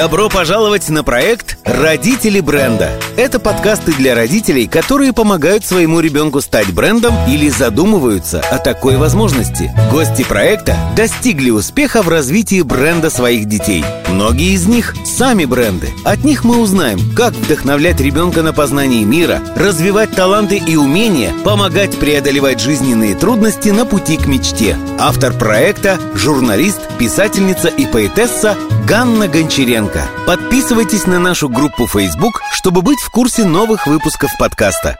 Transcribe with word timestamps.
Добро 0.00 0.30
пожаловать 0.30 0.88
на 0.88 1.04
проект 1.04 1.58
«Родители 1.62 2.40
бренда». 2.40 2.90
Это 3.18 3.38
подкасты 3.38 3.92
для 3.92 4.14
родителей, 4.14 4.66
которые 4.66 5.12
помогают 5.12 5.62
своему 5.62 6.00
ребенку 6.00 6.40
стать 6.40 6.72
брендом 6.72 7.12
или 7.28 7.50
задумываются 7.50 8.40
о 8.40 8.56
такой 8.56 8.96
возможности. 8.96 9.70
Гости 9.92 10.24
проекта 10.24 10.74
достигли 10.96 11.50
успеха 11.50 12.00
в 12.00 12.08
развитии 12.08 12.62
бренда 12.62 13.10
своих 13.10 13.44
детей. 13.44 13.84
Многие 14.10 14.54
из 14.54 14.66
них– 14.66 14.96
сами 15.04 15.44
бренды. 15.44 15.90
От 16.04 16.24
них 16.24 16.42
мы 16.42 16.58
узнаем, 16.58 16.98
как 17.14 17.32
вдохновлять 17.32 18.00
ребенка 18.00 18.42
на 18.42 18.52
познание 18.52 19.04
мира, 19.04 19.40
развивать 19.54 20.10
таланты 20.10 20.58
и 20.58 20.74
умения, 20.76 21.32
помогать 21.44 21.96
преодолевать 21.96 22.60
жизненные 22.60 23.14
трудности 23.14 23.68
на 23.68 23.86
пути 23.86 24.16
к 24.16 24.26
мечте. 24.26 24.76
Автор 24.98 25.32
проекта– 25.32 25.98
журналист, 26.14 26.80
писательница 26.98 27.68
и 27.68 27.86
поэтесса 27.86 28.56
Ганна 28.86 29.28
Гончаренко. 29.28 30.02
Подписывайтесь 30.26 31.06
на 31.06 31.20
нашу 31.20 31.48
группу 31.48 31.86
Facebook, 31.86 32.42
чтобы 32.50 32.82
быть 32.82 32.98
в 32.98 33.10
курсе 33.10 33.44
новых 33.44 33.86
выпусков 33.86 34.36
подкаста. 34.38 34.98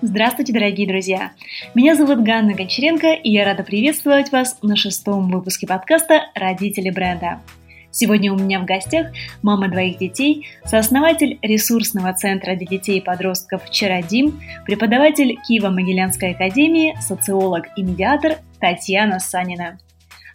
Здравствуйте, 0.00 0.54
дорогие 0.54 0.88
друзья! 0.88 1.32
Меня 1.74 1.94
зовут 1.94 2.22
Ганна 2.22 2.54
Гончаренко, 2.54 3.12
и 3.12 3.30
я 3.32 3.44
рада 3.44 3.64
приветствовать 3.64 4.32
вас 4.32 4.56
на 4.62 4.76
шестом 4.76 5.30
выпуске 5.30 5.66
подкаста 5.66 6.22
«Родители 6.34 6.88
бренда». 6.88 7.40
Сегодня 7.90 8.32
у 8.32 8.36
меня 8.36 8.60
в 8.60 8.64
гостях 8.64 9.08
мама 9.42 9.68
двоих 9.68 9.98
детей, 9.98 10.46
сооснователь 10.64 11.38
ресурсного 11.42 12.12
центра 12.12 12.54
для 12.56 12.66
детей 12.66 12.98
и 12.98 13.02
подростков 13.02 13.70
«Чародим», 13.70 14.40
преподаватель 14.64 15.38
Киево-Могилянской 15.48 16.32
академии, 16.32 16.96
социолог 17.00 17.66
и 17.76 17.82
медиатор 17.82 18.36
Татьяна 18.60 19.20
Санина– 19.20 19.78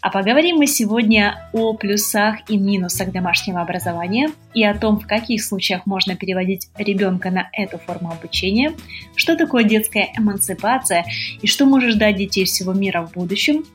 а 0.06 0.12
поговорим 0.12 0.58
мы 0.58 0.68
сегодня 0.68 1.50
о 1.52 1.74
плюсах 1.74 2.48
и 2.48 2.60
минусах 2.60 3.12
домашнего 3.12 3.60
образования 3.60 4.30
и 4.54 4.64
о 4.64 4.78
том, 4.78 5.00
в 5.00 5.08
каких 5.08 5.44
случаях 5.44 5.88
можно 5.88 6.16
переводить 6.16 6.70
ребенка 6.78 7.32
на 7.32 7.50
эту 7.54 7.80
форму 7.80 8.12
обучения, 8.12 8.74
что 9.16 9.36
такое 9.36 9.64
детская 9.64 10.12
эмансипация 10.16 11.06
и 11.42 11.48
что 11.48 11.66
может 11.66 11.96
ждать 11.96 12.18
детей 12.18 12.46
всего 12.46 12.72
мира 12.74 13.02
в 13.02 13.14
будущем, 13.14 13.66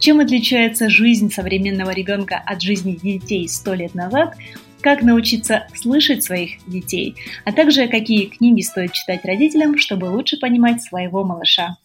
чем 0.00 0.18
отличается 0.18 0.90
жизнь 0.90 1.30
современного 1.30 1.90
ребенка 1.90 2.42
от 2.44 2.60
жизни 2.60 2.96
детей 2.96 3.48
сто 3.48 3.74
лет 3.74 3.94
назад, 3.94 4.34
как 4.80 5.02
научиться 5.02 5.68
слышать 5.74 6.24
своих 6.24 6.66
детей, 6.66 7.14
а 7.44 7.52
также 7.52 7.86
какие 7.86 8.26
книги 8.26 8.62
стоит 8.62 8.92
читать 8.92 9.24
родителям, 9.24 9.78
чтобы 9.78 10.06
лучше 10.06 10.38
понимать 10.38 10.82
своего 10.82 11.22
малыша. 11.22 11.76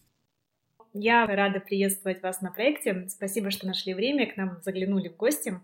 Я 0.94 1.26
рада 1.28 1.60
приветствовать 1.60 2.24
вас 2.24 2.42
на 2.42 2.52
проекте. 2.52 3.08
Спасибо, 3.10 3.52
что 3.52 3.68
нашли 3.68 3.94
время, 3.94 4.32
к 4.32 4.38
нам 4.38 4.62
заглянули 4.64 5.10
в 5.10 5.18
гости. 5.18 5.60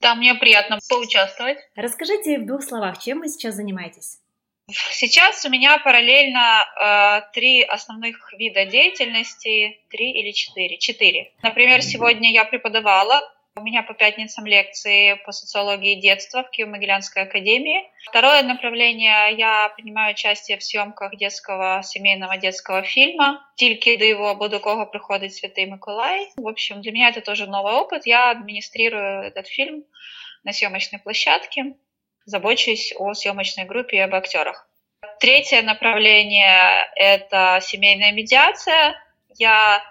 Да, 0.00 0.14
мне 0.14 0.34
приятно 0.34 0.78
поучаствовать. 0.88 1.58
Расскажите 1.74 2.38
в 2.38 2.46
двух 2.46 2.62
словах, 2.62 2.98
чем 2.98 3.18
вы 3.18 3.28
сейчас 3.28 3.56
занимаетесь? 3.56 4.20
Сейчас 4.92 5.44
у 5.44 5.50
меня 5.50 5.78
параллельно 5.78 6.64
э, 6.64 7.32
три 7.32 7.62
основных 7.62 8.32
вида 8.32 8.64
деятельности, 8.64 9.80
три 9.90 10.12
или 10.12 10.32
четыре. 10.32 10.78
Четыре. 10.78 11.32
Например, 11.42 11.82
сегодня 11.82 12.32
я 12.32 12.44
преподавала 12.44 13.20
у 13.56 13.62
меня 13.62 13.82
по 13.82 13.94
пятницам 13.94 14.46
лекции 14.46 15.14
по 15.24 15.32
социологии 15.32 16.00
детства 16.00 16.44
в 16.44 16.50
Киево-Могилянской 16.56 17.22
академии. 17.22 17.84
Второе 18.08 18.42
направление, 18.42 19.34
я 19.36 19.68
принимаю 19.70 20.14
участие 20.14 20.56
в 20.56 20.62
съемках 20.62 21.16
детского, 21.16 21.82
семейного 21.82 22.36
детского 22.36 22.82
фильма 22.82 23.46
«Тільки 23.56 23.96
до 23.96 24.04
его 24.04 24.34
буду 24.34 24.60
кого 24.60 24.86
приходит 24.86 25.34
Святый 25.34 25.66
Миколай». 25.66 26.30
В 26.36 26.46
общем, 26.46 26.80
для 26.80 26.92
меня 26.92 27.08
это 27.08 27.20
тоже 27.20 27.46
новый 27.46 27.74
опыт. 27.74 28.06
Я 28.06 28.30
администрирую 28.30 29.22
этот 29.24 29.46
фильм 29.48 29.84
на 30.44 30.52
съемочной 30.52 31.00
площадке, 31.00 31.74
забочусь 32.24 32.92
о 32.96 33.14
съемочной 33.14 33.64
группе 33.64 33.98
и 33.98 34.00
об 34.00 34.14
актерах. 34.14 34.68
Третье 35.18 35.62
направление– 35.62 36.90
это 36.96 37.58
семейная 37.62 38.12
медиация. 38.12 38.94
Я 39.36 39.82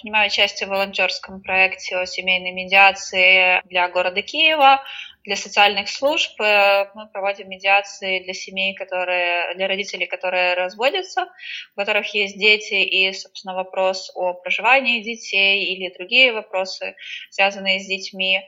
Принимаю 0.00 0.26
участие 0.26 0.66
в 0.66 0.70
волонтерском 0.70 1.40
проекте 1.40 1.96
о 1.96 2.06
семейной 2.06 2.52
медиации 2.52 3.62
для 3.64 3.88
города 3.88 4.20
Киева 4.20 4.82
для 5.26 5.36
социальных 5.36 5.88
служб 5.88 6.40
э, 6.40 6.86
мы 6.94 7.08
проводим 7.08 7.48
медиации 7.48 8.20
для 8.20 8.32
семей, 8.32 8.74
которые, 8.74 9.54
для 9.54 9.66
родителей, 9.66 10.06
которые 10.06 10.54
разводятся, 10.54 11.28
у 11.74 11.80
которых 11.80 12.14
есть 12.14 12.38
дети, 12.38 12.74
и, 12.74 13.12
собственно, 13.12 13.54
вопрос 13.54 14.12
о 14.14 14.34
проживании 14.34 15.02
детей 15.02 15.74
или 15.74 15.92
другие 15.92 16.32
вопросы, 16.32 16.94
связанные 17.30 17.80
с 17.80 17.86
детьми. 17.86 18.40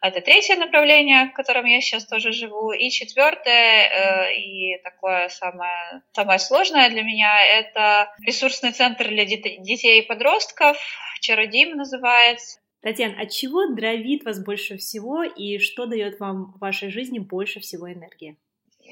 Это 0.00 0.20
третье 0.20 0.56
направление, 0.56 1.26
в 1.26 1.32
котором 1.32 1.64
я 1.64 1.80
сейчас 1.80 2.06
тоже 2.06 2.32
живу. 2.32 2.70
И 2.70 2.90
четвертое, 2.90 3.88
э, 3.88 4.34
и 4.36 4.78
такое 4.84 5.28
самое, 5.28 6.02
самое 6.12 6.38
сложное 6.38 6.88
для 6.90 7.02
меня, 7.02 7.44
это 7.44 8.14
ресурсный 8.24 8.70
центр 8.70 9.08
для 9.08 9.24
детей 9.24 10.00
и 10.00 10.06
подростков, 10.06 10.78
Чародим 11.20 11.76
называется. 11.76 12.59
Татьяна, 12.82 13.20
от 13.20 13.30
чего 13.30 13.66
дровит 13.66 14.24
вас 14.24 14.42
больше 14.42 14.78
всего 14.78 15.22
и 15.22 15.58
что 15.58 15.84
дает 15.84 16.18
вам 16.18 16.52
в 16.52 16.58
вашей 16.60 16.90
жизни 16.90 17.18
больше 17.18 17.60
всего 17.60 17.92
энергии? 17.92 18.36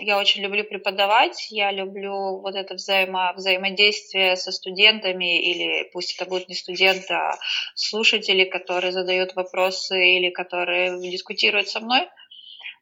Я 0.00 0.18
очень 0.18 0.42
люблю 0.42 0.62
преподавать, 0.62 1.48
я 1.50 1.72
люблю 1.72 2.38
вот 2.38 2.54
это 2.54 2.74
взаимо, 2.74 3.32
взаимодействие 3.34 4.36
со 4.36 4.52
студентами, 4.52 5.40
или 5.42 5.90
пусть 5.92 6.14
это 6.14 6.28
будут 6.28 6.48
не 6.48 6.54
студенты, 6.54 7.14
а 7.14 7.36
слушатели, 7.74 8.44
которые 8.44 8.92
задают 8.92 9.34
вопросы 9.34 10.16
или 10.18 10.30
которые 10.30 11.00
дискутируют 11.10 11.68
со 11.68 11.80
мной. 11.80 12.08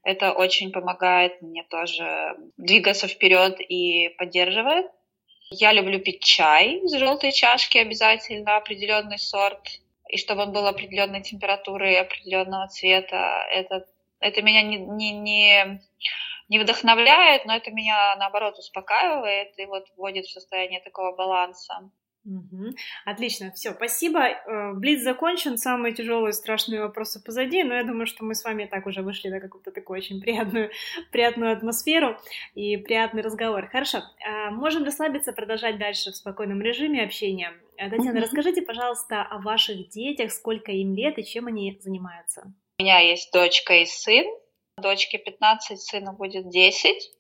Это 0.03 0.33
очень 0.33 0.73
помогает 0.73 1.41
мне 1.41 1.65
тоже 1.71 2.37
двигаться 2.59 3.09
вперед 3.09 3.61
и 3.61 4.11
поддерживает. 4.19 4.87
Я 5.51 5.73
люблю 5.73 6.01
пить 6.01 6.23
чай 6.23 6.81
из 6.81 6.93
желтой 6.93 7.33
чашки 7.33 7.79
обязательно, 7.79 8.57
определенный 8.57 9.19
сорт 9.19 9.81
и 10.09 10.17
чтобы 10.19 10.43
он 10.43 10.53
был 10.53 10.67
определенной 10.67 11.23
температуры 11.23 11.93
и 11.93 11.97
определенного 11.97 12.69
цвета. 12.69 13.47
Это, 13.51 13.87
это 14.21 14.43
меня 14.43 14.63
не, 14.63 14.77
не, 14.79 15.13
не, 15.13 15.81
не 16.49 16.59
вдохновляет, 16.59 17.45
но 17.45 17.57
это 17.57 17.71
меня, 17.71 18.17
наоборот, 18.17 18.59
успокаивает 18.59 19.59
и 19.59 19.67
вот 19.67 19.87
вводит 19.97 20.27
в 20.27 20.33
состояние 20.33 20.81
такого 20.81 21.15
баланса. 21.15 21.91
Угу. 22.27 22.75
Отлично, 23.05 23.53
все, 23.53 23.73
спасибо. 23.73 24.21
Э, 24.21 24.73
Блиц 24.75 25.03
закончен, 25.03 25.57
самые 25.57 25.95
тяжелые 25.95 26.33
страшные 26.33 26.81
вопросы 26.81 27.23
позади, 27.23 27.63
но 27.63 27.75
я 27.75 27.85
думаю, 27.85 28.07
что 28.07 28.25
мы 28.25 28.35
с 28.35 28.43
вами 28.43 28.65
так 28.65 28.87
уже 28.87 29.03
вышли 29.03 29.29
на 29.29 29.39
какую-то 29.39 29.71
такую 29.71 29.99
очень 29.99 30.21
приятную, 30.21 30.71
приятную 31.13 31.53
атмосферу 31.53 32.19
и 32.55 32.77
приятный 32.79 33.23
разговор. 33.23 33.69
Хорошо, 33.69 33.99
э, 33.99 34.51
можем 34.51 34.83
расслабиться, 34.83 35.33
продолжать 35.33 35.79
дальше 35.79 36.11
в 36.11 36.17
спокойном 36.17 36.61
режиме 36.61 37.05
общения. 37.05 37.53
Э, 37.77 37.89
Татьяна, 37.91 38.19
угу. 38.19 38.25
расскажите, 38.25 38.63
пожалуйста, 38.63 39.23
о 39.23 39.39
ваших 39.39 39.89
детях, 39.91 40.33
сколько 40.33 40.73
им 40.73 40.95
лет 40.97 41.19
и 41.19 41.25
чем 41.25 41.47
они 41.47 41.79
занимаются. 41.81 42.53
У 42.79 42.83
меня 42.83 42.99
есть 42.99 43.33
дочка 43.33 43.75
и 43.75 43.87
сын. 43.87 44.27
Дочке 44.79 45.19
15, 45.19 45.81
сыну 45.81 46.13
будет 46.13 46.49
10. 46.51 47.13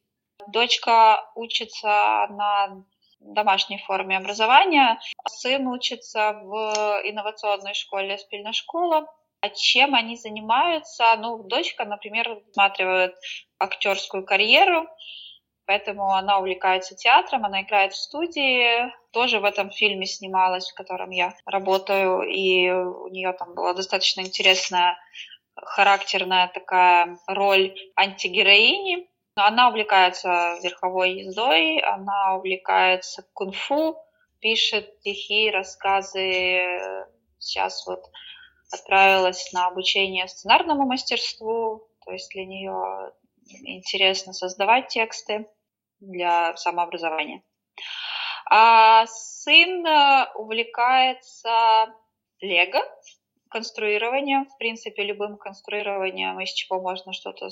Дочка 0.48 1.30
учится 1.36 2.26
на 2.28 2.84
домашней 3.26 3.78
форме 3.78 4.16
образования. 4.16 4.98
Сын 5.28 5.66
учится 5.68 6.32
в 6.42 7.00
инновационной 7.04 7.74
школе 7.74 8.18
«Спильная 8.18 8.52
школа». 8.52 9.06
А 9.40 9.50
чем 9.50 9.94
они 9.94 10.16
занимаются? 10.16 11.14
Ну, 11.18 11.42
дочка, 11.44 11.84
например, 11.84 12.28
рассматривает 12.28 13.14
актерскую 13.58 14.24
карьеру, 14.24 14.88
поэтому 15.66 16.10
она 16.14 16.38
увлекается 16.38 16.94
театром, 16.94 17.44
она 17.44 17.62
играет 17.62 17.92
в 17.92 17.96
студии, 17.96 18.92
тоже 19.12 19.40
в 19.40 19.44
этом 19.44 19.70
фильме 19.70 20.06
снималась, 20.06 20.70
в 20.70 20.74
котором 20.74 21.10
я 21.10 21.34
работаю, 21.44 22.22
и 22.22 22.70
у 22.70 23.08
нее 23.08 23.32
там 23.34 23.54
была 23.54 23.74
достаточно 23.74 24.22
интересная 24.22 24.96
характерная 25.54 26.48
такая 26.48 27.18
роль 27.26 27.74
антигероини, 27.96 29.08
она 29.36 29.68
увлекается 29.68 30.58
верховой 30.62 31.22
ездой, 31.22 31.78
она 31.80 32.36
увлекается 32.36 33.26
кунг-фу, 33.34 33.96
пишет 34.40 34.94
стихи, 35.00 35.50
рассказы. 35.50 36.80
Сейчас 37.38 37.86
вот 37.86 38.02
отправилась 38.72 39.52
на 39.52 39.66
обучение 39.66 40.26
сценарному 40.26 40.86
мастерству, 40.86 41.88
то 42.04 42.12
есть 42.12 42.30
для 42.32 42.46
нее 42.46 43.12
интересно 43.62 44.32
создавать 44.32 44.88
тексты 44.88 45.48
для 46.00 46.56
самообразования. 46.56 47.42
А 48.48 49.06
сын 49.06 49.84
увлекается 50.34 51.94
лего, 52.40 52.80
конструированием, 53.50 54.46
в 54.46 54.58
принципе, 54.58 55.02
любым 55.02 55.36
конструированием, 55.36 56.40
из 56.40 56.52
чего 56.52 56.80
можно 56.80 57.12
что-то 57.12 57.48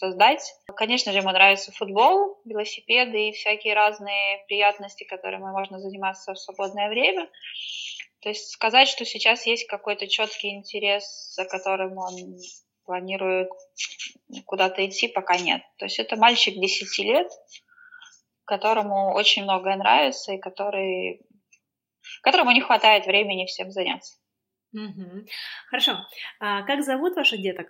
создать. 0.00 0.54
Конечно 0.76 1.12
же, 1.12 1.18
ему 1.18 1.30
нравится 1.30 1.72
футбол, 1.72 2.40
велосипеды 2.46 3.28
и 3.28 3.32
всякие 3.32 3.74
разные 3.74 4.44
приятности, 4.48 5.04
которыми 5.04 5.50
можно 5.50 5.78
заниматься 5.78 6.32
в 6.32 6.38
свободное 6.38 6.88
время. 6.88 7.28
То 8.22 8.30
есть 8.30 8.50
сказать, 8.50 8.88
что 8.88 9.04
сейчас 9.04 9.46
есть 9.46 9.66
какой-то 9.66 10.08
четкий 10.08 10.50
интерес, 10.56 11.34
за 11.36 11.44
которым 11.44 11.98
он 11.98 12.38
планирует 12.84 13.50
куда-то 14.46 14.86
идти, 14.86 15.06
пока 15.06 15.36
нет. 15.36 15.62
То 15.76 15.84
есть 15.84 15.98
это 15.98 16.16
мальчик 16.16 16.54
10 16.54 16.98
лет, 17.04 17.30
которому 18.46 19.12
очень 19.14 19.42
многое 19.42 19.76
нравится 19.76 20.32
и 20.32 20.38
который, 20.38 21.20
которому 22.22 22.52
не 22.52 22.62
хватает 22.62 23.06
времени 23.06 23.46
всем 23.46 23.70
заняться. 23.70 24.18
Угу. 24.72 25.26
Хорошо. 25.68 25.98
А 26.40 26.62
как 26.62 26.82
зовут 26.82 27.16
ваших 27.16 27.42
деток? 27.42 27.68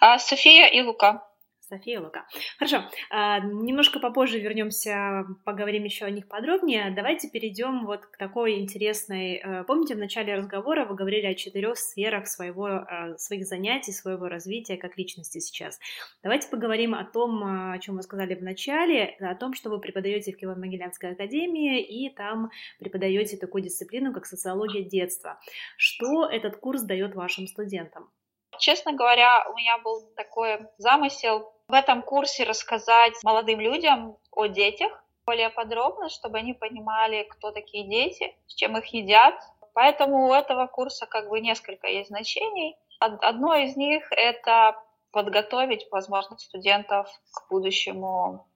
А, 0.00 0.18
София 0.18 0.66
и 0.66 0.80
Лука. 0.82 1.26
София 1.70 2.00
Лука. 2.00 2.26
Хорошо, 2.58 2.82
а, 3.10 3.38
немножко 3.40 4.00
попозже 4.00 4.40
вернемся, 4.40 5.24
поговорим 5.44 5.84
еще 5.84 6.04
о 6.04 6.10
них 6.10 6.26
подробнее. 6.26 6.90
Давайте 6.90 7.30
перейдем 7.30 7.86
вот 7.86 8.06
к 8.06 8.16
такой 8.16 8.58
интересной... 8.58 9.36
Э, 9.36 9.64
помните, 9.64 9.94
в 9.94 9.98
начале 9.98 10.34
разговора 10.34 10.84
вы 10.84 10.96
говорили 10.96 11.26
о 11.26 11.34
четырех 11.34 11.78
сферах 11.78 12.26
своего, 12.26 12.68
э, 12.68 13.16
своих 13.18 13.46
занятий, 13.46 13.92
своего 13.92 14.26
развития 14.26 14.76
как 14.76 14.98
личности 14.98 15.38
сейчас. 15.38 15.78
Давайте 16.24 16.48
поговорим 16.48 16.94
о 16.94 17.04
том, 17.04 17.72
о 17.72 17.78
чем 17.78 17.96
вы 17.96 18.02
сказали 18.02 18.34
в 18.34 18.42
начале, 18.42 19.16
о 19.20 19.34
том, 19.36 19.54
что 19.54 19.70
вы 19.70 19.80
преподаете 19.80 20.32
в 20.32 20.42
Киево-Могилянской 20.42 21.12
академии, 21.12 21.80
и 21.80 22.12
там 22.12 22.50
преподаете 22.80 23.36
такую 23.36 23.62
дисциплину, 23.62 24.12
как 24.12 24.26
социология 24.26 24.82
детства. 24.82 25.38
Что 25.76 26.26
этот 26.26 26.56
курс 26.56 26.82
дает 26.82 27.14
вашим 27.14 27.46
студентам? 27.46 28.10
Честно 28.58 28.92
говоря, 28.92 29.46
у 29.48 29.56
меня 29.56 29.78
был 29.78 30.12
такой 30.16 30.66
замысел 30.76 31.52
в 31.70 31.74
этом 31.74 32.02
курсе 32.02 32.44
рассказать 32.44 33.14
молодым 33.22 33.60
людям 33.60 34.18
о 34.32 34.46
детях 34.46 34.92
более 35.24 35.50
подробно, 35.50 36.08
чтобы 36.08 36.38
они 36.38 36.54
понимали, 36.54 37.22
кто 37.30 37.52
такие 37.52 37.84
дети, 37.88 38.34
с 38.46 38.54
чем 38.54 38.76
их 38.76 38.86
едят. 38.86 39.34
Поэтому 39.74 40.28
у 40.28 40.32
этого 40.34 40.66
курса 40.66 41.06
как 41.06 41.28
бы 41.28 41.40
несколько 41.40 41.86
есть 41.86 42.08
значений. 42.08 42.76
Одно 42.98 43.54
из 43.54 43.76
них— 43.76 44.04
это 44.10 44.76
подготовить, 45.12 45.86
возможно, 45.90 46.36
студентов 46.38 47.08
к 47.32 47.50
будущему 47.50 48.46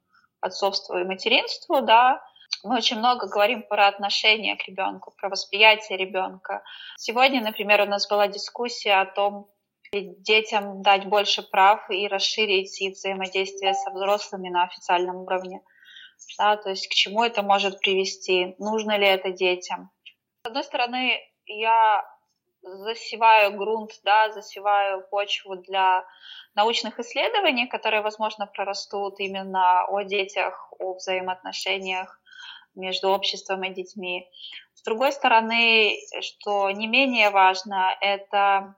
отцовству 0.40 0.98
и 0.98 1.04
материнству, 1.04 1.80
да, 1.80 2.22
мы 2.62 2.76
очень 2.76 2.98
много 2.98 3.26
говорим 3.26 3.62
про 3.62 3.88
отношение 3.88 4.56
к 4.56 4.66
ребенку, 4.66 5.12
про 5.18 5.28
восприятие 5.28 5.98
ребенка. 5.98 6.62
Сегодня, 6.96 7.42
например, 7.42 7.82
у 7.82 7.86
нас 7.86 8.08
была 8.08 8.28
дискуссия 8.28 9.00
о 9.00 9.06
том, 9.06 9.48
детям 10.00 10.82
дать 10.82 11.06
больше 11.06 11.42
прав 11.42 11.88
и 11.90 12.08
расширить 12.08 12.80
их 12.80 12.94
взаимодействие 12.94 13.74
со 13.74 13.90
взрослыми 13.90 14.48
на 14.48 14.64
официальном 14.64 15.16
уровне. 15.16 15.60
Да, 16.38 16.56
то 16.56 16.70
есть 16.70 16.88
к 16.88 16.92
чему 16.92 17.22
это 17.22 17.42
может 17.42 17.80
привести, 17.80 18.54
нужно 18.58 18.96
ли 18.96 19.06
это 19.06 19.30
детям. 19.30 19.90
С 20.44 20.48
одной 20.48 20.64
стороны, 20.64 21.20
я 21.46 22.04
засеваю 22.62 23.56
грунт, 23.56 23.92
да, 24.04 24.32
засеваю 24.32 25.06
почву 25.08 25.56
для 25.56 26.04
научных 26.54 26.98
исследований, 26.98 27.66
которые, 27.66 28.02
возможно, 28.02 28.46
прорастут 28.46 29.20
именно 29.20 29.84
о 29.86 30.02
детях, 30.02 30.72
о 30.78 30.94
взаимоотношениях 30.94 32.20
между 32.74 33.10
обществом 33.10 33.62
и 33.64 33.74
детьми. 33.74 34.28
С 34.74 34.82
другой 34.82 35.12
стороны, 35.12 35.96
что 36.20 36.70
не 36.70 36.86
менее 36.86 37.30
важно, 37.30 37.96
это 38.00 38.74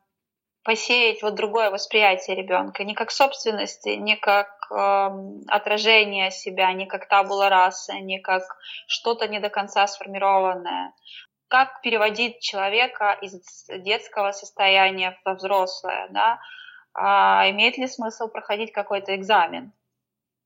посеять 0.67 1.23
вот 1.23 1.37
другое 1.37 1.71
восприятие 1.71 2.35
ребенка, 2.35 2.83
не 2.83 2.95
как 2.95 3.13
собственности, 3.13 3.91
не 3.91 4.17
как 4.17 4.49
э, 4.69 5.11
отражение 5.47 6.33
себя, 6.33 6.73
не 6.73 6.87
как 6.87 7.07
табула 7.07 7.49
раса, 7.49 7.95
не 8.01 8.19
как 8.19 8.43
что-то 8.89 9.29
не 9.29 9.39
до 9.39 9.49
конца 9.49 9.87
сформированное. 9.87 10.93
Как 11.47 11.81
переводить 11.83 12.41
человека 12.41 13.17
из 13.23 13.65
детского 13.69 14.33
состояния 14.33 15.17
во 15.25 15.35
взрослое, 15.35 16.09
да? 16.11 16.41
А 16.95 17.49
имеет 17.51 17.79
ли 17.79 17.87
смысл 17.87 18.27
проходить 18.27 18.73
какой-то 18.73 19.15
экзамен? 19.15 19.73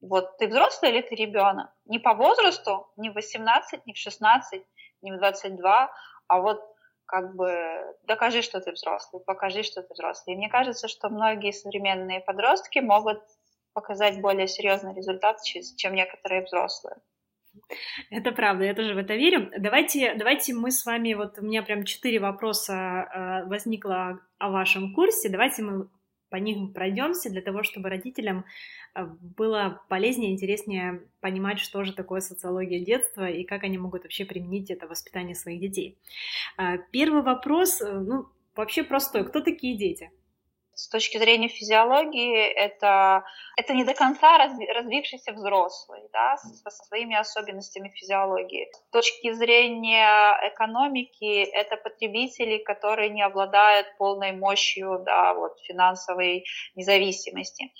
Вот 0.02 0.36
ты 0.36 0.48
взрослый 0.48 0.90
или 0.90 1.00
ты 1.00 1.14
ребенок? 1.14 1.70
Не 1.86 1.98
по 1.98 2.12
возрасту, 2.12 2.92
не 2.98 3.08
в 3.08 3.14
18, 3.14 3.86
не 3.86 3.94
в 3.94 3.96
16, 3.96 4.62
не 5.00 5.12
в 5.12 5.18
22, 5.18 5.90
а 6.28 6.40
вот 6.40 6.60
как 7.10 7.34
бы 7.34 7.50
докажи, 8.04 8.40
что 8.40 8.60
ты 8.60 8.70
взрослый, 8.70 9.20
покажи, 9.26 9.64
что 9.64 9.82
ты 9.82 9.92
взрослый. 9.92 10.34
И 10.34 10.38
мне 10.38 10.48
кажется, 10.48 10.86
что 10.86 11.08
многие 11.08 11.50
современные 11.50 12.20
подростки 12.20 12.78
могут 12.78 13.20
показать 13.72 14.20
более 14.20 14.46
серьезный 14.46 14.94
результат, 14.94 15.42
чем 15.42 15.94
некоторые 15.94 16.44
взрослые. 16.44 16.96
Это 18.10 18.30
правда, 18.30 18.62
я 18.64 18.74
тоже 18.74 18.94
в 18.94 18.98
это 18.98 19.14
верю. 19.14 19.50
Давайте, 19.58 20.14
давайте 20.14 20.54
мы 20.54 20.70
с 20.70 20.86
вами, 20.86 21.14
вот 21.14 21.36
у 21.40 21.42
меня 21.42 21.62
прям 21.64 21.84
четыре 21.84 22.20
вопроса 22.20 22.74
э, 22.74 23.48
возникло 23.48 24.20
о 24.38 24.50
вашем 24.50 24.94
курсе, 24.94 25.28
давайте 25.28 25.62
мы 25.62 25.88
по 26.30 26.36
ним 26.36 26.72
пройдемся 26.72 27.28
для 27.28 27.42
того, 27.42 27.62
чтобы 27.62 27.90
родителям 27.90 28.44
э, 28.94 29.04
было 29.20 29.82
полезнее, 29.88 30.32
интереснее 30.32 31.02
понимать, 31.20 31.58
что 31.58 31.84
же 31.84 31.92
такое 31.92 32.20
социология 32.20 32.84
детства 32.84 33.28
и 33.28 33.44
как 33.44 33.64
они 33.64 33.78
могут 33.78 34.04
вообще 34.04 34.24
применить 34.24 34.70
это 34.70 34.86
в 34.86 34.90
воспитании 34.90 35.34
своих 35.34 35.60
детей. 35.60 35.98
Э, 36.56 36.78
первый 36.90 37.22
вопрос, 37.22 37.82
э, 37.82 37.98
ну, 37.98 38.26
вообще 38.54 38.84
простой. 38.84 39.26
Кто 39.26 39.40
такие 39.40 39.76
дети? 39.76 40.10
С 40.74 40.88
точки 40.88 41.18
зрения 41.18 41.48
физиологии 41.48 42.42
это, 42.42 43.24
это 43.56 43.74
не 43.74 43.84
до 43.84 43.94
конца 43.94 44.38
развившийся 44.38 45.32
взрослый, 45.32 46.02
да, 46.12 46.36
со 46.36 46.70
своими 46.70 47.16
особенностями 47.16 47.90
физиологии. 47.90 48.68
С 48.72 48.90
точки 48.90 49.32
зрения 49.32 50.38
экономики 50.42 51.42
это 51.42 51.76
потребители, 51.76 52.58
которые 52.58 53.10
не 53.10 53.22
обладают 53.22 53.86
полной 53.98 54.32
мощью 54.32 55.02
да, 55.04 55.34
вот, 55.34 55.58
финансовой 55.60 56.44
независимости. 56.74 57.72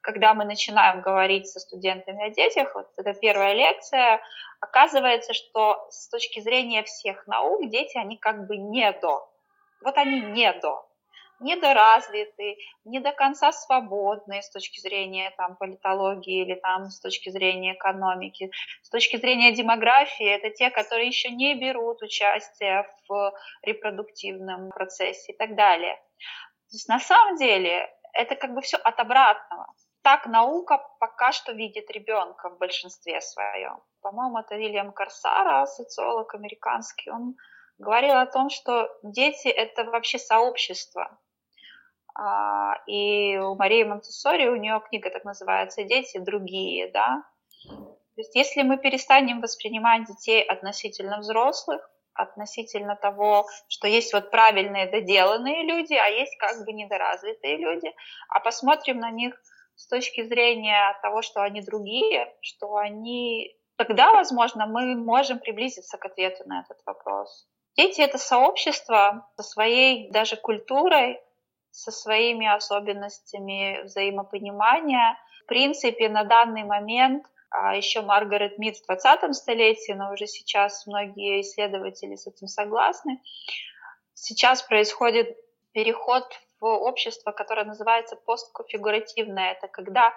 Когда 0.00 0.34
мы 0.34 0.44
начинаем 0.44 1.00
говорить 1.00 1.48
со 1.48 1.60
студентами 1.60 2.26
о 2.26 2.30
детях, 2.30 2.74
вот 2.74 2.88
это 2.96 3.14
первая 3.14 3.52
лекция, 3.52 4.20
оказывается, 4.60 5.32
что 5.34 5.86
с 5.90 6.08
точки 6.08 6.40
зрения 6.40 6.82
всех 6.82 7.26
наук 7.26 7.68
дети, 7.68 7.98
они 7.98 8.16
как 8.16 8.46
бы 8.46 8.56
не 8.56 8.90
до. 8.92 9.28
Вот 9.80 9.96
они 9.96 10.20
не 10.20 10.52
до 10.54 10.87
недоразвиты, 11.40 12.56
не 12.84 13.00
до 13.00 13.12
конца 13.12 13.52
свободны 13.52 14.42
с 14.42 14.50
точки 14.50 14.80
зрения 14.80 15.32
там, 15.36 15.56
политологии 15.56 16.42
или 16.42 16.54
там, 16.54 16.90
с 16.90 17.00
точки 17.00 17.30
зрения 17.30 17.74
экономики. 17.74 18.50
С 18.82 18.90
точки 18.90 19.16
зрения 19.16 19.52
демографии 19.52 20.26
это 20.26 20.50
те, 20.50 20.70
которые 20.70 21.08
еще 21.08 21.30
не 21.30 21.54
берут 21.54 22.02
участие 22.02 22.86
в 23.08 23.32
репродуктивном 23.62 24.70
процессе 24.70 25.32
и 25.32 25.36
так 25.36 25.54
далее. 25.54 25.96
То 25.96 26.74
есть 26.74 26.88
на 26.88 26.98
самом 26.98 27.36
деле 27.36 27.88
это 28.12 28.36
как 28.36 28.54
бы 28.54 28.60
все 28.60 28.76
от 28.76 28.98
обратного. 29.00 29.66
Так 30.02 30.26
наука 30.26 30.78
пока 31.00 31.32
что 31.32 31.52
видит 31.52 31.90
ребенка 31.90 32.50
в 32.50 32.58
большинстве 32.58 33.20
своем. 33.20 33.80
По-моему, 34.00 34.38
это 34.38 34.56
Вильям 34.56 34.92
Корсара, 34.92 35.66
социолог 35.66 36.34
американский, 36.34 37.10
он 37.10 37.36
говорил 37.78 38.16
о 38.16 38.26
том, 38.26 38.50
что 38.50 38.88
дети— 39.02 39.48
это 39.48 39.84
вообще 39.84 40.18
сообщество. 40.18 41.18
А, 42.18 42.74
и 42.86 43.36
у 43.36 43.54
Марии 43.54 43.84
Монтессори, 43.84 44.48
у 44.48 44.56
нее 44.56 44.82
книга 44.88 45.08
так 45.08 45.24
называется 45.24 45.84
«Дети 45.84 46.18
другие», 46.18 46.90
да. 46.90 47.22
То 47.64 48.22
есть 48.22 48.34
если 48.34 48.62
мы 48.62 48.76
перестанем 48.76 49.40
воспринимать 49.40 50.06
детей 50.06 50.42
относительно 50.42 51.18
взрослых, 51.18 51.88
относительно 52.14 52.96
того, 52.96 53.46
что 53.68 53.86
есть 53.86 54.12
вот 54.12 54.32
правильные 54.32 54.90
доделанные 54.90 55.62
люди, 55.62 55.94
а 55.94 56.08
есть 56.08 56.36
как 56.38 56.64
бы 56.64 56.72
недоразвитые 56.72 57.56
люди, 57.56 57.94
а 58.28 58.40
посмотрим 58.40 58.98
на 58.98 59.12
них 59.12 59.40
с 59.76 59.86
точки 59.86 60.24
зрения 60.24 60.98
того, 61.02 61.22
что 61.22 61.42
они 61.42 61.62
другие, 61.62 62.34
что 62.40 62.74
они... 62.76 63.54
Тогда, 63.76 64.12
возможно, 64.12 64.66
мы 64.66 64.96
можем 64.96 65.38
приблизиться 65.38 65.98
к 65.98 66.04
ответу 66.04 66.42
на 66.46 66.62
этот 66.62 66.78
вопрос. 66.84 67.46
Дети— 67.76 68.00
это 68.02 68.18
сообщество 68.18 69.30
со 69.36 69.44
своей 69.44 70.10
даже 70.10 70.34
культурой, 70.34 71.20
со 71.78 71.92
своими 71.92 72.46
особенностями 72.46 73.82
взаимопонимания. 73.84 75.16
В 75.44 75.46
принципе, 75.46 76.08
на 76.08 76.24
данный 76.24 76.64
момент 76.64 77.24
а 77.50 77.74
еще 77.74 78.02
Маргарет 78.02 78.58
Мид 78.58 78.76
в 78.76 78.84
20 78.84 79.34
столетии, 79.34 79.92
но 79.92 80.12
уже 80.12 80.26
сейчас 80.26 80.86
многие 80.86 81.40
исследователи 81.40 82.14
с 82.14 82.26
этим 82.26 82.46
согласны. 82.46 83.22
Сейчас 84.12 84.62
происходит 84.62 85.34
переход 85.72 86.24
в 86.60 86.66
общество, 86.66 87.32
которое 87.32 87.64
называется 87.64 88.16
постконфигуративное. 88.16 89.52
Это 89.52 89.68
когда 89.68 90.12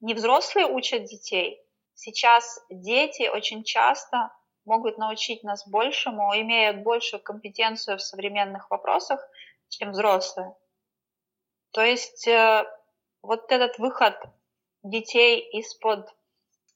не 0.00 0.14
взрослые 0.14 0.66
учат 0.66 1.04
детей. 1.06 1.60
Сейчас 1.94 2.64
дети 2.70 3.28
очень 3.28 3.64
часто 3.64 4.30
могут 4.64 4.96
научить 4.96 5.42
нас 5.42 5.66
большему, 5.68 6.32
имеют 6.40 6.84
большую 6.84 7.20
компетенцию 7.20 7.98
в 7.98 8.02
современных 8.02 8.70
вопросах, 8.70 9.20
чем 9.68 9.90
взрослые. 9.90 10.54
То 11.72 11.82
есть 11.82 12.26
э, 12.26 12.64
вот 13.22 13.52
этот 13.52 13.78
выход 13.78 14.16
детей 14.82 15.40
из-под, 15.58 16.08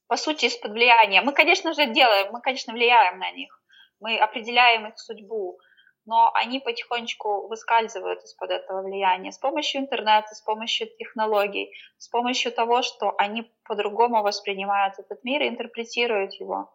по 0.07 0.15
сути, 0.15 0.45
из-под 0.45 0.71
влияния. 0.71 1.21
Мы, 1.21 1.33
конечно 1.33 1.73
же, 1.73 1.87
делаем, 1.87 2.31
мы, 2.31 2.41
конечно, 2.41 2.73
влияем 2.73 3.19
на 3.19 3.31
них, 3.31 3.61
мы 3.99 4.17
определяем 4.17 4.87
их 4.87 4.97
судьбу, 4.97 5.59
но 6.05 6.31
они 6.33 6.59
потихонечку 6.59 7.47
выскальзывают 7.47 8.23
из-под 8.23 8.51
этого 8.51 8.83
влияния 8.83 9.31
с 9.31 9.39
помощью 9.39 9.81
интернета, 9.81 10.33
с 10.35 10.41
помощью 10.41 10.87
технологий, 10.97 11.73
с 11.97 12.07
помощью 12.07 12.51
того, 12.51 12.81
что 12.81 13.15
они 13.17 13.51
по-другому 13.63 14.21
воспринимают 14.21 14.99
этот 14.99 15.23
мир 15.23 15.41
и 15.41 15.49
интерпретируют 15.49 16.33
его. 16.35 16.71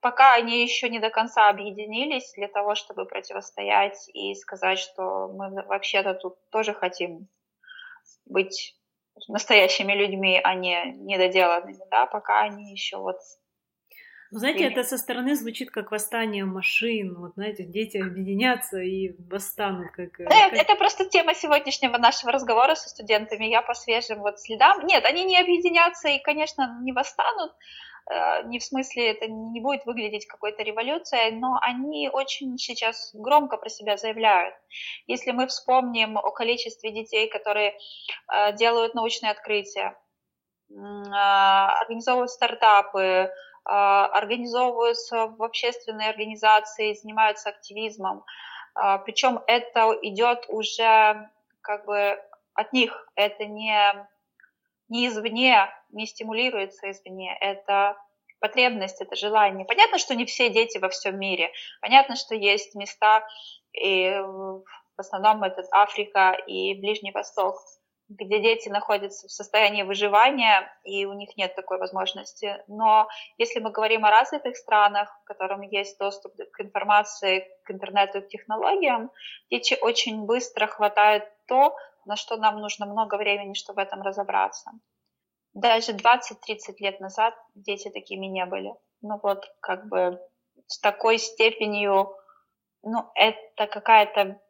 Пока 0.00 0.34
они 0.34 0.62
еще 0.62 0.88
не 0.88 1.00
до 1.00 1.10
конца 1.10 1.48
объединились 1.48 2.32
для 2.36 2.48
того, 2.48 2.74
чтобы 2.74 3.04
противостоять 3.04 4.08
и 4.12 4.34
сказать, 4.34 4.78
что 4.78 5.28
мы 5.28 5.62
вообще-то 5.64 6.14
тут 6.14 6.36
тоже 6.50 6.72
хотим 6.72 7.28
быть 8.28 8.76
настоящими 9.26 9.92
людьми, 9.92 10.40
а 10.42 10.54
не 10.54 10.92
недоделанными, 10.92 11.84
да, 11.90 12.06
пока 12.06 12.42
они 12.42 12.72
еще 12.72 12.98
вот 12.98 13.18
ну, 14.30 14.40
знаете, 14.40 14.64
это 14.64 14.84
со 14.84 14.98
стороны 14.98 15.34
звучит 15.34 15.70
как 15.70 15.90
восстание 15.90 16.44
машин. 16.44 17.14
Вот, 17.18 17.32
знаете, 17.34 17.64
дети 17.64 17.96
объединятся 17.96 18.78
и 18.78 19.14
восстанут. 19.30 19.90
Как, 19.92 20.20
э, 20.20 20.24
как... 20.24 20.52
Это 20.52 20.74
просто 20.76 21.06
тема 21.06 21.34
сегодняшнего 21.34 21.96
нашего 21.96 22.32
разговора 22.32 22.74
со 22.74 22.90
студентами. 22.90 23.46
Я 23.46 23.62
по 23.62 23.72
свежим 23.72 24.18
вот 24.20 24.38
следам. 24.38 24.84
Нет, 24.84 25.06
они 25.06 25.24
не 25.24 25.40
объединятся 25.40 26.08
и, 26.08 26.18
конечно, 26.18 26.78
не 26.82 26.92
восстанут. 26.92 27.52
Э, 28.10 28.42
не 28.44 28.58
в 28.58 28.64
смысле, 28.64 29.10
это 29.10 29.26
не 29.26 29.60
будет 29.60 29.84
выглядеть 29.84 30.26
какой-то 30.26 30.62
революцией, 30.62 31.32
но 31.32 31.58
они 31.60 32.08
очень 32.08 32.56
сейчас 32.56 33.10
громко 33.14 33.56
про 33.56 33.68
себя 33.68 33.96
заявляют. 33.96 34.54
Если 35.06 35.30
мы 35.32 35.46
вспомним 35.46 36.16
о 36.16 36.30
количестве 36.30 36.90
детей, 36.90 37.28
которые 37.28 37.76
э, 38.32 38.52
делают 38.54 38.94
научные 38.94 39.32
открытия, 39.32 39.96
организовывают 40.70 42.30
стартапы, 42.30 43.32
организовываются 43.64 45.28
в 45.28 45.42
общественные 45.42 46.10
организации, 46.10 46.92
занимаются 46.92 47.48
активизмом. 47.48 48.22
Причем 49.06 49.40
это 49.46 49.96
идет 50.02 50.44
уже 50.48 51.30
как 51.62 51.86
бы 51.86 52.18
от 52.52 52.72
них, 52.74 53.08
это 53.14 53.46
не, 53.46 54.06
не 54.90 55.08
извне, 55.08 55.70
не 55.90 56.06
стимулируется 56.06 56.90
извне, 56.90 57.36
это 57.40 57.96
потребность, 58.40 59.00
это 59.00 59.16
желание. 59.16 59.64
Понятно, 59.64 59.98
что 59.98 60.14
не 60.14 60.24
все 60.24 60.48
дети 60.48 60.78
во 60.78 60.88
всем 60.88 61.18
мире. 61.18 61.50
Понятно, 61.80 62.16
что 62.16 62.34
есть 62.34 62.74
места, 62.74 63.26
и 63.72 64.10
в 64.20 64.64
основном 65.00 65.42
это 65.42 65.62
Африка 65.72 66.32
и 66.46 66.74
Ближний 66.74 67.12
Восток, 67.12 67.56
где 68.08 68.40
дети 68.40 68.68
находятся 68.68 69.28
в 69.28 69.30
состоянии 69.30 69.82
выживания, 69.82 70.72
и 70.82 71.04
у 71.04 71.12
них 71.12 71.36
нет 71.36 71.54
такой 71.54 71.78
возможности. 71.78 72.62
Но 72.66 73.06
если 73.36 73.60
мы 73.60 73.70
говорим 73.70 74.04
о 74.04 74.10
развитых 74.10 74.56
странах, 74.56 75.14
в 75.22 75.24
котором 75.24 75.60
есть 75.60 75.98
доступ 75.98 76.32
к 76.52 76.60
информации, 76.60 77.46
к 77.64 77.70
интернету, 77.70 78.22
к 78.22 78.28
технологиям, 78.28 79.10
дети 79.50 79.76
очень 79.80 80.24
быстро 80.24 80.66
хватают 80.66 81.24
то, 81.46 81.76
на 82.06 82.16
что 82.16 82.36
нам 82.36 82.60
нужно 82.60 82.86
много 82.86 83.16
времени, 83.16 83.52
чтобы 83.52 83.82
в 83.82 83.84
этом 83.84 84.00
разобраться. 84.00 84.70
Даже 85.54 85.92
20-30 85.92 86.76
лет 86.78 87.00
назад 87.00 87.34
дети 87.54 87.90
такими 87.90 88.26
не 88.26 88.46
были. 88.46 88.72
Ну 89.00 89.18
вот, 89.22 89.44
как 89.60 89.88
бы 89.88 90.20
с 90.66 90.78
такой 90.78 91.18
степенью, 91.18 92.14
ну, 92.82 93.10
это 93.14 93.66
какая-то 93.66 94.40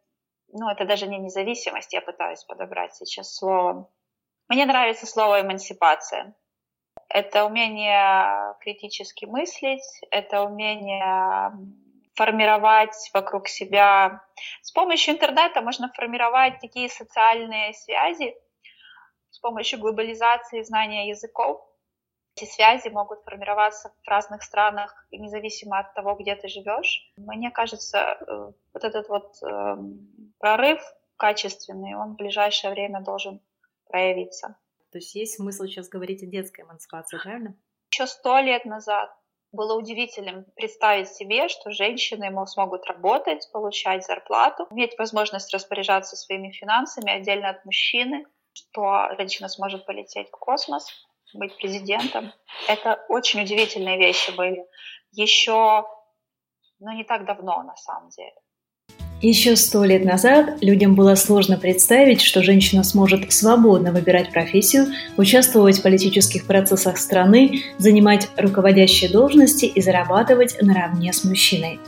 ну, 0.53 0.71
это 0.71 0.85
даже 0.85 1.07
не 1.07 1.19
независимость, 1.19 1.93
я 1.93 2.01
пытаюсь 2.01 2.43
подобрать 2.45 2.95
сейчас 2.95 3.35
слово. 3.35 3.91
Мне 4.49 4.65
нравится 4.65 5.07
слово 5.07 5.43
эмансипация. 5.43 6.35
Это 7.09 7.45
умение 7.45 8.55
критически 8.61 9.25
мыслить, 9.25 9.85
это 10.11 10.43
умение 10.43 11.53
формировать 12.15 13.11
вокруг 13.15 13.49
себя. 13.49 14.23
С 14.63 14.73
помощью 14.73 15.15
интернета 15.15 15.61
можно 15.61 15.91
формировать 15.93 16.61
такие 16.61 16.89
социальные 16.89 17.75
связи, 17.75 18.37
с 19.31 19.39
помощью 19.39 19.79
глобализации 19.79 20.63
знания 20.63 21.09
языков. 21.09 21.65
Эти 22.37 22.49
связи 22.49 22.89
могут 22.89 23.23
формироваться 23.25 23.93
в 24.05 24.09
разных 24.09 24.43
странах, 24.43 25.07
независимо 25.11 25.79
от 25.79 25.95
того, 25.95 26.15
где 26.15 26.37
ты 26.37 26.49
живешь. 26.49 27.13
Мне 27.17 27.51
кажется, 27.51 27.99
э, 27.99 28.53
вот 28.73 28.85
этот 28.85 29.09
вот 29.09 29.35
эм, 29.43 30.33
прорыв 30.39 30.81
качественный, 31.17 31.95
он 31.95 32.13
в 32.13 32.17
ближайшее 32.17 32.73
время 32.73 33.01
должен 33.01 33.41
проявиться. 33.89 34.57
То 34.93 34.99
есть 34.99 35.15
есть 35.15 35.35
смысл 35.35 35.65
сейчас 35.65 35.89
говорить 35.89 36.23
о 36.23 36.27
детской 36.27 36.63
эмансипации, 36.63 37.19
правильно? 37.19 37.57
Еще 37.91 38.07
сто 38.07 38.39
лет 38.39 38.65
назад 38.65 39.11
было 39.53 39.75
удивительным 39.75 40.45
представить 40.55 41.09
себе, 41.09 41.49
что 41.49 41.71
женщины 41.71 42.31
смогут 42.47 42.85
работать, 42.87 43.49
получать 43.53 44.05
зарплату, 44.05 44.67
иметь 44.71 44.99
возможность 44.99 45.53
распоряжаться 45.53 46.17
своими 46.17 46.51
финансами 46.51 47.11
отдельно 47.11 47.51
от 47.51 47.65
мужчины, 47.65 48.27
что 48.53 49.09
женщина 49.17 49.49
сможет 49.49 49.87
полететь 49.87 50.29
в 50.29 50.33
космос, 50.33 50.87
быть 51.35 51.57
президентом. 51.57 52.33
Это 52.69 53.05
очень 53.09 53.43
удивительные 53.43 53.99
вещи 53.99 54.31
были. 54.37 54.65
Еще, 55.13 55.85
ну, 56.81 56.93
не 56.93 57.05
так 57.05 57.25
давно, 57.25 57.63
на 57.63 57.77
самом 57.77 58.11
деле. 58.11 58.35
Еще 59.21 59.57
сто 59.57 59.83
лет 59.83 60.05
назад 60.05 60.63
людям 60.63 60.95
было 60.95 61.17
сложно 61.17 61.57
представить, 61.57 62.23
что 62.23 62.41
женщина 62.41 62.85
сможет 62.85 63.33
свободно 63.33 63.91
выбирать 63.91 64.31
профессию, 64.31 64.87
участвовать 65.17 65.79
в 65.79 65.83
политических 65.83 66.47
процессах 66.47 66.99
страны, 66.99 67.63
занимать 67.79 68.29
руководящие 68.37 69.11
должности 69.11 69.65
и 69.65 69.83
зарабатывать 69.83 70.57
наравне 70.63 71.13
с 71.13 71.25
мужчиной. 71.25 71.81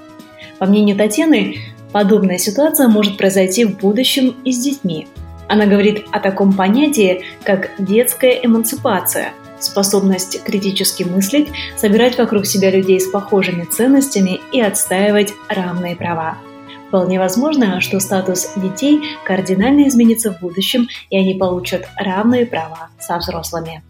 По 0.58 0.66
мнению 0.66 0.96
Татьяны, 0.96 1.54
подобная 1.92 2.38
ситуация 2.38 2.88
может 2.88 3.16
произойти 3.16 3.64
в 3.64 3.78
будущем 3.78 4.34
и 4.44 4.50
с 4.50 4.58
детьми. 4.58 5.06
Она 5.50 5.66
говорит 5.66 6.06
о 6.12 6.20
таком 6.20 6.52
понятии, 6.52 7.24
как 7.42 7.70
детская 7.76 8.38
эмансипация– 8.40 9.32
способность 9.58 10.44
критически 10.44 11.02
мыслить, 11.02 11.48
собирать 11.76 12.16
вокруг 12.16 12.46
себя 12.46 12.70
людей 12.70 13.00
с 13.00 13.10
похожими 13.10 13.64
ценностями 13.64 14.40
и 14.52 14.60
отстаивать 14.60 15.34
равные 15.48 15.96
права. 15.96 16.38
Вполне 16.86 17.18
возможно, 17.18 17.80
что 17.80 17.98
статус 17.98 18.52
детей 18.54 19.00
кардинально 19.24 19.88
изменится 19.88 20.32
в 20.32 20.38
будущем, 20.38 20.86
и 21.10 21.18
они 21.18 21.34
получат 21.34 21.88
равные 21.96 22.46
права 22.46 22.90
со 23.00 23.18
взрослыми. 23.18 23.82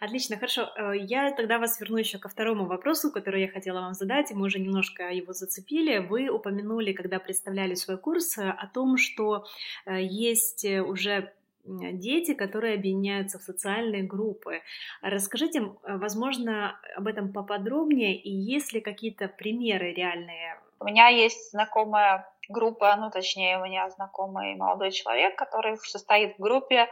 Отлично, 0.00 0.36
хорошо. 0.36 0.70
Э, 0.76 0.92
я 0.96 1.32
тогда 1.32 1.58
вас 1.58 1.80
верну 1.80 1.98
еще 1.98 2.18
ко 2.18 2.28
второму 2.28 2.66
вопросу, 2.66 3.10
который 3.10 3.42
я 3.42 3.48
хотела 3.48 3.80
вам 3.80 3.94
задать, 3.94 4.30
мы 4.32 4.46
уже 4.46 4.58
немножко 4.58 5.10
его 5.10 5.32
зацепили. 5.32 5.98
Вы 5.98 6.28
упомянули, 6.28 6.92
когда 6.92 7.18
представляли 7.18 7.74
свой 7.74 7.98
курс, 7.98 8.38
о 8.38 8.70
том, 8.72 8.96
что 8.96 9.46
э, 9.86 10.02
есть 10.02 10.64
уже 10.64 11.32
дети, 11.64 12.34
которые 12.34 12.74
объединяются 12.74 13.38
в 13.38 13.42
социальные 13.42 14.02
группы. 14.02 14.60
Расскажите, 15.00 15.72
возможно, 15.82 16.78
об 16.94 17.06
этом 17.06 17.32
поподробнее, 17.32 18.14
и 18.20 18.30
есть 18.30 18.74
ли 18.74 18.82
какие-то 18.82 19.28
примеры 19.28 19.94
реальные 19.94 20.58
у 20.84 20.86
меня 20.86 21.08
есть 21.08 21.50
знакомая 21.50 22.28
группа, 22.48 22.94
ну 22.96 23.10
точнее 23.10 23.58
у 23.58 23.64
меня 23.64 23.88
знакомый 23.90 24.54
молодой 24.54 24.90
человек, 24.90 25.36
который 25.36 25.78
состоит 25.78 26.36
в 26.36 26.42
группе 26.42 26.88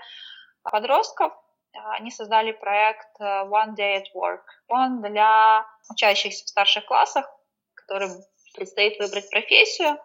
подростков. 0.62 1.32
Они 1.72 2.10
создали 2.10 2.52
проект 2.52 3.08
э, 3.20 3.24
One 3.24 3.74
Day 3.76 3.98
at 3.98 4.06
Work. 4.14 4.42
Он 4.68 5.02
для 5.02 5.66
учащихся 5.90 6.44
в 6.44 6.48
старших 6.48 6.86
классах, 6.86 7.26
которым 7.74 8.10
предстоит 8.54 8.98
выбрать 8.98 9.30
профессию. 9.30 9.96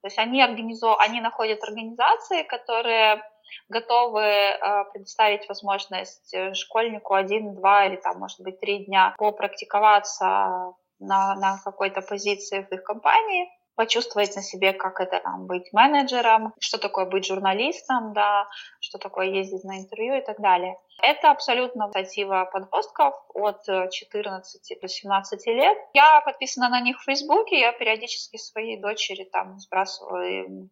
То 0.00 0.06
есть 0.06 0.18
они, 0.18 0.42
организу... 0.42 0.96
они 0.98 1.20
находят 1.20 1.62
организации, 1.62 2.44
которые 2.44 3.22
готовы 3.68 4.22
э, 4.22 4.84
предоставить 4.92 5.48
возможность 5.48 6.32
э, 6.34 6.54
школьнику 6.54 7.14
один, 7.14 7.54
два 7.54 7.86
или 7.86 7.96
там, 7.96 8.18
может 8.18 8.40
быть, 8.40 8.60
три 8.60 8.84
дня 8.84 9.14
попрактиковаться 9.18 10.74
на, 11.00 11.34
на 11.34 11.58
какой-то 11.64 12.00
позиции 12.02 12.66
в 12.68 12.72
их 12.72 12.82
компании, 12.82 13.48
почувствовать 13.78 14.34
на 14.34 14.42
себе, 14.42 14.72
как 14.72 15.00
это 15.00 15.20
там, 15.20 15.46
быть 15.46 15.72
менеджером, 15.72 16.52
что 16.58 16.78
такое 16.78 17.06
быть 17.06 17.24
журналистом, 17.24 18.12
да, 18.12 18.48
что 18.80 18.98
такое 18.98 19.26
ездить 19.26 19.62
на 19.62 19.78
интервью 19.78 20.16
и 20.16 20.20
так 20.20 20.40
далее. 20.40 20.76
Это 21.00 21.30
абсолютно 21.30 21.84
инициатива 21.84 22.50
подростков 22.52 23.14
от 23.34 23.62
14 23.64 24.80
до 24.82 24.88
17 24.88 25.46
лет. 25.46 25.78
Я 25.94 26.20
подписана 26.22 26.68
на 26.70 26.80
них 26.80 26.98
в 26.98 27.04
Фейсбуке, 27.04 27.60
я 27.60 27.70
периодически 27.70 28.36
своей 28.36 28.80
дочери 28.80 29.22
там 29.32 29.60
сбрасываю 29.60 30.70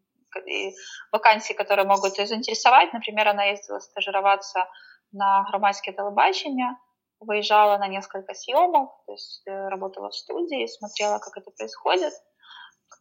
вакансии, 1.12 1.52
которые 1.52 1.86
могут 1.86 2.18
ее 2.18 2.26
заинтересовать. 2.26 2.92
Например, 2.92 3.28
она 3.28 3.44
ездила 3.44 3.78
стажироваться 3.78 4.68
на 5.12 5.44
громадское 5.48 5.94
телебачення, 5.94 6.76
выезжала 7.20 7.78
на 7.78 7.86
несколько 7.86 8.34
съемок, 8.34 8.90
то 9.06 9.12
есть 9.12 9.42
э, 9.46 9.68
работала 9.68 10.10
в 10.10 10.14
студии, 10.14 10.66
смотрела, 10.66 11.18
как 11.20 11.36
это 11.36 11.52
происходит. 11.52 12.12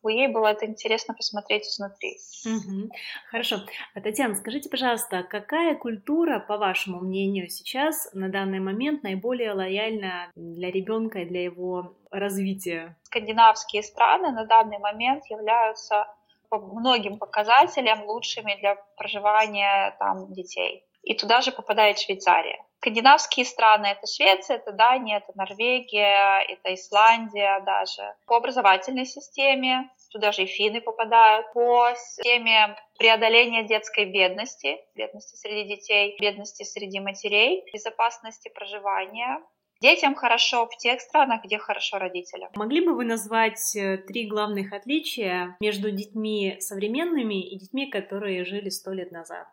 Ей 0.08 0.28
было 0.28 0.48
это 0.48 0.66
интересно 0.66 1.14
посмотреть 1.14 1.66
изнутри. 1.66 2.18
Угу. 2.46 2.92
Хорошо. 3.32 3.58
А, 3.94 4.02
Татьяна, 4.02 4.36
скажите, 4.36 4.70
пожалуйста, 4.70 5.24
какая 5.24 5.76
культура, 5.76 6.40
по 6.40 6.58
вашему 6.58 7.00
мнению, 7.00 7.50
сейчас 7.50 8.10
на 8.14 8.30
данный 8.30 8.60
момент 8.60 9.04
наиболее 9.04 9.54
лояльна 9.54 10.32
для 10.36 10.72
ребенка 10.72 11.20
и 11.20 11.26
для 11.26 11.44
его 11.44 11.96
развития? 12.12 12.96
Скандинавские 13.04 13.84
страны 13.84 14.32
на 14.32 14.46
данный 14.46 14.80
момент 14.80 15.26
являются 15.30 16.08
по 16.50 16.60
многим 16.60 17.18
показателям 17.18 18.04
лучшими 18.06 18.58
для 18.60 18.76
проживания 18.98 19.96
там 20.00 20.32
детей. 20.34 20.84
И 21.06 21.14
туда 21.14 21.42
же 21.42 21.52
попадает 21.52 22.00
Швейцария. 22.00 22.62
Скандинавские 22.80 23.46
страны— 23.46 23.86
это 23.98 24.06
Швеция, 24.06 24.58
это 24.58 24.72
Дания, 24.72 25.18
это 25.18 25.32
Норвегия, 25.36 26.42
это 26.42 26.74
Исландия 26.74 27.60
даже. 27.66 28.14
По 28.28 28.38
образовательной 28.38 29.06
системе 29.06 29.90
туда 30.12 30.32
же 30.32 30.44
и 30.44 30.46
финны 30.46 30.82
попадают. 30.82 31.52
По 31.54 31.94
системе 31.96 32.76
преодоления 32.98 33.64
детской 33.64 34.06
бедности, 34.06 34.78
бедности 34.96 35.36
среди 35.36 35.76
детей, 35.76 36.16
бедности 36.20 36.64
среди 36.64 37.00
матерей, 37.00 37.64
безопасности 37.72 38.50
проживания, 38.50 39.42
Детям 39.82 40.16
хорошо 40.16 40.68
в 40.68 40.78
тех 40.78 41.02
странах, 41.02 41.44
где 41.44 41.58
хорошо 41.58 42.00
родителям. 42.00 42.50
Могли 42.56 42.84
бы 42.84 42.96
вы 42.96 43.04
назвать 43.04 43.76
э, 43.76 43.98
три 43.98 44.26
главных 44.26 44.72
отличия 44.72 45.58
между 45.60 45.92
детьми 45.92 46.56
современными 46.60 47.42
и 47.42 47.60
детьми, 47.60 47.92
которые 47.92 48.46
жили 48.46 48.70
сто 48.70 48.94
лет 48.94 49.12
назад? 49.12 49.48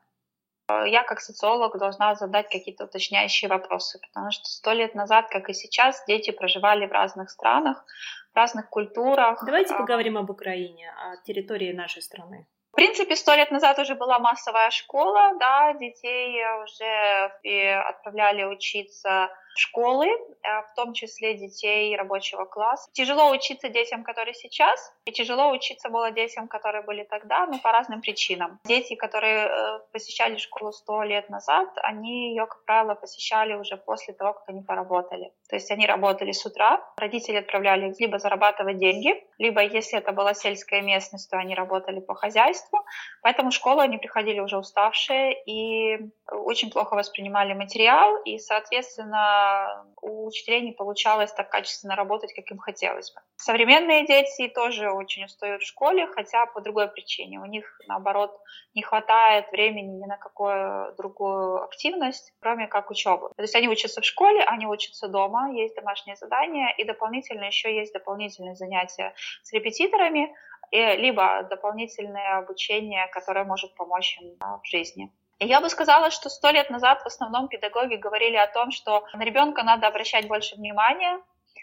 Я 0.86 1.02
как 1.02 1.20
социолог 1.20 1.78
должна 1.78 2.14
задать 2.14 2.48
какие-то 2.48 2.84
уточняющие 2.84 3.48
вопросы, 3.48 4.00
потому 4.00 4.30
что 4.30 4.44
сто 4.44 4.72
лет 4.72 4.94
назад, 4.94 5.28
как 5.30 5.48
и 5.48 5.54
сейчас, 5.54 6.04
дети 6.06 6.30
проживали 6.30 6.86
в 6.86 6.92
разных 6.92 7.30
странах, 7.30 7.84
в 8.32 8.36
разных 8.36 8.68
культурах. 8.68 9.44
Давайте 9.44 9.74
а, 9.74 9.78
поговорим 9.78 10.18
об 10.18 10.30
Украине, 10.30 10.90
о 10.90 11.16
территории 11.24 11.72
нашей 11.72 12.02
страны. 12.02 12.46
В 12.72 12.76
принципе, 12.76 13.16
сто 13.16 13.34
лет 13.34 13.50
назад 13.50 13.78
уже 13.78 13.94
была 13.94 14.18
массовая 14.18 14.70
школа, 14.70 15.34
да, 15.38 15.74
детей 15.74 16.42
уже 16.64 17.78
отправляли 17.80 18.44
учиться 18.44 19.28
школы, 19.54 20.06
э, 20.06 20.62
в 20.62 20.74
том 20.74 20.92
числе 20.92 21.34
детей 21.34 21.96
рабочего 21.96 22.44
класса. 22.44 22.90
Тяжело 22.92 23.30
учиться 23.30 23.68
детям, 23.68 24.04
которые 24.04 24.34
сейчас, 24.34 24.92
и 25.04 25.12
тяжело 25.12 25.50
учиться 25.50 25.88
было 25.88 26.10
детям, 26.10 26.48
которые 26.48 26.82
были 26.82 27.04
тогда, 27.04 27.46
но 27.46 27.58
по 27.58 27.72
разным 27.72 28.00
причинам. 28.00 28.58
Дети, 28.64 28.94
которые 28.94 29.46
э, 29.46 29.80
посещали 29.92 30.36
школу 30.36 30.72
сто 30.72 31.02
лет 31.02 31.28
назад, 31.30 31.68
они 31.82 32.30
ее, 32.30 32.46
как 32.46 32.64
правило, 32.64 32.94
посещали 32.94 33.54
уже 33.54 33.76
после 33.76 34.14
того, 34.14 34.34
как 34.34 34.48
они 34.48 34.62
поработали. 34.62 35.32
То 35.48 35.56
есть 35.56 35.70
они 35.70 35.86
работали 35.86 36.32
с 36.32 36.44
утра, 36.46 36.80
родители 36.96 37.36
отправляли 37.36 37.94
либо 37.98 38.18
зарабатывать 38.18 38.78
деньги, 38.78 39.24
либо, 39.42 39.60
если 39.60 39.98
это 39.98 40.12
была 40.12 40.34
сельская 40.34 40.82
местность, 40.82 41.28
то 41.28 41.36
они 41.36 41.54
работали 41.54 41.98
по 41.98 42.14
хозяйству. 42.14 42.78
Поэтому 43.22 43.50
в 43.50 43.54
школу 43.54 43.80
они 43.80 43.98
приходили 43.98 44.38
уже 44.38 44.56
уставшие 44.56 45.34
и 45.46 45.98
очень 46.30 46.70
плохо 46.70 46.94
воспринимали 46.94 47.52
материал, 47.52 48.16
и, 48.24 48.38
соответственно, 48.38 49.84
у 50.00 50.26
учителей 50.28 50.60
не 50.60 50.72
получалось 50.72 51.32
так 51.32 51.50
качественно 51.50 51.96
работать, 51.96 52.32
как 52.32 52.50
им 52.52 52.58
хотелось 52.58 53.12
бы. 53.12 53.20
Современные 53.36 54.06
дети 54.06 54.48
тоже 54.48 54.90
очень 54.90 55.24
устают 55.24 55.62
в 55.62 55.66
школе, 55.66 56.06
хотя 56.06 56.46
по 56.46 56.60
другой 56.60 56.88
причине. 56.88 57.40
У 57.40 57.46
них, 57.46 57.64
наоборот, 57.88 58.38
не 58.74 58.82
хватает 58.82 59.50
времени 59.50 60.02
ни 60.02 60.06
на 60.06 60.16
какую 60.16 60.94
другую 60.96 61.64
активность, 61.64 62.32
кроме 62.40 62.68
как 62.68 62.90
учебы. 62.90 63.30
То 63.36 63.42
есть 63.42 63.56
они 63.56 63.68
учатся 63.68 64.00
в 64.00 64.04
школе, 64.04 64.44
они 64.44 64.66
учатся 64.66 65.08
дома, 65.08 65.52
есть 65.52 65.74
домашние 65.74 66.14
задания, 66.14 66.68
и 66.78 66.84
дополнительно 66.84 67.44
еще 67.44 67.74
есть 67.74 67.92
дополнительные 67.92 68.54
занятия 68.54 69.14
с 69.42 69.52
репетиторами, 69.52 70.34
либо 70.70 71.42
дополнительное 71.50 72.38
обучение, 72.38 73.06
которое 73.08 73.44
может 73.44 73.74
помочь 73.74 74.18
им 74.20 74.38
в 74.40 74.66
жизни. 74.66 75.10
Я 75.38 75.60
бы 75.60 75.68
сказала, 75.68 76.10
что 76.10 76.28
сто 76.28 76.50
лет 76.50 76.70
назад 76.70 77.02
в 77.02 77.06
основном 77.06 77.48
педагоги 77.48 77.96
говорили 77.96 78.36
о 78.36 78.46
том, 78.46 78.70
что 78.70 79.04
на 79.14 79.22
ребенка 79.22 79.64
надо 79.64 79.88
обращать 79.88 80.28
больше 80.28 80.56
внимания, 80.56 81.20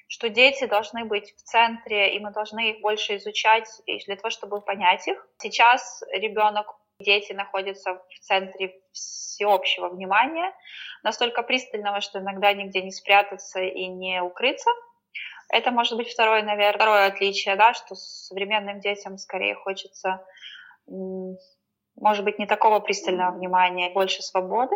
что 0.07 0.27
дети 0.27 0.65
должны 0.65 1.05
быть 1.05 1.33
в 1.35 1.43
центре, 1.43 2.13
и 2.13 2.19
мы 2.19 2.31
должны 2.31 2.71
их 2.71 2.81
больше 2.81 3.15
изучать 3.17 3.69
для 4.05 4.15
того, 4.15 4.29
чтобы 4.31 4.59
понять 4.59 5.07
их. 5.07 5.25
Сейчас 5.37 6.03
ребенок, 6.11 6.75
дети 6.99 7.31
находятся 7.31 7.93
в 7.95 8.19
центре 8.19 8.75
всеобщего 8.91 9.87
внимания, 9.87 10.53
настолько 11.03 11.43
пристального, 11.43 12.01
что 12.01 12.19
иногда 12.19 12.51
нигде 12.51 12.81
не 12.81 12.91
спрятаться 12.91 13.61
и 13.61 13.87
не 13.87 14.21
укрыться. 14.21 14.69
Это 15.49 15.71
может 15.71 15.97
быть 15.97 16.09
второе, 16.09 16.43
наверное, 16.43 16.73
второе 16.73 17.07
отличие, 17.07 17.55
да, 17.55 17.73
что 17.73 17.95
современным 17.95 18.79
детям 18.79 19.17
скорее 19.17 19.55
хочется 19.55 20.23
может 22.01 22.23
быть, 22.23 22.39
не 22.39 22.45
такого 22.45 22.79
пристального 22.79 23.31
внимания, 23.31 23.89
больше 23.89 24.21
свободы. 24.21 24.75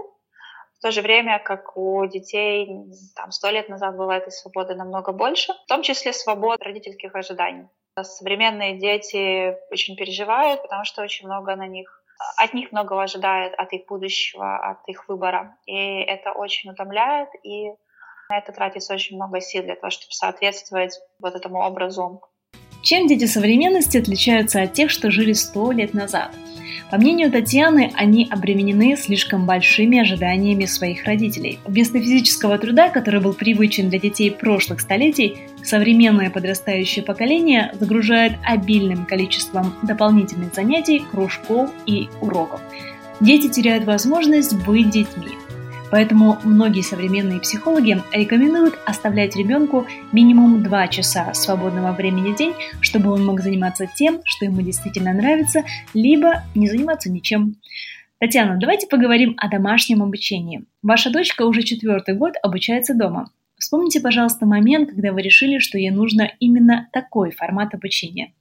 В 0.77 0.81
то 0.81 0.91
же 0.91 1.01
время, 1.01 1.39
как 1.39 1.77
у 1.77 2.05
детей 2.05 2.67
там 3.15 3.31
сто 3.31 3.49
лет 3.49 3.69
назад 3.69 3.95
было 3.95 4.11
этой 4.11 4.31
свободы 4.31 4.75
намного 4.75 5.13
больше, 5.13 5.53
в 5.53 5.67
том 5.67 5.81
числе 5.81 6.11
свобода 6.11 6.63
родительских 6.63 7.15
ожиданий. 7.15 7.67
Современные 8.01 8.77
дети 8.77 9.55
очень 9.71 9.95
переживают, 9.95 10.61
потому 10.63 10.83
что 10.83 11.01
очень 11.01 11.27
много 11.27 11.55
на 11.55 11.67
них 11.67 11.99
от 12.37 12.53
них 12.53 12.71
многого 12.71 13.03
ожидает, 13.03 13.53
от 13.55 13.73
их 13.73 13.85
будущего, 13.85 14.57
от 14.57 14.87
их 14.87 15.07
выбора. 15.09 15.57
И 15.65 15.75
это 15.75 16.31
очень 16.31 16.69
утомляет, 16.69 17.29
и 17.43 17.73
на 18.29 18.37
это 18.37 18.51
тратится 18.51 18.93
очень 18.93 19.15
много 19.15 19.41
сил 19.41 19.63
для 19.63 19.75
того, 19.75 19.91
чтобы 19.91 20.11
соответствовать 20.11 20.99
вот 21.19 21.35
этому 21.35 21.59
образу. 21.59 22.21
Чем 22.81 23.07
дети 23.07 23.25
современности 23.25 23.97
отличаются 23.97 24.61
от 24.61 24.73
тех, 24.73 24.89
что 24.89 25.09
жили 25.09 25.31
сто 25.33 25.71
лет 25.71 25.93
назад? 25.93 26.35
По 26.91 26.97
мнению 26.97 27.31
Татьяны, 27.31 27.91
они 27.95 28.27
обременены 28.29 28.97
слишком 28.97 29.45
большими 29.47 29.99
ожиданиями 29.99 30.65
своих 30.65 31.05
родителей. 31.05 31.59
Вместо 31.65 31.99
физического 31.99 32.57
труда, 32.57 32.89
который 32.89 33.21
был 33.21 33.33
привычен 33.33 33.89
для 33.89 33.99
детей 33.99 34.29
прошлых 34.31 34.81
столетий, 34.81 35.37
современное 35.63 36.29
подрастающее 36.29 37.03
поколение 37.03 37.71
загружает 37.79 38.33
обильным 38.43 39.05
количеством 39.05 39.73
дополнительных 39.81 40.53
занятий, 40.53 40.99
кружков 40.99 41.71
и 41.85 42.09
уроков. 42.21 42.61
Дети 43.21 43.47
теряют 43.47 43.85
возможность 43.85 44.55
быть 44.65 44.89
детьми. 44.89 45.29
Поэтому 45.93 46.39
многие 46.43 46.81
современные 46.81 47.39
психологи 47.39 48.01
рекомендуют 48.11 48.79
оставлять 48.83 49.35
ребенку 49.35 49.85
минимум 50.11 50.63
2 50.63 50.87
часа 50.87 51.31
свободного 51.35 51.91
времени 51.91 52.33
в 52.33 52.35
день, 52.35 52.55
чтобы 52.81 53.11
он 53.11 53.23
мог 53.23 53.41
заниматься 53.41 53.85
тем, 53.85 54.21
что 54.25 54.45
ему 54.45 54.63
действительно 54.63 55.13
нравится, 55.13 55.65
либо 55.93 56.45
не 56.55 56.67
заниматься 56.67 57.11
ничем. 57.11 57.57
Татьяна, 58.17 58.57
давайте 58.59 58.87
поговорим 58.87 59.35
о 59.37 59.47
домашнем 59.47 60.01
обучении. 60.01 60.65
Ваша 60.81 61.11
дочка 61.11 61.43
уже 61.43 61.61
четвертый 61.61 62.15
год 62.15 62.33
обучается 62.41 62.95
дома. 62.95 63.29
Вспомните, 63.59 64.01
пожалуйста, 64.01 64.47
момент, 64.47 64.89
когда 64.89 65.11
вы 65.11 65.21
решили, 65.21 65.59
что 65.59 65.77
ей 65.77 65.91
нужно 65.91 66.27
именно 66.39 66.89
такой 66.91 67.29
формат 67.29 67.75
обучения. 67.75 68.33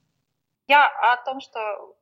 Я 0.73 0.87
о 0.87 1.17
том, 1.17 1.39
что 1.39 1.59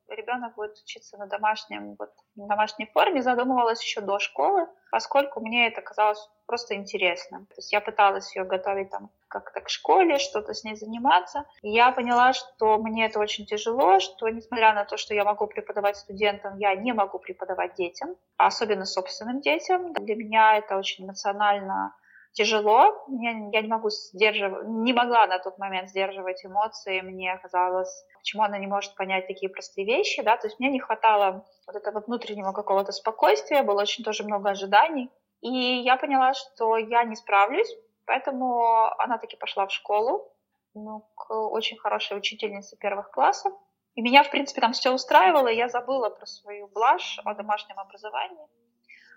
ребенок 0.08 0.56
будет 0.56 0.78
учиться 0.78 1.18
на, 1.18 1.28
домашнем, 1.28 1.96
вот, 2.00 2.12
на 2.36 2.48
домашней 2.48 2.86
форме, 2.86 3.22
задумывалась 3.22 3.84
еще 3.84 4.00
до 4.00 4.18
школы, 4.18 4.66
поскольку 4.92 5.42
мне 5.42 5.68
это 5.68 5.82
казалось 5.82 6.30
просто 6.46 6.76
интересно. 6.76 7.40
То 7.50 7.56
есть 7.58 7.74
я 7.74 7.82
пыталась 7.82 8.34
ее 8.34 8.46
готовить 8.46 8.90
там 8.90 9.10
как-то 9.28 9.60
к 9.60 9.68
школе, 9.68 10.20
что-то 10.20 10.54
с 10.54 10.64
ней 10.64 10.78
заниматься. 10.78 11.44
И 11.62 11.70
я 11.70 11.92
поняла, 11.92 12.32
что 12.32 12.78
мне 12.78 13.08
это 13.08 13.20
очень 13.20 13.46
тяжело, 13.46 14.00
что 14.00 14.30
несмотря 14.30 14.74
на 14.74 14.86
то, 14.86 14.96
что 14.96 15.14
я 15.14 15.26
могу 15.26 15.48
преподавать 15.48 15.98
студентам, 15.98 16.58
я 16.58 16.74
не 16.74 16.94
могу 16.94 17.20
преподавать 17.20 17.74
детям, 17.74 18.16
особенно 18.38 18.86
собственным 18.86 19.42
детям. 19.42 19.92
Для 19.92 20.16
меня 20.16 20.58
это 20.58 20.78
очень 20.78 21.04
эмоционально 21.04 21.94
тяжело. 22.34 23.04
Мне, 23.08 23.50
я 23.52 23.62
не 23.62 23.68
могу 23.68 23.90
сдерживать, 23.90 24.66
не 24.66 24.94
могла 24.94 25.28
на 25.28 25.40
тот 25.40 25.58
момент 25.58 25.90
сдерживать 25.90 26.46
эмоции. 26.46 27.02
Мне 27.02 27.38
казалось, 27.42 28.06
почему 28.22 28.44
она 28.44 28.58
не 28.58 28.68
может 28.68 28.96
понять 28.96 29.28
такие 29.28 29.50
простые 29.50 29.86
вещи, 29.86 30.22
да, 30.22 30.38
то 30.38 30.48
есть 30.48 30.60
мне 30.60 30.70
не 30.70 30.80
хватало 30.80 31.46
вот 31.68 31.76
этого 31.76 32.00
внутреннего 32.00 32.54
какого-то 32.54 32.92
спокойствия, 32.92 33.64
было 33.64 33.82
очень 33.82 34.04
тоже 34.04 34.24
много 34.24 34.52
ожиданий. 34.52 35.10
И 35.42 35.50
я 35.50 35.98
поняла, 35.98 36.34
что 36.34 36.78
я 36.78 37.04
не 37.04 37.16
справлюсь, 37.16 37.70
поэтому 38.06 38.64
она 39.00 39.18
таки 39.18 39.36
пошла 39.36 39.66
в 39.66 39.72
школу, 39.72 40.32
ну, 40.76 41.04
к 41.16 41.34
очень 41.34 41.78
хорошей 41.78 42.18
учительнице 42.18 42.78
первых 42.78 43.12
классов. 43.12 43.54
И 43.96 44.02
меня, 44.02 44.24
в 44.24 44.30
принципе, 44.30 44.62
там 44.62 44.74
все 44.74 44.94
устраивало, 44.94 45.48
я 45.48 45.68
забыла 45.68 46.10
про 46.10 46.26
свою 46.26 46.68
блажь 46.68 47.20
о 47.26 47.34
домашнем 47.34 47.80
образовании 47.80 48.48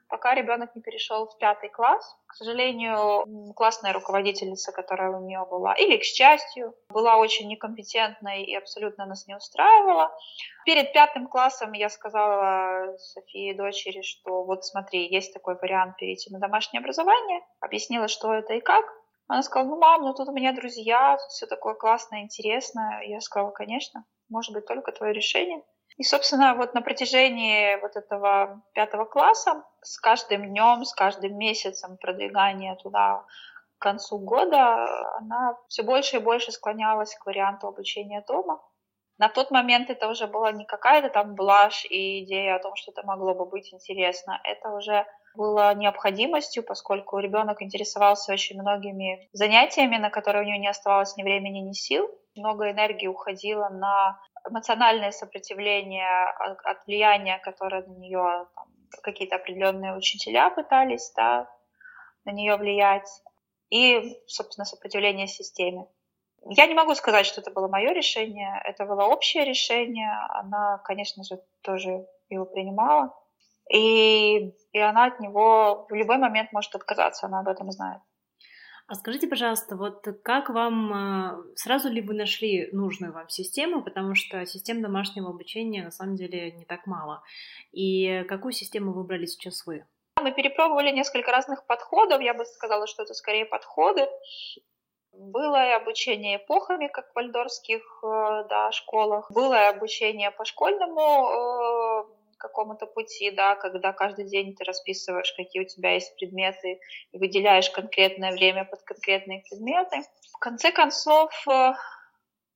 пока 0.08 0.34
ребенок 0.34 0.74
не 0.74 0.82
перешел 0.82 1.26
в 1.26 1.38
пятый 1.38 1.68
класс. 1.68 2.16
К 2.26 2.34
сожалению, 2.34 3.52
классная 3.54 3.92
руководительница, 3.92 4.72
которая 4.72 5.10
у 5.10 5.24
нее 5.24 5.46
была, 5.50 5.74
или 5.74 5.96
к 5.96 6.04
счастью, 6.04 6.74
была 6.88 7.16
очень 7.16 7.48
некомпетентной 7.48 8.44
и 8.44 8.54
абсолютно 8.54 9.06
нас 9.06 9.26
не 9.26 9.36
устраивала. 9.36 10.12
Перед 10.64 10.92
пятым 10.92 11.26
классом 11.28 11.72
я 11.72 11.88
сказала 11.88 12.96
Софии 12.98 13.54
дочери, 13.54 14.02
что 14.02 14.44
вот 14.44 14.64
смотри, 14.64 15.08
есть 15.08 15.32
такой 15.32 15.56
вариант 15.56 15.96
перейти 15.96 16.32
на 16.32 16.38
домашнее 16.38 16.80
образование. 16.80 17.40
Объяснила, 17.60 18.08
что 18.08 18.34
это 18.34 18.54
и 18.54 18.60
как. 18.60 18.84
Она 19.26 19.42
сказала, 19.42 19.68
ну, 19.68 19.78
мам, 19.78 20.02
ну 20.02 20.14
тут 20.14 20.28
у 20.28 20.32
меня 20.32 20.52
друзья, 20.52 21.16
тут 21.16 21.30
все 21.30 21.46
такое 21.46 21.74
классное, 21.74 22.22
интересное. 22.22 23.02
Я 23.02 23.20
сказала, 23.20 23.50
конечно. 23.50 24.04
может 24.28 24.52
быть 24.52 24.66
только 24.66 24.92
твое 24.92 25.12
решение. 25.12 25.62
И, 25.96 26.02
собственно, 26.02 26.54
вот 26.54 26.74
на 26.74 26.82
протяжении 26.82 27.80
вот 27.80 27.94
этого 27.96 28.62
пятого 28.72 29.04
класса 29.04 29.64
с 29.80 29.98
каждым 29.98 30.46
днем, 30.48 30.84
с 30.84 30.92
каждым 30.92 31.38
месяцем 31.38 31.96
продвигания 31.98 32.74
туда 32.76 33.24
к 33.78 33.82
концу 33.82 34.18
года 34.18 35.16
она 35.18 35.56
все 35.68 35.82
больше 35.82 36.16
и 36.16 36.20
больше 36.20 36.50
склонялась 36.50 37.14
к 37.14 37.26
варианту 37.26 37.68
обучения 37.68 38.24
дома. 38.26 38.60
На 39.18 39.28
тот 39.28 39.52
момент 39.52 39.90
это 39.90 40.08
уже 40.08 40.26
была 40.26 40.50
не 40.50 40.64
какая-то 40.64 41.08
там 41.08 41.36
блажь 41.36 41.84
и 41.84 42.24
идея 42.24 42.56
о 42.56 42.58
том, 42.58 42.74
что 42.74 42.90
это 42.90 43.06
могло 43.06 43.34
бы 43.34 43.46
быть 43.46 43.72
интересно. 43.72 44.40
Это 44.42 44.70
уже 44.70 45.06
было 45.36 45.74
необходимостью, 45.74 46.64
поскольку 46.64 47.18
ребенок 47.18 47.62
интересовался 47.62 48.32
очень 48.32 48.60
многими 48.60 49.28
занятиями, 49.32 49.98
на 49.98 50.10
которые 50.10 50.42
у 50.44 50.46
него 50.46 50.58
не 50.58 50.68
оставалось 50.68 51.16
ни 51.16 51.22
времени, 51.22 51.58
ни 51.60 51.72
сил. 51.72 52.10
Много 52.36 52.70
энергии 52.70 53.06
уходило 53.06 53.68
на 53.68 54.20
эмоциональное 54.48 55.12
сопротивление 55.12 56.28
от 56.64 56.86
влияния, 56.86 57.38
которое 57.38 57.82
на 57.82 57.92
нее 57.92 58.46
какие-то 59.02 59.36
определенные 59.36 59.96
учителя 59.96 60.50
пытались 60.50 61.12
да, 61.16 61.48
на 62.24 62.30
нее 62.30 62.56
влиять, 62.56 63.08
и, 63.70 64.20
собственно, 64.26 64.64
сопротивление 64.64 65.26
системе. 65.26 65.86
Я 66.46 66.66
не 66.66 66.74
могу 66.74 66.94
сказать, 66.94 67.26
что 67.26 67.40
это 67.40 67.50
было 67.50 67.68
мое 67.68 67.92
решение, 67.92 68.60
это 68.64 68.84
было 68.84 69.04
общее 69.04 69.44
решение. 69.44 70.10
Она, 70.28 70.78
конечно 70.84 71.24
же, 71.24 71.40
тоже 71.62 72.06
его 72.28 72.44
принимала. 72.44 73.14
И, 73.72 74.54
и 74.72 74.78
она 74.78 75.06
от 75.06 75.20
него 75.20 75.86
в 75.88 75.94
любой 75.94 76.18
момент 76.18 76.52
может 76.52 76.74
отказаться, 76.74 77.26
она 77.26 77.40
об 77.40 77.48
этом 77.48 77.72
знает. 77.72 78.02
А 78.86 78.96
скажите, 78.96 79.26
пожалуйста, 79.26 79.76
вот 79.76 80.06
как 80.22 80.50
вам, 80.50 80.92
а, 80.92 81.42
сразу 81.56 81.88
ли 81.88 82.02
вы 82.02 82.12
нашли 82.12 82.68
нужную 82.72 83.14
вам 83.14 83.30
систему, 83.30 83.82
потому 83.82 84.14
что 84.14 84.44
систем 84.44 84.82
домашнего 84.82 85.30
обучения 85.30 85.82
на 85.82 85.90
самом 85.90 86.16
деле 86.16 86.52
не 86.52 86.66
так 86.66 86.86
мало. 86.86 87.22
И 87.72 88.24
какую 88.28 88.52
систему 88.52 88.92
выбрали 88.92 89.24
сейчас 89.24 89.64
вы? 89.64 89.86
Мы 90.20 90.32
перепробовали 90.32 90.90
несколько 90.90 91.30
разных 91.32 91.66
подходов, 91.66 92.20
я 92.20 92.34
бы 92.34 92.44
сказала, 92.44 92.86
что 92.86 93.04
это 93.04 93.14
скорее 93.14 93.46
подходы. 93.46 94.06
Было 95.12 95.68
и 95.68 95.72
обучение 95.72 96.36
эпохами, 96.36 96.88
как 96.88 97.10
в 97.10 97.14
вальдорских 97.14 97.82
э, 98.02 98.44
да, 98.50 98.72
школах. 98.72 99.30
Было 99.30 99.54
и 99.54 99.76
обучение 99.76 100.32
по 100.32 100.44
школьному 100.44 101.00
э, 101.00 101.93
какому-то 102.44 102.86
пути, 102.86 103.30
да, 103.30 103.56
когда 103.56 103.92
каждый 103.94 104.26
день 104.26 104.54
ты 104.54 104.64
расписываешь, 104.64 105.32
какие 105.34 105.62
у 105.62 105.66
тебя 105.66 105.94
есть 105.94 106.14
предметы, 106.16 106.78
и 107.12 107.18
выделяешь 107.18 107.70
конкретное 107.70 108.32
время 108.32 108.66
под 108.66 108.82
конкретные 108.82 109.42
предметы. 109.48 110.02
В 110.34 110.38
конце 110.38 110.70
концов, 110.70 111.32
э, 111.48 111.72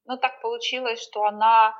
ну, 0.05 0.18
так 0.18 0.42
получилось, 0.42 1.01
что 1.01 1.24
она 1.24 1.74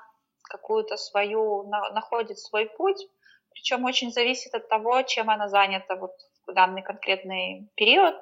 какую-то 0.45 0.97
свою, 0.97 1.69
находит 1.69 2.39
свой 2.39 2.67
путь, 2.67 3.07
причем 3.51 3.85
очень 3.85 4.11
зависит 4.11 4.55
от 4.55 4.69
того, 4.69 5.03
чем 5.03 5.29
она 5.29 5.49
занята 5.49 5.97
вот 5.97 6.13
в 6.47 6.55
данный 6.55 6.83
конкретный 6.83 7.69
период. 7.77 8.15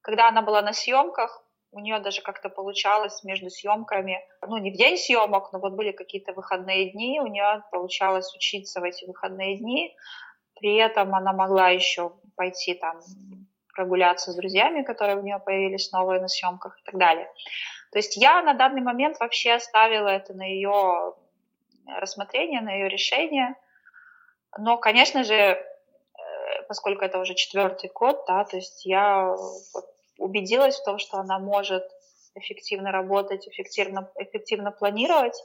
Когда 0.00 0.28
она 0.28 0.42
была 0.42 0.62
на 0.62 0.72
съемках, 0.72 1.44
у 1.72 1.80
нее 1.80 1.98
даже 2.00 2.20
как-то 2.20 2.50
получалось 2.50 3.24
между 3.24 3.50
съемками, 3.50 4.20
ну 4.46 4.58
не 4.58 4.70
в 4.70 4.76
день 4.76 4.98
съемок, 4.98 5.52
но 5.52 5.58
вот 5.58 5.72
были 5.72 5.92
какие-то 5.92 6.34
выходные 6.34 6.90
дни, 6.90 7.18
у 7.20 7.26
нее 7.26 7.64
получалось 7.70 8.34
учиться 8.36 8.80
в 8.80 8.84
эти 8.84 9.06
выходные 9.06 9.56
дни. 9.56 9.96
При 10.54 10.76
этом 10.76 11.14
она 11.14 11.32
могла 11.32 11.70
еще 11.70 12.12
пойти 12.36 12.74
там 12.74 13.00
прогуляться 13.74 14.32
с 14.32 14.36
друзьями, 14.36 14.82
которые 14.82 15.16
у 15.16 15.22
нее 15.22 15.38
появились 15.38 15.90
новые 15.92 16.20
на 16.20 16.28
съемках 16.28 16.78
и 16.78 16.82
так 16.84 16.98
далее. 16.98 17.26
То 17.90 17.98
есть 17.98 18.16
я 18.16 18.42
на 18.42 18.52
данный 18.52 18.82
момент 18.82 19.18
вообще 19.18 19.52
оставила 19.52 20.08
это 20.08 20.34
на 20.34 20.44
ее 20.44 21.14
рассмотрение, 21.86 22.60
на 22.60 22.72
ее 22.72 22.88
решение. 22.88 23.54
Но, 24.58 24.76
конечно 24.76 25.24
же, 25.24 25.34
э, 25.34 25.56
поскольку 26.68 27.04
это 27.04 27.18
уже 27.18 27.34
четвертый 27.34 27.90
год, 27.92 28.24
да, 28.28 28.44
то 28.44 28.56
есть 28.56 28.84
я 28.84 29.34
вот 29.72 29.86
убедилась 30.22 30.78
в 30.78 30.84
том, 30.84 30.98
что 30.98 31.18
она 31.18 31.38
может 31.38 31.84
эффективно 32.34 32.92
работать, 32.92 33.46
эффективно, 33.48 34.10
эффективно 34.16 34.70
планировать, 34.70 35.36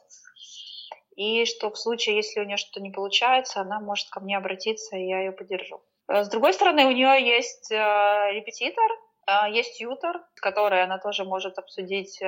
и 1.16 1.46
что 1.46 1.72
в 1.72 1.78
случае, 1.78 2.18
если 2.18 2.40
у 2.40 2.44
нее 2.44 2.58
что-то 2.58 2.80
не 2.80 2.92
получается, 2.92 3.62
она 3.62 3.80
может 3.80 4.10
ко 4.10 4.20
мне 4.20 4.38
обратиться, 4.38 4.96
и 4.96 5.08
я 5.08 5.20
ее 5.22 5.32
поддержу. 5.32 5.82
Э, 6.08 6.24
с 6.24 6.30
другой 6.30 6.54
стороны, 6.54 6.86
у 6.86 6.92
нее 6.92 7.28
есть 7.28 7.72
э, 7.72 7.76
репетитор, 7.76 8.90
э, 9.28 9.52
есть 9.52 9.82
ютор, 9.82 10.22
с 10.36 10.42
которой 10.42 10.84
она 10.84 11.00
тоже 11.00 11.26
может 11.26 11.58
обсудить, 11.58 12.20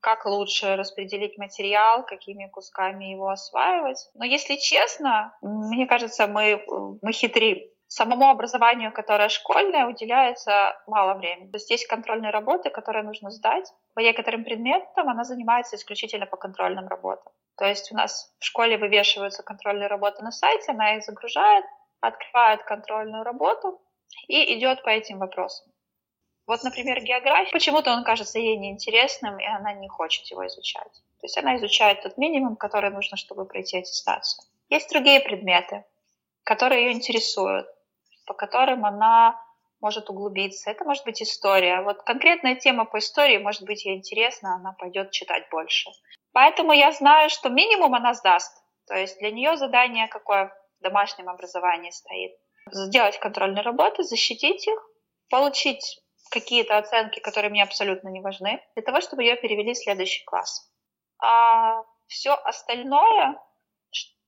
как 0.00 0.26
лучше 0.26 0.76
распределить 0.76 1.36
материал, 1.38 2.06
какими 2.06 2.46
кусками 2.46 3.06
его 3.06 3.28
осваивать. 3.28 4.08
Но 4.14 4.24
если 4.24 4.54
честно, 4.56 5.36
мне 5.42 5.86
кажется, 5.86 6.28
мы, 6.28 6.64
мы 7.02 7.12
хитрим 7.12 7.58
самому 7.88 8.30
образованию, 8.30 8.92
которое 8.92 9.28
школьное, 9.28 9.86
уделяется 9.86 10.76
мало 10.86 11.14
времени. 11.14 11.50
То 11.50 11.56
есть 11.56 11.70
есть 11.70 11.86
контрольные 11.86 12.30
работы, 12.30 12.70
которые 12.70 13.04
нужно 13.04 13.30
сдать. 13.30 13.72
По 13.94 14.00
некоторым 14.00 14.44
предметам 14.44 15.08
она 15.08 15.24
занимается 15.24 15.76
исключительно 15.76 16.26
по 16.26 16.36
контрольным 16.36 16.88
работам. 16.88 17.32
То 17.56 17.64
есть 17.64 17.90
у 17.92 17.94
нас 17.94 18.34
в 18.38 18.44
школе 18.44 18.76
вывешиваются 18.76 19.42
контрольные 19.42 19.88
работы 19.88 20.22
на 20.22 20.30
сайте, 20.30 20.72
она 20.72 20.96
их 20.96 21.04
загружает, 21.04 21.64
открывает 22.00 22.62
контрольную 22.64 23.24
работу 23.24 23.80
и 24.28 24.58
идет 24.58 24.82
по 24.82 24.90
этим 24.90 25.18
вопросам. 25.18 25.72
Вот, 26.46 26.62
например, 26.62 27.02
география, 27.02 27.50
почему-то 27.50 27.92
он 27.92 28.04
кажется 28.04 28.38
ей 28.38 28.56
неинтересным, 28.56 29.38
и 29.38 29.44
она 29.44 29.72
не 29.72 29.88
хочет 29.88 30.26
его 30.26 30.46
изучать. 30.46 30.92
То 31.20 31.24
есть 31.24 31.38
она 31.38 31.56
изучает 31.56 32.02
тот 32.02 32.18
минимум, 32.18 32.56
который 32.56 32.90
нужно, 32.90 33.16
чтобы 33.16 33.46
пройти 33.46 33.78
аттестацию. 33.78 34.44
Есть 34.68 34.90
другие 34.90 35.20
предметы, 35.20 35.84
которые 36.44 36.86
ее 36.86 36.92
интересуют 36.92 37.66
по 38.26 38.34
которым 38.34 38.84
она 38.84 39.40
может 39.80 40.10
углубиться. 40.10 40.70
Это 40.70 40.84
может 40.84 41.04
быть 41.04 41.22
история. 41.22 41.82
Вот 41.82 42.02
конкретная 42.02 42.56
тема 42.56 42.84
по 42.84 42.98
истории 42.98 43.38
может 43.38 43.62
быть 43.62 43.84
ей 43.84 43.96
интересна, 43.96 44.56
она 44.56 44.72
пойдет 44.72 45.10
читать 45.10 45.48
больше. 45.50 45.90
Поэтому 46.32 46.72
я 46.72 46.92
знаю, 46.92 47.30
что 47.30 47.48
минимум 47.48 47.94
она 47.94 48.14
сдаст. 48.14 48.52
То 48.86 48.94
есть 48.94 49.18
для 49.18 49.30
нее 49.30 49.56
задание 49.56 50.08
какое 50.08 50.52
в 50.80 50.82
домашнем 50.82 51.28
образовании 51.28 51.90
стоит. 51.90 52.32
Сделать 52.70 53.18
контрольные 53.18 53.62
работы, 53.62 54.02
защитить 54.02 54.66
их, 54.66 54.78
получить 55.30 56.00
какие-то 56.30 56.78
оценки, 56.78 57.20
которые 57.20 57.50
мне 57.50 57.62
абсолютно 57.62 58.08
не 58.08 58.20
важны, 58.20 58.60
для 58.74 58.82
того, 58.82 59.00
чтобы 59.00 59.22
ее 59.22 59.36
перевели 59.36 59.72
в 59.72 59.78
следующий 59.78 60.24
класс. 60.24 60.68
А 61.22 61.82
все 62.08 62.34
остальное 62.34 63.40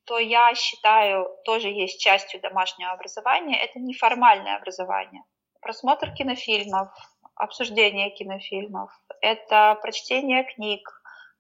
то 0.09 0.19
я 0.19 0.55
считаю 0.55 1.29
тоже 1.45 1.69
есть 1.69 2.01
частью 2.01 2.41
домашнего 2.41 2.91
образования. 2.93 3.59
Это 3.59 3.79
неформальное 3.79 4.57
образование. 4.57 5.23
Просмотр 5.61 6.13
кинофильмов, 6.13 6.89
обсуждение 7.35 8.11
кинофильмов, 8.11 8.91
это 9.21 9.79
прочтение 9.83 10.45
книг, 10.45 10.89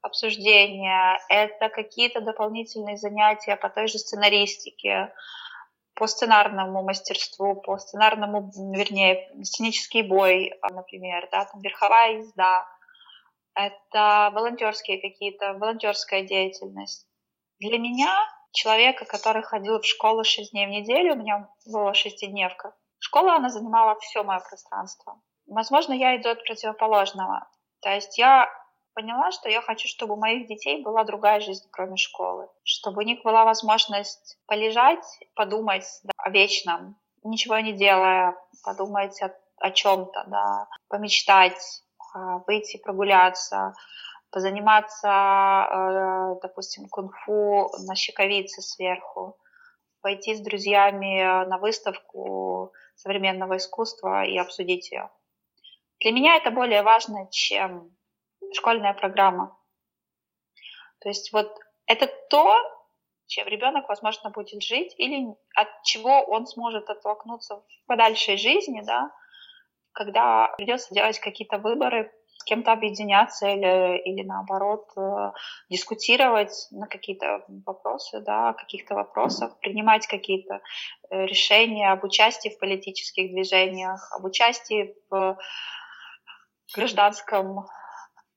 обсуждение, 0.02 1.18
это 1.28 1.68
какие-то 1.70 2.20
дополнительные 2.20 2.96
занятия 2.96 3.56
по 3.56 3.70
той 3.70 3.88
же 3.88 3.98
сценаристике, 3.98 5.12
по 5.94 6.06
сценарному 6.06 6.82
мастерству, 6.82 7.56
по 7.56 7.78
сценарному, 7.78 8.50
вернее, 8.74 9.30
сценический 9.42 10.02
бой, 10.02 10.52
например, 10.70 11.28
да, 11.32 11.46
там 11.46 11.60
верховая 11.60 12.18
езда, 12.18 12.66
это 13.54 14.30
волонтерские 14.32 15.00
какие-то, 15.00 15.54
волонтерская 15.54 16.22
деятельность. 16.22 17.06
Для 17.58 17.78
меня 17.78 18.14
человека, 18.52 19.04
который 19.04 19.42
ходил 19.42 19.80
в 19.80 19.86
школу 19.86 20.24
6 20.24 20.52
дней 20.52 20.66
в 20.66 20.70
неделю, 20.70 21.14
у 21.14 21.18
меня 21.18 21.48
была 21.66 21.94
шестидневка. 21.94 22.74
Школа, 22.98 23.36
она 23.36 23.48
занимала 23.48 23.98
все 24.00 24.22
мое 24.22 24.40
пространство. 24.40 25.20
Возможно, 25.46 25.92
я 25.92 26.16
иду 26.16 26.30
от 26.30 26.44
противоположного. 26.44 27.48
То 27.80 27.90
есть 27.90 28.18
я 28.18 28.50
поняла, 28.94 29.30
что 29.30 29.48
я 29.48 29.62
хочу, 29.62 29.86
чтобы 29.86 30.14
у 30.14 30.18
моих 30.18 30.48
детей 30.48 30.82
была 30.82 31.04
другая 31.04 31.40
жизнь, 31.40 31.68
кроме 31.70 31.96
школы. 31.96 32.48
Чтобы 32.64 33.02
у 33.02 33.06
них 33.06 33.22
была 33.22 33.44
возможность 33.44 34.38
полежать, 34.46 35.06
подумать 35.34 35.86
да, 36.02 36.12
о 36.16 36.30
вечном, 36.30 36.96
ничего 37.22 37.58
не 37.60 37.72
делая, 37.72 38.34
подумать 38.64 39.20
о, 39.22 39.32
о 39.58 39.70
чем-то, 39.70 40.24
да, 40.26 40.66
помечтать, 40.88 41.82
а, 42.12 42.38
выйти 42.46 42.78
прогуляться, 42.78 43.74
позаниматься, 44.30 45.08
э, 45.08 46.40
допустим, 46.42 46.88
кунг-фу 46.88 47.70
на 47.86 47.94
щековице 47.94 48.62
сверху, 48.62 49.38
пойти 50.00 50.34
с 50.34 50.40
друзьями 50.40 51.46
на 51.46 51.58
выставку 51.58 52.72
современного 52.94 53.56
искусства 53.56 54.24
и 54.24 54.36
обсудить 54.38 54.90
ее. 54.90 55.10
Для 56.00 56.12
меня 56.12 56.36
это 56.36 56.50
более 56.50 56.82
важно, 56.82 57.28
чем 57.30 57.96
школьная 58.52 58.94
программа. 58.94 59.58
То 61.00 61.08
есть 61.08 61.32
вот 61.32 61.52
это 61.86 62.06
то, 62.30 62.56
чем 63.26 63.46
ребенок, 63.48 63.88
возможно, 63.88 64.30
будет 64.30 64.62
жить, 64.62 64.94
или 64.96 65.26
от 65.54 65.68
чего 65.84 66.22
он 66.22 66.46
сможет 66.46 66.88
оттолкнуться 66.88 67.56
в 67.56 67.86
подальшей 67.86 68.36
жизни, 68.36 68.80
да, 68.82 69.10
когда 69.92 70.48
придется 70.56 70.94
делать 70.94 71.18
какие-то 71.18 71.58
выборы, 71.58 72.12
кем-то 72.48 72.72
объединяться 72.72 73.46
или, 73.48 73.98
или 73.98 74.26
наоборот 74.26 74.86
э, 74.96 75.32
дискутировать 75.70 76.68
на 76.70 76.86
какие-то 76.86 77.44
вопросы, 77.66 78.20
да, 78.20 78.50
о 78.50 78.54
каких-то 78.54 78.94
вопросах, 78.94 79.58
принимать 79.60 80.06
какие-то 80.06 80.54
э, 81.10 81.26
решения 81.26 81.92
об 81.92 82.04
участии 82.04 82.48
в 82.48 82.58
политических 82.58 83.30
движениях, 83.30 84.10
об 84.12 84.24
участии 84.24 84.94
в 85.10 85.38
гражданском 86.74 87.66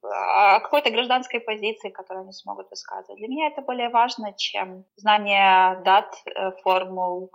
какой-то 0.02 0.89
гражданской 0.89 1.39
позиции, 1.39 1.89
которую 1.89 2.24
они 2.24 2.34
смогут 2.34 2.71
высказывать. 2.71 3.19
Для 3.19 3.28
меня 3.28 3.47
это 3.47 3.62
более 3.62 3.89
важно, 3.89 4.34
чем 4.34 4.86
знание 4.95 5.80
дат, 5.84 6.15
э, 6.26 6.52
формул, 6.63 7.32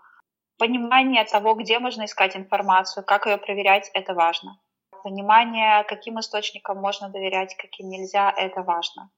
понимание 0.59 1.25
того, 1.25 1.55
где 1.55 1.79
можно 1.79 2.05
искать 2.05 2.37
информацию, 2.37 3.05
как 3.05 3.27
ее 3.27 3.37
проверять, 3.37 3.91
это 3.95 4.15
важно. 4.15 4.59
Понимание, 5.07 5.85
каким 5.85 6.19
источникам 6.19 6.79
можно 6.79 7.09
доверять, 7.09 7.55
каким 7.55 7.89
нельзя, 7.89 8.29
это 8.37 8.63
важно. 8.63 9.13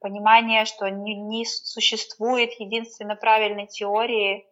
Понимание, 0.00 0.64
что 0.64 0.88
не, 0.88 1.14
не 1.14 1.44
существует 1.44 2.58
единственно 2.58 3.14
правильной 3.14 3.66
теории, 3.66 4.46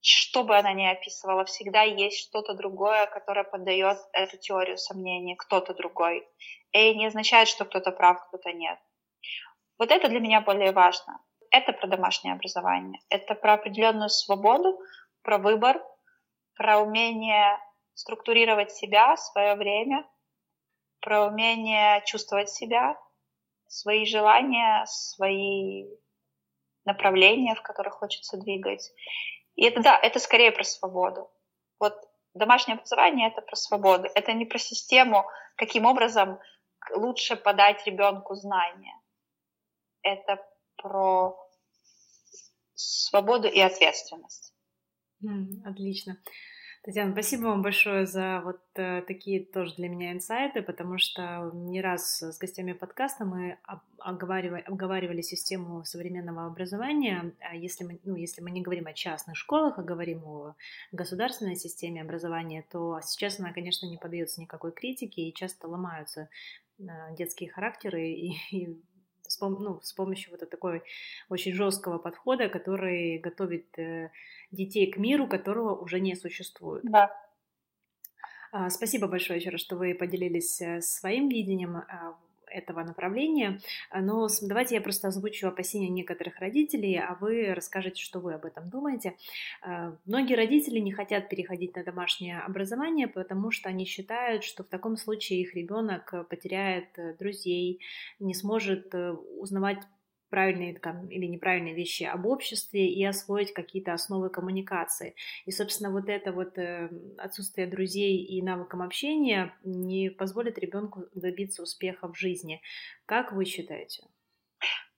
что 0.00 0.44
бы 0.44 0.56
она 0.56 0.72
ни 0.72 0.86
описывала, 0.86 1.44
всегда 1.46 1.82
есть 1.82 2.20
что-то 2.20 2.54
другое, 2.54 3.06
которое 3.06 3.42
поддает 3.42 3.98
эту 4.12 4.38
теорию 4.38 4.78
сомнений, 4.78 5.34
кто-то 5.34 5.74
другой. 5.74 6.28
И 6.70 6.94
не 6.94 7.06
означает, 7.06 7.48
что 7.48 7.64
кто-то 7.64 7.90
прав, 7.90 8.24
кто-то 8.28 8.52
нет. 8.52 8.78
Вот 9.80 9.90
это 9.90 10.08
для 10.08 10.20
меня 10.20 10.42
более 10.42 10.70
важно. 10.70 11.18
Это 11.50 11.72
про 11.72 11.88
домашнее 11.88 12.34
образование. 12.34 13.00
Это 13.08 13.34
про 13.34 13.54
определенную 13.54 14.10
свободу, 14.10 14.78
про 15.22 15.38
выбор, 15.38 15.82
про 16.54 16.78
умение 16.78 17.58
структурировать 17.94 18.72
себя, 18.72 19.16
свое 19.16 19.54
время, 19.54 20.08
про 21.00 21.26
умение 21.26 22.02
чувствовать 22.04 22.48
себя, 22.48 22.98
свои 23.66 24.04
желания, 24.04 24.84
свои 24.86 25.86
направления, 26.84 27.54
в 27.54 27.62
которых 27.62 27.94
хочется 27.94 28.36
двигать. 28.36 28.92
И 29.56 29.64
это, 29.64 29.82
да, 29.82 29.98
это 29.98 30.18
скорее 30.18 30.52
про 30.52 30.64
свободу. 30.64 31.30
Вот 31.78 31.94
домашнее 32.34 32.76
образование— 32.76 33.28
это 33.32 33.42
про 33.42 33.56
свободу. 33.56 34.08
Это 34.14 34.32
не 34.32 34.44
про 34.44 34.58
систему, 34.58 35.24
каким 35.56 35.84
образом 35.84 36.38
лучше 36.94 37.36
подать 37.36 37.86
ребенку 37.86 38.34
знания. 38.34 39.00
Это 40.02 40.44
про 40.76 41.36
свободу 42.74 43.48
и 43.48 43.60
ответственность. 43.60 44.54
Отлично. 45.64 46.16
Татьяна, 46.84 47.12
спасибо 47.12 47.42
вам 47.42 47.62
большое 47.62 48.06
за 48.06 48.40
вот 48.44 48.60
э, 48.74 49.02
такие 49.02 49.44
тоже 49.44 49.72
для 49.76 49.88
меня 49.88 50.10
инсайты, 50.10 50.62
потому 50.62 50.98
что 50.98 51.52
не 51.54 51.80
раз 51.80 52.20
с 52.20 52.38
гостями 52.38 52.72
подкаста 52.72 53.24
мы 53.24 53.56
обговаривали, 53.98 54.62
обговаривали 54.62 55.20
систему 55.20 55.84
современного 55.84 56.44
образования. 56.44 57.34
А 57.38 57.54
если 57.54 57.84
мы, 57.84 58.00
ну, 58.02 58.16
если 58.16 58.42
мы 58.42 58.50
не 58.50 58.62
говорим 58.62 58.88
о 58.88 58.94
частных 58.94 59.36
школах, 59.36 59.78
а 59.78 59.82
говорим 59.82 60.24
о 60.24 60.56
государственной 60.90 61.54
системе 61.54 62.02
образования, 62.02 62.64
то 62.68 62.98
сейчас 63.04 63.38
она, 63.38 63.52
конечно, 63.52 63.86
не 63.86 63.96
поддается 63.96 64.40
никакой 64.40 64.72
критике 64.72 65.22
и 65.22 65.34
часто 65.34 65.68
ломаются 65.68 66.30
э, 66.80 66.82
детские 67.16 67.48
характеры 67.48 68.08
и, 68.10 68.32
и 68.50 68.82
с, 69.50 69.58
ну, 69.58 69.80
с 69.82 69.92
помощью 69.92 70.30
вот 70.30 70.48
такой 70.48 70.82
очень 71.28 71.52
жесткого 71.52 71.98
подхода, 71.98 72.48
который 72.48 73.18
готовит 73.18 73.78
э, 73.78 74.10
детей 74.50 74.90
к 74.90 74.96
миру, 74.96 75.26
которого 75.26 75.74
уже 75.74 76.00
не 76.00 76.14
существует. 76.14 76.84
Да. 76.84 77.10
А, 78.52 78.70
спасибо 78.70 79.08
большое 79.08 79.38
еще 79.38 79.50
раз, 79.50 79.60
что 79.60 79.76
вы 79.76 79.94
поделились 79.94 80.60
э, 80.60 80.80
своим 80.80 81.28
видением 81.28 81.76
а, 81.76 82.18
этого 82.52 82.82
направления. 82.82 83.60
Но 83.94 84.28
давайте 84.42 84.74
я 84.74 84.80
просто 84.80 85.08
озвучу 85.08 85.48
опасения 85.48 85.88
некоторых 85.88 86.38
родителей, 86.38 86.98
а 86.98 87.16
вы 87.20 87.54
расскажете, 87.54 88.02
что 88.02 88.20
вы 88.20 88.34
об 88.34 88.44
этом 88.44 88.68
думаете. 88.68 89.16
А, 89.62 89.96
многие 90.06 90.34
родители 90.34 90.78
не 90.78 90.92
хотят 90.92 91.28
переходить 91.28 91.76
на 91.76 91.84
домашнее 91.84 92.40
образование, 92.40 93.08
потому 93.08 93.50
что 93.50 93.68
они 93.68 93.84
считают, 93.84 94.44
что 94.44 94.64
в 94.64 94.68
таком 94.68 94.96
случае 94.96 95.40
их 95.40 95.54
ребенок 95.54 96.14
потеряет 96.28 96.98
э, 96.98 97.14
друзей, 97.18 97.80
не 98.18 98.34
сможет 98.34 98.94
э, 98.94 99.12
узнавать 99.12 99.82
правильные 100.32 100.78
там, 100.78 101.06
или 101.08 101.26
неправильные 101.26 101.74
вещи 101.74 102.04
об 102.04 102.24
обществе 102.24 102.88
и 102.88 103.04
освоить 103.04 103.52
какие-то 103.52 103.92
основы 103.92 104.30
коммуникации. 104.30 105.14
И, 105.44 105.50
собственно, 105.50 105.90
вот 105.90 106.08
это 106.08 106.32
вот 106.32 106.56
э, 106.56 106.88
отсутствие 107.18 107.66
друзей 107.66 108.16
и 108.24 108.40
навыкам 108.40 108.80
общения 108.80 109.54
не 109.62 110.08
позволит 110.08 110.58
ребенку 110.58 111.04
добиться 111.14 111.62
успеха 111.62 112.08
в 112.08 112.16
жизни. 112.16 112.62
Как 113.04 113.32
вы 113.32 113.44
считаете? 113.44 114.04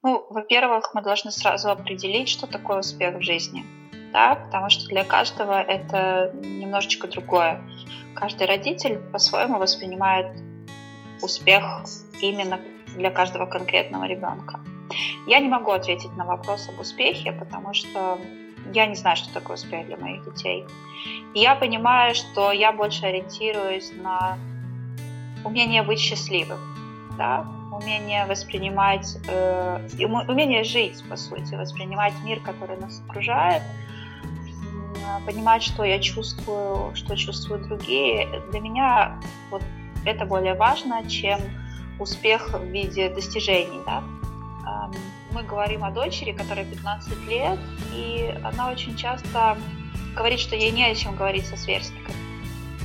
Ну, 0.05 0.25
во-первых, 0.31 0.95
мы 0.95 1.03
должны 1.03 1.33
сразу 1.33 1.69
определить, 1.69 2.29
что 2.29 2.47
такое 2.47 2.79
успех 2.79 3.17
в 3.17 3.23
жизни. 3.23 3.65
Да, 4.13 4.37
потому 4.37 4.71
что 4.71 4.87
для 4.87 5.03
каждого 5.03 5.61
это 5.61 6.33
немножечко 6.45 7.09
другое. 7.09 7.61
Каждый 8.15 8.47
родитель 8.47 9.01
по-своему 9.11 9.59
воспринимает 9.59 10.41
успех 11.21 11.65
именно 12.21 12.61
для 12.97 13.11
каждого 13.11 13.47
конкретного 13.47 14.05
ребенка. 14.05 14.61
Я 15.27 15.41
не 15.41 15.49
могу 15.49 15.71
ответить 15.71 16.15
на 16.17 16.25
вопрос 16.25 16.69
об 16.69 16.81
успехе, 16.81 17.33
потому 17.33 17.73
что 17.75 18.19
я 18.73 18.87
не 18.87 18.95
знаю, 18.95 19.17
что 19.17 19.33
такое 19.33 19.57
успех 19.57 19.87
для 19.87 19.97
моих 19.97 20.25
детей. 20.25 20.65
Я 21.35 21.55
понимаю, 21.55 22.15
что 22.15 22.53
я 22.53 22.73
больше 22.73 23.07
ориентируюсь 23.07 23.93
на 23.93 24.39
умение 25.45 25.83
быть 25.83 25.99
счастливым, 25.99 26.59
да, 27.19 27.47
умение 27.73 28.27
воспринимать, 28.27 29.19
э, 29.29 29.89
умение 30.29 30.65
жить, 30.65 31.03
по 31.09 31.17
сути, 31.17 31.55
воспринимать 31.55 32.15
мир, 32.25 32.41
который 32.41 32.77
нас 32.77 33.03
окружает, 33.09 33.63
понимать, 35.27 35.63
что 35.63 35.85
я 35.85 35.99
чувствую, 36.01 36.95
что 36.95 37.17
чувствуют 37.17 37.69
другие. 37.69 38.29
Для 38.51 38.61
меня 38.61 39.21
вот 39.51 39.63
это 40.05 40.25
более 40.25 40.55
важно, 40.55 41.09
чем 41.09 41.41
успех 41.99 42.53
в 42.53 42.65
виде 42.65 43.09
достижений, 43.09 43.81
да, 43.87 44.03
мы 45.35 45.43
говорим 45.43 45.83
о 45.85 45.91
дочери, 45.91 46.33
которой 46.33 46.65
15 46.65 47.29
лет, 47.29 47.59
и 47.93 48.33
она 48.45 48.71
очень 48.71 48.97
часто 48.97 49.59
говорит, 50.15 50.39
что 50.39 50.55
ей 50.55 50.71
не 50.71 50.85
о 50.85 50.95
чем 50.95 51.17
говорить 51.17 51.47
со 51.47 51.57
сверстниками. 51.57 52.17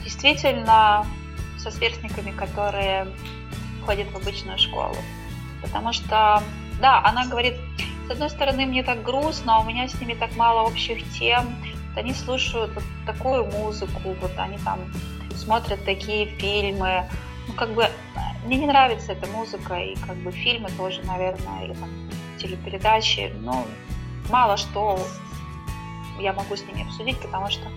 Действительно, 0.03 1.05
со 1.59 1.69
сверстниками, 1.69 2.31
которые 2.31 3.07
ходят 3.85 4.07
в 4.12 4.15
обычную 4.15 4.57
школу. 4.57 4.95
Потому 5.62 5.93
что, 5.93 6.41
да, 6.81 7.03
она 7.05 7.27
говорит, 7.27 7.53
с 8.07 8.12
одной 8.12 8.31
стороны, 8.31 8.65
мне 8.65 8.81
так 8.81 9.03
грустно, 9.03 9.57
а 9.57 9.59
у 9.59 9.65
меня 9.65 9.88
с 9.88 9.99
ними 10.01 10.15
так 10.15 10.35
мало 10.35 10.67
общих 10.67 11.07
тем. 11.19 11.45
Вот 11.89 11.97
они 11.97 12.13
слушают 12.13 12.73
вот 12.73 12.83
такую 13.05 13.45
музыку, 13.45 14.15
вот 14.19 14.31
они 14.38 14.57
там 14.59 14.79
смотрят 15.35 15.85
такие 15.85 16.25
фильмы. 16.38 17.05
Ну, 17.47 17.53
как 17.53 17.73
бы 17.73 17.88
мне 18.45 18.57
не 18.57 18.65
нравится 18.65 19.12
эта 19.12 19.27
музыка, 19.27 19.75
и 19.75 19.95
как 19.95 20.15
бы 20.17 20.31
фильмы 20.31 20.69
тоже, 20.77 21.03
наверное, 21.03 21.65
или 21.65 21.73
там 21.73 21.89
телепередачи, 22.39 23.32
ну, 23.41 23.65
мало 24.30 24.58
что 24.58 24.99
я 26.19 26.34
могу 26.34 26.56
с 26.56 26.63
ними 26.63 26.84
обсудить, 26.84 27.19
потому 27.19 27.49
что 27.49 27.67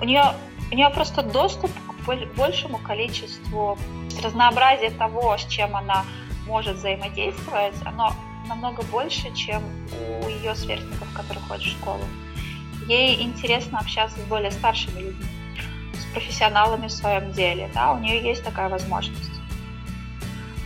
у 0.00 0.04
нее, 0.04 0.24
у 0.70 0.74
нее 0.74 0.90
просто 0.90 1.22
доступ 1.22 1.70
к 1.72 2.36
большему 2.36 2.78
количеству 2.78 3.78
разнообразия 4.22 4.90
того, 4.90 5.36
с 5.36 5.46
чем 5.46 5.76
она 5.76 6.04
может 6.46 6.76
взаимодействовать, 6.76 7.74
оно 7.84 8.12
намного 8.48 8.82
больше, 8.84 9.34
чем 9.34 9.62
у 10.22 10.28
ее 10.28 10.54
сверстников, 10.54 11.12
которые 11.12 11.44
ходят 11.44 11.64
в 11.64 11.70
школу. 11.70 12.04
Ей 12.86 13.20
интересно 13.22 13.78
общаться 13.78 14.18
с 14.18 14.24
более 14.24 14.50
старшими 14.50 15.00
людьми 15.00 15.26
профессионалами 16.14 16.86
в 16.86 16.92
своем 16.92 17.32
деле, 17.32 17.70
да, 17.74 17.92
у 17.92 17.98
нее 17.98 18.20
есть 18.22 18.42
такая 18.42 18.68
возможность. 18.68 19.37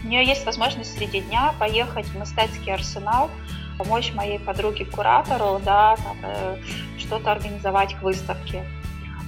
У 0.04 0.08
нее 0.08 0.24
есть 0.24 0.44
возможность 0.44 0.96
среди 0.96 1.20
дня 1.20 1.54
поехать 1.58 2.06
в 2.06 2.18
мастерский 2.18 2.72
арсенал, 2.72 3.30
помочь 3.78 4.12
моей 4.14 4.38
подруге-куратору, 4.38 5.60
да, 5.64 5.96
там, 5.96 6.16
э, 6.24 6.58
что-то 6.98 7.32
организовать 7.32 7.94
к 7.94 8.02
выставке. 8.02 8.64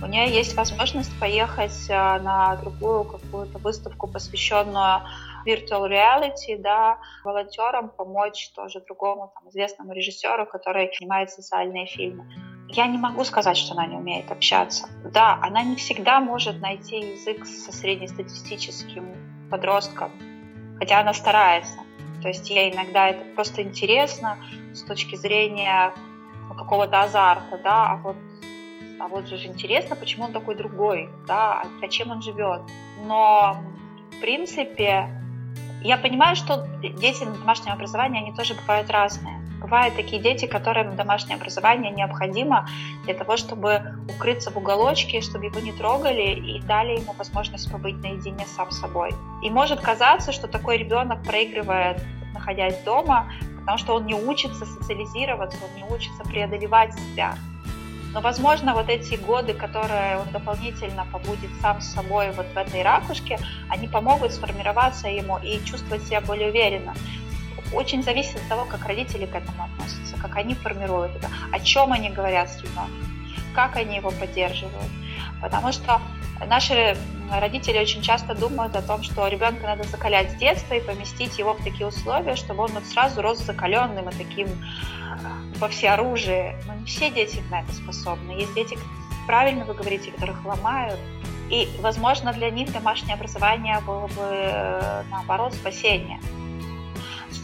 У 0.02 0.06
нее 0.06 0.28
есть 0.28 0.56
возможность 0.56 1.18
поехать 1.18 1.88
э, 1.88 1.94
на 1.94 2.56
другую 2.56 3.04
какую-то 3.04 3.58
выставку, 3.58 4.06
посвященную 4.06 5.02
virtual 5.46 5.88
reality, 5.88 6.58
да, 6.58 6.98
волонтерам 7.24 7.88
помочь 7.90 8.50
тоже 8.54 8.80
другому 8.80 9.32
там, 9.34 9.48
известному 9.50 9.92
режиссеру, 9.92 10.46
который 10.46 10.92
снимает 10.92 11.30
социальные 11.30 11.86
фильмы. 11.86 12.26
Я 12.68 12.86
не 12.86 12.98
могу 12.98 13.24
сказать, 13.24 13.56
что 13.56 13.72
она 13.74 13.86
не 13.86 13.96
умеет 13.96 14.30
общаться. 14.30 14.88
Да, 15.04 15.38
она 15.40 15.62
не 15.62 15.76
всегда 15.76 16.20
может 16.20 16.60
найти 16.60 16.98
язык 16.98 17.46
со 17.46 17.72
среднестатистическим 17.72 19.48
подростком, 19.50 20.10
хотя 20.78 21.00
она 21.00 21.14
старается. 21.14 21.78
То 22.22 22.28
есть 22.28 22.48
ей 22.48 22.72
иногда 22.72 23.08
это 23.08 23.24
просто 23.34 23.62
интересно 23.62 24.38
с 24.72 24.82
точки 24.82 25.16
зрения 25.16 25.92
какого-то 26.56 27.02
азарта, 27.02 27.58
да, 27.62 27.92
а 27.92 27.96
вот, 27.96 28.16
а 29.00 29.08
вот 29.08 29.28
же 29.28 29.36
интересно, 29.46 29.96
почему 29.96 30.24
он 30.24 30.32
такой 30.32 30.54
другой, 30.54 31.10
да, 31.26 31.62
а 31.82 31.88
чем 31.88 32.10
он 32.10 32.22
живет. 32.22 32.62
Но 33.06 33.58
в 34.12 34.20
принципе, 34.20 35.08
я 35.82 35.98
понимаю, 35.98 36.36
что 36.36 36.66
дети 36.80 37.24
на 37.24 37.34
домашнем 37.34 37.72
образовании, 37.72 38.22
они 38.22 38.34
тоже 38.34 38.54
бывают 38.54 38.88
разные. 38.90 39.43
Бывают 39.64 39.96
такие 39.96 40.20
дети, 40.20 40.44
которым 40.44 40.94
домашнее 40.94 41.36
образование 41.36 41.90
необходимо 41.90 42.68
для 43.04 43.14
того, 43.14 43.38
чтобы 43.38 43.96
укрыться 44.14 44.50
в 44.50 44.58
уголочке, 44.58 45.22
чтобы 45.22 45.46
его 45.46 45.58
не 45.58 45.72
трогали 45.72 46.34
и 46.34 46.60
дали 46.60 47.00
ему 47.00 47.14
возможность 47.14 47.72
побыть 47.72 47.96
наедине 48.02 48.44
сам 48.44 48.70
собой. 48.70 49.14
И 49.42 49.48
может 49.48 49.80
казаться, 49.80 50.32
что 50.32 50.48
такой 50.48 50.76
ребенок 50.76 51.22
проигрывает, 51.22 51.98
находясь 52.34 52.76
дома, 52.82 53.32
потому 53.60 53.78
что 53.78 53.94
он 53.94 54.04
не 54.04 54.14
учится 54.14 54.66
социализироваться, 54.66 55.56
он 55.64 55.82
не 55.82 55.94
учится 55.94 56.22
преодолевать 56.24 56.92
себя. 56.92 57.34
Но, 58.12 58.20
возможно, 58.20 58.74
вот 58.74 58.90
эти 58.90 59.14
годы, 59.14 59.54
которые 59.54 60.18
он 60.18 60.30
дополнительно 60.30 61.06
побудет 61.10 61.50
сам 61.62 61.80
с 61.80 61.86
собой 61.86 62.32
вот 62.32 62.46
в 62.46 62.56
этой 62.56 62.82
ракушке, 62.82 63.38
они 63.70 63.88
помогут 63.88 64.32
сформироваться 64.32 65.08
ему 65.08 65.38
и 65.38 65.58
чувствовать 65.64 66.04
себя 66.04 66.20
более 66.20 66.50
уверенно. 66.50 66.94
Очень 67.72 68.02
зависит 68.02 68.36
от 68.36 68.48
того, 68.48 68.64
как 68.64 68.86
родители 68.86 69.26
к 69.26 69.34
этому 69.34 69.64
относятся, 69.64 70.16
как 70.20 70.36
они 70.36 70.54
формируют 70.54 71.16
это, 71.16 71.28
о 71.52 71.60
чем 71.60 71.92
они 71.92 72.10
говорят 72.10 72.50
с 72.50 72.58
ребенком, 72.58 72.90
как 73.54 73.76
они 73.76 73.96
его 73.96 74.10
поддерживают. 74.10 74.90
Потому 75.40 75.72
что 75.72 76.00
наши 76.46 76.96
родители 77.30 77.78
очень 77.78 78.02
часто 78.02 78.34
думают 78.34 78.76
о 78.76 78.82
том, 78.82 79.02
что 79.02 79.26
ребенка 79.28 79.66
надо 79.66 79.84
закалять 79.84 80.32
с 80.32 80.34
детства 80.36 80.74
и 80.74 80.80
поместить 80.80 81.38
его 81.38 81.54
в 81.54 81.62
такие 81.62 81.86
условия, 81.86 82.36
чтобы 82.36 82.64
он 82.64 82.72
вот 82.72 82.84
сразу 82.84 83.22
рос 83.22 83.38
закаленным 83.38 84.08
и 84.08 84.12
таким 84.12 84.48
во 85.58 85.68
всеоружии. 85.68 86.54
Но 86.66 86.74
не 86.74 86.84
все 86.86 87.10
дети 87.10 87.42
на 87.50 87.60
это 87.60 87.72
способны. 87.72 88.32
Есть 88.32 88.54
дети, 88.54 88.78
правильно 89.26 89.64
вы 89.64 89.74
говорите, 89.74 90.10
которых 90.10 90.44
ломают. 90.44 90.98
И, 91.50 91.68
возможно, 91.80 92.32
для 92.32 92.50
них 92.50 92.72
домашнее 92.72 93.14
образование 93.14 93.78
было 93.80 94.06
бы, 94.06 94.14
э, 94.16 95.02
наоборот, 95.10 95.52
спасение 95.52 96.18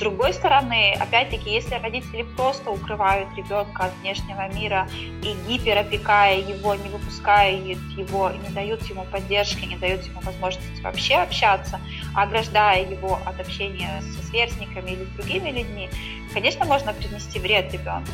другой 0.00 0.34
стороны, 0.34 0.96
опять-таки, 0.98 1.50
если 1.50 1.76
родители 1.76 2.22
просто 2.36 2.70
укрывают 2.70 3.28
ребенка 3.36 3.84
от 3.84 3.92
внешнего 4.00 4.48
мира 4.52 4.88
и 5.22 5.36
гиперопекая 5.46 6.38
его, 6.38 6.74
не 6.74 6.88
выпуская 6.88 7.52
его, 7.52 8.30
не 8.30 8.48
дают 8.48 8.82
ему 8.90 9.04
поддержки, 9.04 9.64
не 9.66 9.76
дают 9.76 10.04
ему 10.06 10.20
возможности 10.22 10.82
вообще 10.82 11.16
общаться, 11.16 11.78
ограждая 12.14 12.84
его 12.84 13.20
от 13.26 13.38
общения 13.38 14.02
со 14.02 14.26
сверстниками 14.26 14.90
или 14.90 15.04
с 15.04 15.08
другими 15.08 15.50
людьми, 15.50 15.88
конечно, 16.32 16.64
можно 16.64 16.92
принести 16.92 17.38
вред 17.38 17.72
ребенку. 17.72 18.10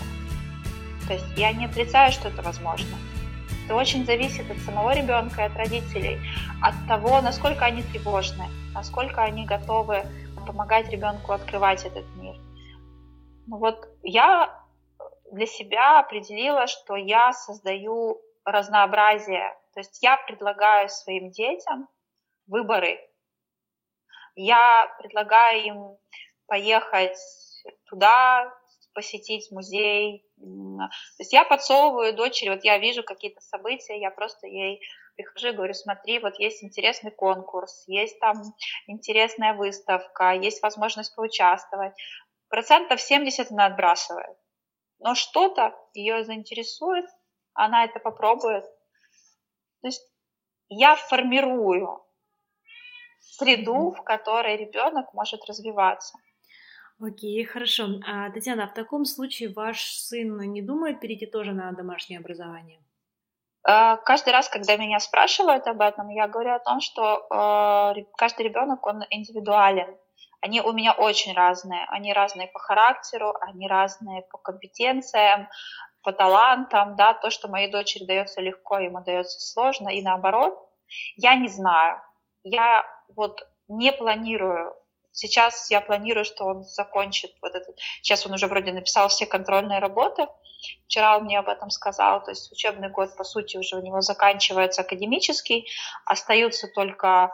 То 1.06 1.14
есть 1.14 1.26
я 1.36 1.52
не 1.52 1.66
отрицаю, 1.66 2.12
что 2.12 2.28
это 2.28 2.42
возможно. 2.42 2.96
Это 3.64 3.74
очень 3.74 4.04
зависит 4.04 4.50
от 4.50 4.58
самого 4.58 4.94
ребенка 4.94 5.42
и 5.42 5.44
от 5.46 5.56
родителей, 5.56 6.18
от 6.60 6.74
того, 6.86 7.20
насколько 7.20 7.64
они 7.64 7.82
тревожны, 7.82 8.44
насколько 8.74 9.22
они 9.22 9.44
готовы 9.44 10.04
помогать 10.46 10.88
ребенку 10.88 11.32
открывать 11.32 11.84
этот 11.84 12.06
мир. 12.16 12.36
Ну 13.46 13.58
вот 13.58 13.88
я 14.02 14.64
для 15.32 15.46
себя 15.46 15.98
определила, 15.98 16.66
что 16.66 16.96
я 16.96 17.32
создаю 17.32 18.20
разнообразие. 18.44 19.56
То 19.74 19.80
есть 19.80 20.02
я 20.02 20.16
предлагаю 20.16 20.88
своим 20.88 21.30
детям 21.30 21.88
выборы. 22.46 22.98
Я 24.36 24.94
предлагаю 24.98 25.64
им 25.64 25.98
поехать 26.46 27.18
туда, 27.84 28.52
посетить 28.94 29.50
музей. 29.50 30.24
То 30.38 30.88
есть 31.18 31.32
я 31.32 31.44
подсовываю 31.44 32.14
дочери, 32.14 32.50
вот 32.50 32.64
я 32.64 32.78
вижу 32.78 33.02
какие-то 33.02 33.40
события, 33.40 34.00
я 34.00 34.10
просто 34.10 34.46
ей 34.46 34.80
прихожу 35.16 35.48
и 35.48 35.52
говорю, 35.52 35.74
смотри, 35.74 36.18
вот 36.18 36.38
есть 36.38 36.62
интересный 36.62 37.10
конкурс, 37.10 37.84
есть 37.86 38.18
там 38.20 38.42
интересная 38.86 39.54
выставка, 39.54 40.32
есть 40.32 40.62
возможность 40.62 41.14
поучаствовать. 41.16 41.94
Процентов 42.48 43.00
70 43.00 43.50
она 43.50 43.66
отбрасывает. 43.66 44.36
Но 44.98 45.14
что-то 45.14 45.74
ее 45.94 46.24
заинтересует, 46.24 47.06
она 47.54 47.84
это 47.84 47.98
попробует. 47.98 48.64
То 49.82 49.88
есть 49.88 50.02
я 50.68 50.96
формирую 50.96 52.02
среду, 53.20 53.92
в 53.92 54.02
которой 54.02 54.56
ребенок 54.56 55.12
может 55.12 55.44
развиваться. 55.46 56.18
Окей, 56.98 57.44
хорошо. 57.44 58.00
А, 58.06 58.30
Татьяна, 58.30 58.66
в 58.66 58.74
таком 58.74 59.04
случае 59.04 59.50
ваш 59.50 59.92
сын 59.92 60.38
не 60.52 60.62
думает 60.62 61.00
перейти 61.00 61.26
тоже 61.26 61.52
на 61.52 61.70
домашнее 61.72 62.20
образование? 62.20 62.80
Э, 63.66 63.96
каждый 64.04 64.32
раз, 64.32 64.48
когда 64.48 64.76
меня 64.76 65.00
спрашивают 65.00 65.66
об 65.66 65.80
этом, 65.80 66.08
я 66.08 66.28
говорю 66.28 66.54
о 66.54 66.60
том, 66.60 66.80
что 66.80 67.26
э, 67.30 68.04
каждый 68.16 68.42
ребенок, 68.42 68.86
он 68.86 69.02
индивидуален. 69.10 69.96
Они 70.40 70.60
у 70.60 70.72
меня 70.72 70.92
очень 70.92 71.34
разные. 71.34 71.84
Они 71.88 72.12
разные 72.12 72.48
по 72.48 72.58
характеру, 72.58 73.34
они 73.40 73.66
разные 73.66 74.22
по 74.30 74.38
компетенциям, 74.38 75.48
по 76.02 76.12
талантам. 76.12 76.94
Да? 76.94 77.14
То, 77.14 77.30
что 77.30 77.48
моей 77.48 77.70
дочери 77.70 78.04
дается 78.04 78.40
легко, 78.40 78.78
ему 78.78 79.02
дается 79.02 79.40
сложно. 79.40 79.88
И 79.88 80.02
наоборот, 80.02 80.56
я 81.16 81.34
не 81.34 81.48
знаю. 81.48 82.00
Я 82.44 82.84
вот 83.16 83.40
не 83.66 83.92
планирую 83.92 84.74
Сейчас 85.16 85.70
я 85.70 85.80
планирую, 85.80 86.26
что 86.26 86.44
он 86.44 86.62
закончит 86.64 87.32
вот 87.40 87.54
этот... 87.54 87.74
Сейчас 88.02 88.26
он 88.26 88.34
уже 88.34 88.48
вроде 88.48 88.70
написал 88.70 89.08
все 89.08 89.24
контрольные 89.24 89.78
работы. 89.78 90.26
Вчера 90.84 91.16
он 91.16 91.24
мне 91.24 91.38
об 91.38 91.48
этом 91.48 91.70
сказал. 91.70 92.22
То 92.22 92.32
есть 92.32 92.52
учебный 92.52 92.90
год, 92.90 93.16
по 93.16 93.24
сути, 93.24 93.56
уже 93.56 93.76
у 93.76 93.82
него 93.82 94.02
заканчивается 94.02 94.82
академический. 94.82 95.68
Остаются 96.04 96.68
только 96.68 97.32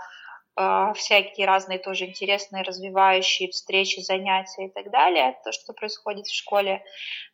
э, 0.56 0.92
всякие 0.94 1.44
разные 1.44 1.80
тоже 1.80 2.04
интересные, 2.04 2.62
развивающие 2.62 3.50
встречи, 3.50 3.98
занятия 3.98 4.66
и 4.66 4.70
так 4.70 4.92
далее. 4.92 5.36
То, 5.42 5.50
что 5.50 5.72
происходит 5.72 6.28
в 6.28 6.34
школе. 6.34 6.84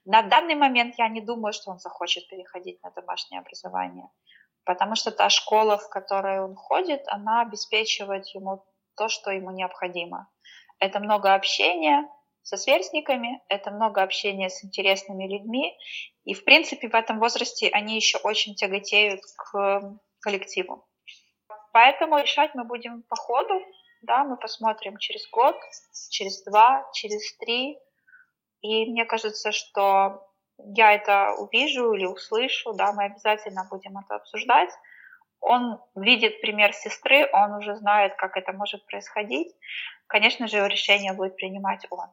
На 0.06 0.22
данный 0.22 0.54
момент 0.54 0.94
я 0.96 1.08
не 1.08 1.20
думаю, 1.20 1.52
что 1.52 1.72
он 1.72 1.78
захочет 1.78 2.26
переходить 2.26 2.82
на 2.82 2.90
домашнее 2.90 3.40
образование. 3.40 4.08
Потому 4.64 4.94
что 4.94 5.10
та 5.10 5.28
школа, 5.28 5.76
в 5.76 5.90
которой 5.90 6.40
он 6.40 6.54
ходит, 6.54 7.02
она 7.08 7.42
обеспечивает 7.42 8.26
ему 8.28 8.64
то, 8.98 9.08
что 9.08 9.30
ему 9.30 9.50
необходимо. 9.50 10.28
Это 10.78 11.00
много 11.00 11.34
общения 11.34 12.08
со 12.42 12.56
сверстниками, 12.56 13.42
это 13.48 13.70
много 13.70 14.02
общения 14.02 14.48
с 14.48 14.64
интересными 14.64 15.26
людьми. 15.26 15.76
И, 16.24 16.34
в 16.34 16.44
принципе, 16.44 16.88
в 16.88 16.94
этом 16.94 17.18
возрасте 17.18 17.68
они 17.68 17.96
еще 17.96 18.18
очень 18.18 18.54
тяготеют 18.54 19.20
к 19.36 19.98
коллективу. 20.20 20.86
Поэтому 21.72 22.18
решать 22.18 22.54
мы 22.54 22.64
будем 22.64 23.02
по 23.02 23.16
ходу. 23.16 23.60
Да, 24.02 24.24
мы 24.24 24.36
посмотрим 24.36 24.96
через 24.98 25.28
год, 25.30 25.56
через 26.10 26.42
два, 26.44 26.88
через 26.94 27.36
три. 27.36 27.78
И 28.62 28.86
мне 28.90 29.04
кажется, 29.04 29.52
что 29.52 30.24
я 30.56 30.92
это 30.92 31.34
увижу 31.38 31.92
или 31.92 32.06
услышу, 32.06 32.72
да, 32.72 32.92
мы 32.92 33.04
обязательно 33.04 33.66
будем 33.70 33.98
это 33.98 34.16
обсуждать. 34.16 34.70
Он 35.40 35.80
видит 35.94 36.40
пример 36.40 36.72
сестры, 36.72 37.28
он 37.32 37.54
уже 37.54 37.76
знает, 37.76 38.16
как 38.16 38.36
это 38.36 38.52
может 38.52 38.84
происходить 38.86 39.54
конечно 40.08 40.48
же, 40.48 40.66
решение 40.66 41.12
будет 41.12 41.36
принимать 41.36 41.86
он. 41.90 42.06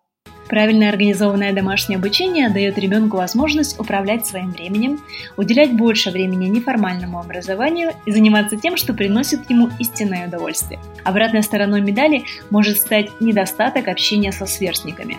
Правильно 0.47 0.89
организованное 0.89 1.53
домашнее 1.53 1.97
обучение 1.97 2.49
дает 2.49 2.77
ребенку 2.77 3.17
возможность 3.17 3.79
управлять 3.79 4.27
своим 4.27 4.51
временем, 4.51 5.01
уделять 5.37 5.73
больше 5.73 6.11
времени 6.11 6.45
неформальному 6.45 7.19
образованию 7.19 7.93
и 8.05 8.11
заниматься 8.11 8.55
тем, 8.55 8.77
что 8.77 8.93
приносит 8.93 9.49
ему 9.49 9.69
истинное 9.79 10.27
удовольствие. 10.27 10.79
Обратной 11.03 11.41
стороной 11.41 11.81
медали 11.81 12.25
может 12.51 12.77
стать 12.77 13.09
недостаток 13.19 13.87
общения 13.87 14.31
со 14.31 14.45
сверстниками. 14.45 15.17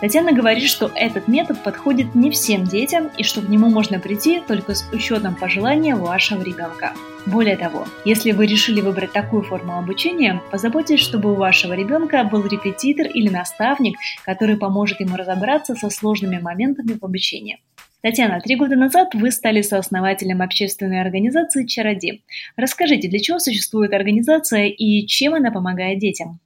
Татьяна 0.00 0.32
говорит, 0.32 0.68
что 0.68 0.90
этот 0.94 1.26
метод 1.28 1.62
подходит 1.62 2.14
не 2.14 2.30
всем 2.30 2.64
детям 2.64 3.10
и 3.18 3.24
что 3.24 3.40
к 3.40 3.48
нему 3.48 3.68
можно 3.68 3.98
прийти 3.98 4.40
только 4.40 4.74
с 4.74 4.88
учетом 4.92 5.34
пожелания 5.34 5.96
вашего 5.96 6.42
ребенка. 6.42 6.92
Более 7.26 7.56
того, 7.56 7.86
если 8.04 8.32
вы 8.32 8.46
решили 8.46 8.80
выбрать 8.80 9.12
такую 9.12 9.42
форму 9.42 9.78
обучения, 9.78 10.42
позаботьтесь, 10.50 10.98
чтобы 10.98 11.32
у 11.32 11.36
вашего 11.36 11.72
ребенка 11.72 12.24
был 12.24 12.44
репетитор 12.44 13.06
или 13.06 13.28
наставник, 13.28 13.96
который 14.24 14.56
поможет 14.56 14.98
ему 14.98 15.16
разобраться 15.16 15.76
со 15.76 15.88
сложными 15.88 16.38
моментами 16.40 16.98
в 17.00 17.04
обучении. 17.04 17.60
Татьяна, 18.00 18.40
три 18.40 18.56
года 18.56 18.74
назад 18.74 19.14
вы 19.14 19.30
стали 19.30 19.62
сооснователем 19.62 20.42
общественной 20.42 21.00
организации 21.00 21.64
«Чароди». 21.64 22.24
Расскажите, 22.56 23.08
для 23.08 23.20
чего 23.20 23.38
существует 23.38 23.92
организация 23.92 24.66
и 24.66 25.06
чем 25.06 25.34
она 25.34 25.52
помогает 25.52 26.00
детям? 26.00 26.40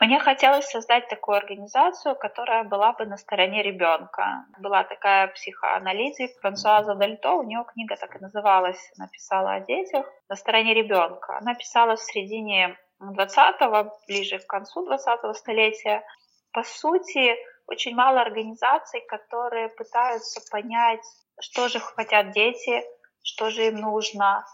Мне 0.00 0.20
хотелось 0.20 0.70
создать 0.70 1.08
такую 1.08 1.38
организацию, 1.38 2.14
которая 2.14 2.62
была 2.62 2.92
бы 2.92 3.04
на 3.04 3.16
стороне 3.16 3.64
ребенка. 3.64 4.46
Была 4.58 4.84
такая 4.84 5.26
психоаналитик 5.28 6.38
Франсуаза 6.40 6.94
Дальто, 6.94 7.34
у 7.34 7.42
нее 7.42 7.64
книга 7.72 7.96
так 7.96 8.14
и 8.14 8.20
называлась, 8.20 8.92
написала 8.96 9.54
о 9.54 9.60
детях, 9.60 10.06
на 10.28 10.36
стороне 10.36 10.72
ребенка. 10.72 11.38
Она 11.38 11.54
писала 11.56 11.96
в 11.96 12.00
середине 12.00 12.78
20-го, 13.02 13.98
ближе 14.06 14.38
к 14.38 14.46
концу 14.46 14.88
20-го 14.88 15.32
столетия. 15.32 16.04
По 16.52 16.62
сути, 16.62 17.34
очень 17.66 17.96
мало 17.96 18.20
организаций, 18.20 19.00
которые 19.00 19.68
пытаются 19.68 20.40
понять, 20.52 21.04
что 21.40 21.68
же 21.68 21.80
хотят 21.80 22.30
дети, 22.30 22.84
что 23.24 23.50
же 23.50 23.66
им 23.66 23.80
нужно, 23.80 24.44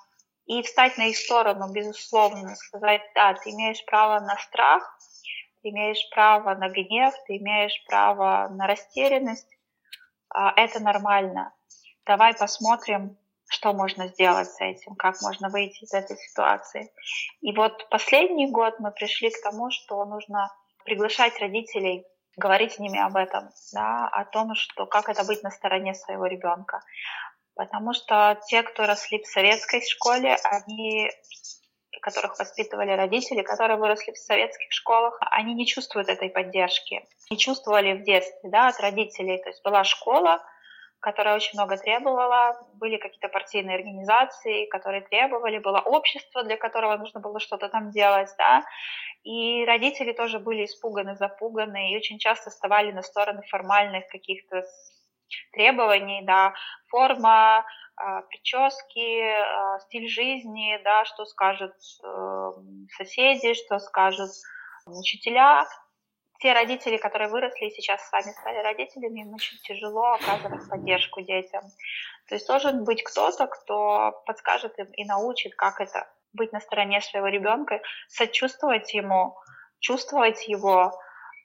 и 0.46 0.62
встать 0.62 0.98
на 0.98 1.06
их 1.06 1.16
сторону, 1.16 1.70
безусловно, 1.72 2.54
сказать, 2.54 3.02
да, 3.14 3.34
ты 3.34 3.50
имеешь 3.50 3.84
право 3.86 4.20
на 4.20 4.36
страх, 4.38 4.98
ты 5.64 5.70
имеешь 5.70 6.10
право 6.10 6.54
на 6.54 6.68
гнев, 6.68 7.14
ты 7.26 7.38
имеешь 7.38 7.82
право 7.86 8.48
на 8.50 8.66
растерянность, 8.66 9.48
а, 10.28 10.52
это 10.56 10.78
нормально. 10.78 11.54
Давай 12.04 12.34
посмотрим, 12.34 13.16
что 13.48 13.72
можно 13.72 14.08
сделать 14.08 14.48
с 14.48 14.60
этим, 14.60 14.94
как 14.94 15.22
можно 15.22 15.48
выйти 15.48 15.84
из 15.84 15.94
этой 15.94 16.18
ситуации. 16.18 16.92
И 17.40 17.56
вот 17.56 17.88
последний 17.88 18.50
год 18.50 18.78
мы 18.78 18.90
пришли 18.90 19.30
к 19.30 19.40
тому, 19.42 19.70
что 19.70 20.04
нужно 20.04 20.50
приглашать 20.84 21.40
родителей, 21.40 22.04
говорить 22.36 22.74
с 22.74 22.78
ними 22.78 22.98
об 22.98 23.16
этом, 23.16 23.48
да, 23.72 24.06
о 24.08 24.26
том, 24.26 24.54
что 24.54 24.84
как 24.84 25.08
это 25.08 25.24
быть 25.24 25.42
на 25.42 25.50
стороне 25.50 25.94
своего 25.94 26.26
ребенка. 26.26 26.82
Потому 27.54 27.94
что 27.94 28.38
те, 28.48 28.64
кто 28.64 28.84
росли 28.84 29.22
в 29.22 29.26
советской 29.26 29.80
школе, 29.80 30.36
они 30.44 31.10
которых 32.04 32.38
воспитывали 32.38 32.90
родители, 32.90 33.40
которые 33.40 33.78
выросли 33.78 34.12
в 34.12 34.18
советских 34.18 34.70
школах, 34.70 35.16
они 35.20 35.54
не 35.54 35.66
чувствуют 35.66 36.08
этой 36.10 36.28
поддержки. 36.28 37.02
Не 37.30 37.38
чувствовали 37.38 37.94
в 37.94 38.04
детстве 38.04 38.50
да, 38.50 38.68
от 38.68 38.78
родителей. 38.78 39.38
То 39.42 39.48
есть 39.48 39.64
была 39.64 39.84
школа, 39.84 40.42
которая 41.00 41.36
очень 41.36 41.58
много 41.58 41.78
требовала, 41.78 42.58
были 42.74 42.98
какие-то 42.98 43.28
партийные 43.28 43.76
организации, 43.76 44.66
которые 44.66 45.00
требовали, 45.00 45.58
было 45.58 45.78
общество, 45.78 46.42
для 46.44 46.58
которого 46.58 46.96
нужно 46.98 47.20
было 47.20 47.40
что-то 47.40 47.68
там 47.68 47.90
делать, 47.90 48.30
да, 48.38 48.64
и 49.22 49.64
родители 49.66 50.12
тоже 50.12 50.38
были 50.38 50.64
испуганы, 50.64 51.14
запуганы, 51.16 51.92
и 51.92 51.96
очень 51.96 52.18
часто 52.18 52.50
вставали 52.50 52.92
на 52.92 53.02
стороны 53.02 53.42
формальных 53.50 54.06
каких-то 54.08 54.62
требований, 55.52 56.22
да, 56.22 56.54
форма, 56.88 57.64
прически, 57.96 59.20
а, 59.20 59.78
стиль 59.80 60.08
жизни, 60.08 60.80
да, 60.82 61.04
что 61.04 61.24
скажут 61.24 61.74
э, 62.02 62.52
соседи, 62.96 63.54
что 63.54 63.78
скажут 63.78 64.30
учителя. 64.86 65.66
Те 66.40 66.52
родители, 66.52 66.96
которые 66.96 67.30
выросли 67.30 67.66
и 67.66 67.70
сейчас 67.70 68.06
сами 68.08 68.32
стали 68.32 68.58
родителями, 68.58 69.20
им 69.20 69.32
очень 69.34 69.56
тяжело 69.58 70.12
оказывать 70.12 70.68
поддержку 70.68 71.20
детям. 71.22 71.62
То 72.28 72.34
есть 72.34 72.46
должен 72.46 72.84
быть 72.84 73.02
кто-то, 73.02 73.46
кто 73.46 74.22
подскажет 74.26 74.78
им 74.78 74.86
и 74.92 75.04
научит, 75.04 75.54
как 75.54 75.80
это 75.80 76.10
быть 76.32 76.52
на 76.52 76.60
стороне 76.60 77.00
своего 77.00 77.28
ребенка, 77.28 77.80
сочувствовать 78.08 78.92
ему, 78.92 79.38
чувствовать 79.78 80.48
его, 80.48 80.92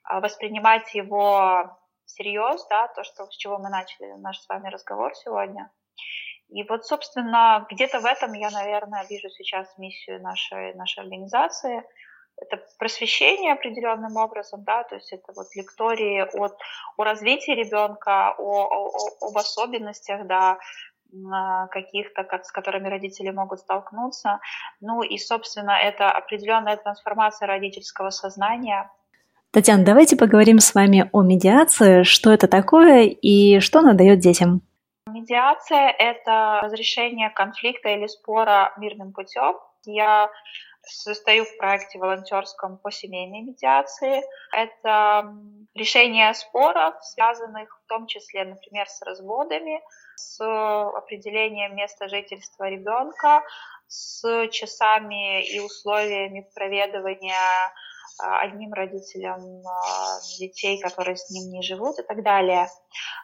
а, 0.04 0.20
воспринимать 0.20 0.92
его 0.94 1.78
всерьез, 2.04 2.66
да, 2.68 2.88
то, 2.88 3.04
что, 3.04 3.26
с 3.30 3.36
чего 3.36 3.58
мы 3.58 3.70
начали 3.70 4.12
наш 4.20 4.38
с 4.40 4.48
вами 4.48 4.68
разговор 4.68 5.14
сегодня. 5.14 5.70
И 6.50 6.64
вот, 6.68 6.84
собственно, 6.84 7.66
где-то 7.70 8.00
в 8.00 8.04
этом 8.04 8.32
я, 8.32 8.50
наверное, 8.50 9.06
вижу 9.08 9.28
сейчас 9.30 9.66
миссию 9.78 10.20
нашей, 10.20 10.74
нашей 10.74 11.00
организации. 11.00 11.82
Это 12.36 12.62
просвещение 12.78 13.52
определенным 13.52 14.16
образом, 14.16 14.64
да, 14.64 14.82
то 14.84 14.94
есть 14.94 15.12
это 15.12 15.32
вот 15.36 15.54
лектории 15.54 16.22
от, 16.22 16.56
о 16.96 17.04
развитии 17.04 17.50
ребенка, 17.50 18.34
о, 18.38 18.64
о, 18.64 19.28
об 19.28 19.36
особенностях, 19.36 20.26
да, 20.26 20.58
каких-то, 21.70 22.24
с 22.42 22.52
которыми 22.52 22.88
родители 22.88 23.30
могут 23.30 23.60
столкнуться. 23.60 24.40
Ну 24.80 25.02
и, 25.02 25.18
собственно, 25.18 25.72
это 25.72 26.10
определенная 26.10 26.76
трансформация 26.76 27.46
родительского 27.48 28.10
сознания. 28.10 28.90
Татьяна, 29.50 29.84
давайте 29.84 30.16
поговорим 30.16 30.60
с 30.60 30.74
вами 30.74 31.10
о 31.12 31.22
медиации, 31.22 32.04
что 32.04 32.32
это 32.32 32.46
такое 32.46 33.04
и 33.04 33.58
что 33.58 33.80
она 33.80 33.94
дает 33.94 34.20
детям. 34.20 34.62
Медиация— 35.20 35.94
это 35.98 36.60
разрешение 36.62 37.30
конфликта 37.30 37.90
или 37.90 38.06
спора 38.06 38.72
мирным 38.78 39.12
путем. 39.12 39.56
Я 39.84 40.30
состою 40.82 41.44
в 41.44 41.56
проекте 41.58 41.98
волонтерском 41.98 42.78
по 42.78 42.90
семейной 42.90 43.42
медиации. 43.42 44.22
Это 44.52 45.34
решение 45.74 46.32
споров, 46.34 46.94
связанных 47.02 47.68
в 47.84 47.88
том 47.88 48.06
числе, 48.06 48.44
например, 48.44 48.88
с 48.88 49.02
разводами, 49.02 49.82
с 50.16 50.40
определением 50.40 51.76
места 51.76 52.08
жительства 52.08 52.68
ребенка, 52.68 53.42
с 53.88 54.48
часами 54.48 55.44
и 55.46 55.60
условиями 55.60 56.48
проведывания 56.54 57.72
одним 58.42 58.72
родителям 58.72 59.40
а, 59.66 60.20
детей, 60.38 60.80
которые 60.80 61.16
с 61.16 61.30
ним 61.30 61.50
не 61.50 61.62
живут 61.62 61.98
и 61.98 62.02
так 62.02 62.22
далее. 62.22 62.68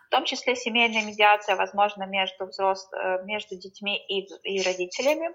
В 0.07 0.11
том 0.11 0.25
числе 0.25 0.57
семейная 0.57 1.05
медиация 1.05 1.57
возможна 1.57 2.05
между, 2.05 2.47
взрос... 2.47 2.89
Э, 2.93 3.23
между 3.25 3.57
детьми 3.57 3.97
и, 3.97 4.27
и 4.43 4.63
родителями. 4.63 5.31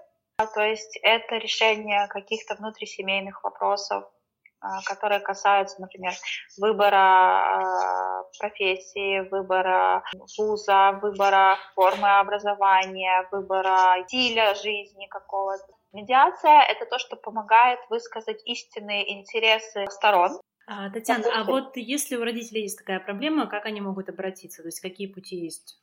То 0.54 0.62
есть 0.62 0.98
это 1.02 1.36
решение 1.36 2.06
каких-то 2.08 2.54
внутрисемейных 2.54 3.44
вопросов, 3.44 4.04
а, 4.60 4.82
которые 4.82 5.20
касаются, 5.20 5.80
например, 5.80 6.12
выбора 6.58 8.24
профессии, 8.38 9.28
выбора 9.28 10.02
вуза, 10.38 10.98
выбора 11.02 11.58
формы 11.74 12.18
образования, 12.18 13.28
выбора 13.30 14.02
стиля 14.06 14.54
жизни 14.54 15.06
какого-то. 15.06 15.81
Медиация— 15.92 16.62
это 16.68 16.86
то, 16.86 16.98
что 16.98 17.16
помогает 17.16 17.78
высказать 17.90 18.42
истинные 18.46 19.20
интересы 19.20 19.86
сторон. 19.90 20.40
А, 20.66 20.90
Татьяна, 20.90 21.24
а 21.34 21.44
вот 21.44 21.76
если 21.76 22.16
у 22.16 22.24
родителей 22.24 22.62
есть 22.62 22.78
такая 22.78 23.00
проблема, 23.00 23.46
как 23.46 23.66
они 23.66 23.80
могут 23.80 24.08
обратиться? 24.08 24.62
То 24.62 24.68
есть 24.68 24.80
какие 24.80 25.06
пути 25.06 25.36
есть? 25.36 25.81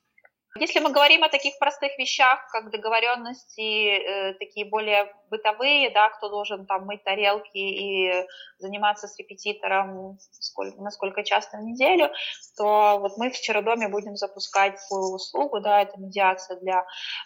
Если 0.58 0.80
мы 0.80 0.92
говорим 0.92 1.24
о 1.24 1.30
таких 1.30 1.60
простых 1.60 1.98
вещах, 2.00 2.40
как 2.52 2.72
договоренности, 2.72 3.62
э, 3.62 4.34
такие 4.34 4.66
более 4.66 5.14
бытовые, 5.30 5.92
да, 5.92 6.10
кто 6.10 6.28
должен 6.28 6.66
там 6.66 6.86
мыть 6.86 7.04
тарелки 7.04 7.58
и 7.58 8.26
заниматься 8.58 9.08
с 9.08 9.18
репетитором 9.20 10.18
сколько, 10.40 10.82
насколько 10.82 11.24
часто 11.24 11.58
в 11.58 11.62
неделю, 11.62 12.10
то 12.58 12.98
вот 13.00 13.18
мы 13.18 13.30
в 13.30 13.40
Черодоме 13.40 13.90
будем 13.90 14.16
запускать 14.16 14.80
свою 14.80 15.14
услугу, 15.14 15.60
да, 15.60 15.84
это 15.84 16.00
медиация 16.00 16.60
для 16.60 16.84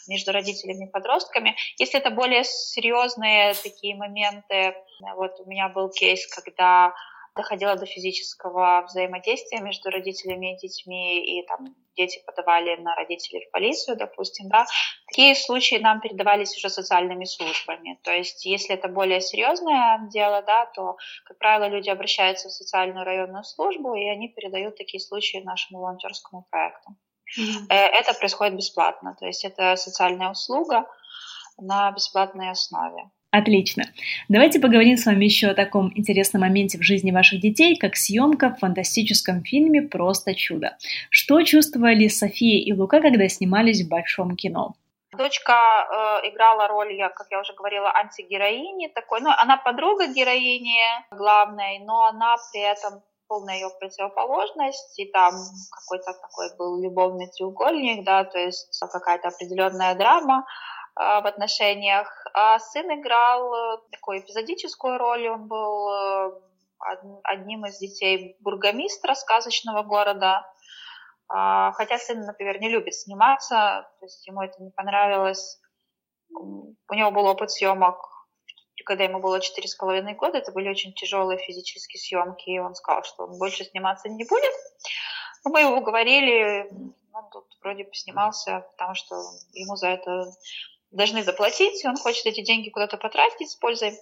между 0.08 0.34
родителями 0.34 0.88
и 0.88 0.92
подростками. 0.92 1.56
Если 1.78 2.00
это 2.00 2.12
более 2.12 2.44
серьезные 2.44 3.54
такие 3.54 3.96
моменты, 3.96 4.76
вот 5.16 5.40
у 5.40 5.46
меня 5.50 5.70
был 5.70 5.90
кейс, 5.90 6.28
когда 6.28 6.94
доходило 7.36 7.76
до 7.76 7.86
физического 7.86 8.84
взаимодействия 8.86 9.62
между 9.62 9.90
родителями 9.90 10.54
и 10.54 10.68
детьми, 10.68 11.40
и 11.40 11.48
там 11.48 11.74
дети 11.96 12.22
подавали 12.26 12.76
на 12.78 12.96
родителей 12.96 13.46
в 13.48 13.52
полицию, 13.52 13.98
допустим, 13.98 14.50
да, 14.50 14.66
такие 15.08 15.36
случаи 15.36 15.76
нам 15.76 16.02
передавались 16.02 16.56
уже 16.58 16.70
социальными 16.70 17.26
службами. 17.26 18.00
То 18.04 18.12
есть, 18.12 18.46
если 18.46 18.76
это 18.76 18.88
более 18.88 19.22
серьезное 19.22 20.00
дело, 20.12 20.42
да, 20.42 20.66
то, 20.68 20.98
как 21.26 21.38
правило, 21.38 21.68
люди 21.68 21.90
обращаются 21.90 22.50
в 22.50 22.52
социальную 22.52 23.06
районную 23.06 23.44
службу, 23.44 23.96
и 23.96 24.08
они 24.08 24.30
передают 24.30 24.76
такие 24.78 25.00
случаи 25.00 25.38
нашему 25.44 25.80
волонтерскому 25.80 26.48
проекту. 26.50 26.96
Mm-hmm. 27.40 27.68
Это 27.70 28.14
происходит 28.14 28.56
бесплатно, 28.56 29.16
то 29.20 29.26
есть 29.26 29.44
это 29.44 29.76
социальная 29.76 30.30
услуга 30.30 30.86
на 31.58 31.92
бесплатной 31.92 32.52
основе. 32.52 33.10
Отлично. 33.34 33.86
Давайте 34.30 34.60
поговорим 34.60 34.96
с 34.96 35.08
вами 35.08 35.26
еще 35.26 35.48
о 35.48 35.56
таком 35.56 35.92
интересном 35.96 36.42
моменте 36.42 36.78
в 36.78 36.84
жизни 36.84 37.10
ваших 37.10 37.42
детей, 37.42 37.76
как 37.76 37.96
съемка 37.96 38.52
в 38.52 38.60
фантастическом 38.60 39.44
фильме 39.44 39.82
«Просто 39.82 40.36
чудо». 40.36 40.78
Что 41.10 41.42
чувствовали 41.42 42.10
София 42.10 42.64
и 42.64 42.72
Лука, 42.74 43.02
когда 43.02 43.28
снимались 43.28 43.82
в 43.82 43.90
большом 43.90 44.36
кино? 44.36 44.76
Дочка 45.18 45.54
э, 45.54 46.30
играла 46.30 46.68
роль, 46.68 46.94
я, 46.94 47.10
как 47.10 47.26
я 47.32 47.40
уже 47.40 47.54
говорила, 47.54 47.92
антигероини 47.92 48.90
такой. 48.90 49.22
Ну, 49.22 49.32
она 49.36 49.58
подруга 49.58 50.06
героини 50.06 50.78
главной, 51.10 51.80
но 51.80 52.04
она 52.04 52.36
при 52.52 52.62
этом 52.62 53.02
полная 53.28 53.56
ее 53.56 53.70
противоположность, 53.80 55.00
и 55.00 55.06
там 55.12 55.34
какой-то 55.72 56.14
такой 56.14 56.56
был 56.60 56.84
любовный 56.84 57.32
треугольник, 57.36 58.06
да, 58.06 58.26
то 58.26 58.38
есть 58.38 58.80
какая-то 58.80 59.30
определенная 59.30 59.96
драма. 59.96 60.46
А, 60.96 61.22
в 61.22 61.26
отношениях. 61.26 62.08
А 62.34 62.60
сын 62.60 62.86
играл 63.00 63.54
э, 63.54 63.78
такую 63.92 64.20
эпизодическую 64.20 64.98
роль, 65.00 65.28
он 65.28 65.48
был 65.48 65.90
э, 65.90 66.32
одним 67.24 67.66
из 67.66 67.80
детей 67.80 68.38
бургомистра 68.42 69.16
сказочного 69.16 69.82
города. 69.82 70.46
А, 71.30 71.72
хотя 71.72 71.98
сын, 71.98 72.20
например, 72.22 72.60
не 72.60 72.70
любит 72.70 72.94
сниматься, 72.94 73.90
то 74.00 74.06
есть 74.06 74.28
ему 74.28 74.44
это 74.44 74.62
не 74.62 74.70
понравилось. 74.70 75.60
У 76.30 76.94
него 76.94 77.12
был 77.12 77.26
опыт 77.26 77.50
съемок, 77.50 77.98
когда 78.86 79.04
ему 79.04 79.20
было 79.20 79.40
четыре 79.40 79.68
с 79.68 79.76
половиной 79.76 80.14
года, 80.14 80.40
это 80.40 80.52
были 80.52 80.70
очень 80.70 80.94
тяжелые 80.94 81.40
физические 81.40 82.00
съемки, 82.00 82.50
и 82.50 82.60
он 82.60 82.76
сказал, 82.76 83.04
что 83.04 83.24
он 83.24 83.40
больше 83.40 83.64
сниматься 83.64 84.10
не 84.10 84.26
будет. 84.26 84.54
Но 85.44 85.52
мы 85.52 85.62
его 85.62 85.78
уговорили, 85.78 86.70
он 87.14 87.30
тут 87.32 87.46
вроде 87.62 87.84
поснимался, 87.86 88.66
потому 88.72 88.96
что 88.96 89.16
ему 89.54 89.76
за 89.76 89.90
это 89.90 90.26
должны 90.94 91.24
заплатить, 91.24 91.84
и 91.84 91.88
он 91.88 91.98
хочет 91.98 92.26
эти 92.26 92.42
деньги 92.42 92.70
куда-то 92.70 92.98
потратить 92.98 93.50
с 93.50 93.56
пользой. 93.56 93.98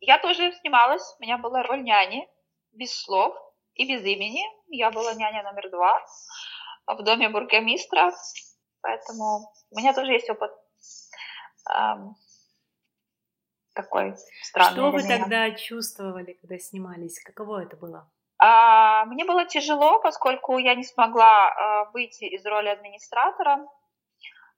Я 0.00 0.18
тоже 0.18 0.52
снималась, 0.60 1.02
у 1.18 1.22
меня 1.22 1.38
была 1.38 1.62
роль 1.62 1.82
няни, 1.82 2.28
без 2.72 2.94
слов 2.94 3.34
и 3.74 3.86
без 3.86 4.04
имени. 4.04 4.44
Я 4.68 4.90
была 4.90 5.14
няня 5.14 5.42
номер 5.42 5.70
два 5.70 6.06
в 6.86 7.02
доме 7.02 7.28
бургомистра, 7.28 8.12
поэтому 8.80 9.52
у 9.70 9.78
меня 9.78 9.92
тоже 9.92 10.12
есть 10.12 10.30
опыт 10.30 10.52
эм, 11.70 12.14
такой 13.74 14.14
странный. 14.42 14.72
Что 14.72 14.90
вы 14.90 15.02
тогда 15.02 15.50
чувствовали, 15.52 16.34
когда 16.34 16.58
снимались? 16.58 17.20
Каково 17.22 17.64
это 17.64 17.76
было? 17.76 18.10
А, 18.38 19.04
мне 19.06 19.24
было 19.24 19.46
тяжело, 19.46 20.00
поскольку 20.00 20.58
я 20.58 20.74
не 20.74 20.84
смогла 20.84 21.48
а, 21.48 21.90
выйти 21.90 22.24
из 22.24 22.44
роли 22.46 22.68
администратора. 22.68 23.66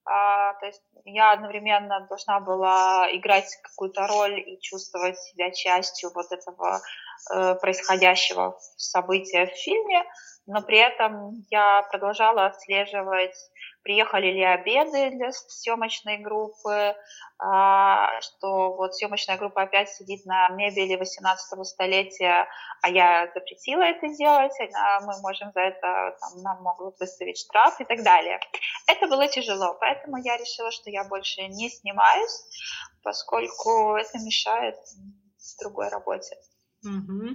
А, 0.04 0.54
то 0.54 0.66
есть 0.66 0.82
я 1.04 1.32
одновременно 1.32 2.06
должна 2.08 2.40
была 2.40 3.08
играть 3.12 3.56
какую-то 3.62 4.06
роль 4.06 4.40
и 4.40 4.60
чувствовать 4.60 5.18
себя 5.18 5.50
частью 5.50 6.10
вот 6.14 6.32
этого 6.32 6.80
э, 7.32 7.54
происходящего 7.56 8.58
события 8.76 9.46
в 9.46 9.50
фильме, 9.50 10.04
но 10.46 10.62
при 10.62 10.78
этом 10.78 11.44
я 11.50 11.82
продолжала 11.90 12.46
отслеживать 12.46 13.36
приехали 13.82 14.26
ли 14.26 14.44
обеды 14.44 15.10
для 15.10 15.32
съемочной 15.32 16.18
группы, 16.18 16.94
а, 17.38 18.20
что 18.20 18.74
вот 18.74 18.94
съемочная 18.94 19.38
группа 19.38 19.62
опять 19.62 19.90
сидит 19.90 20.26
на 20.26 20.48
мебели 20.50 20.96
18 20.96 21.64
столетия, 21.64 22.46
а 22.82 22.90
я 22.90 23.30
запретила 23.34 23.82
это 23.82 24.08
делать, 24.08 24.52
а 24.74 25.00
мы 25.00 25.18
можем 25.22 25.50
за 25.52 25.60
это, 25.60 26.16
там, 26.20 26.42
нам 26.42 26.62
могут 26.62 26.98
выставить 27.00 27.38
штраф 27.38 27.80
и 27.80 27.84
так 27.84 28.02
далее. 28.02 28.38
Это 28.86 29.06
было 29.06 29.28
тяжело, 29.28 29.76
поэтому 29.80 30.18
я 30.18 30.36
решила, 30.36 30.70
что 30.70 30.90
я 30.90 31.04
больше 31.04 31.42
не 31.48 31.70
снимаюсь, 31.70 32.44
поскольку 33.02 33.96
это 33.96 34.18
мешает 34.18 34.76
другой 35.60 35.88
работе. 35.88 36.36
Угу. 36.82 37.34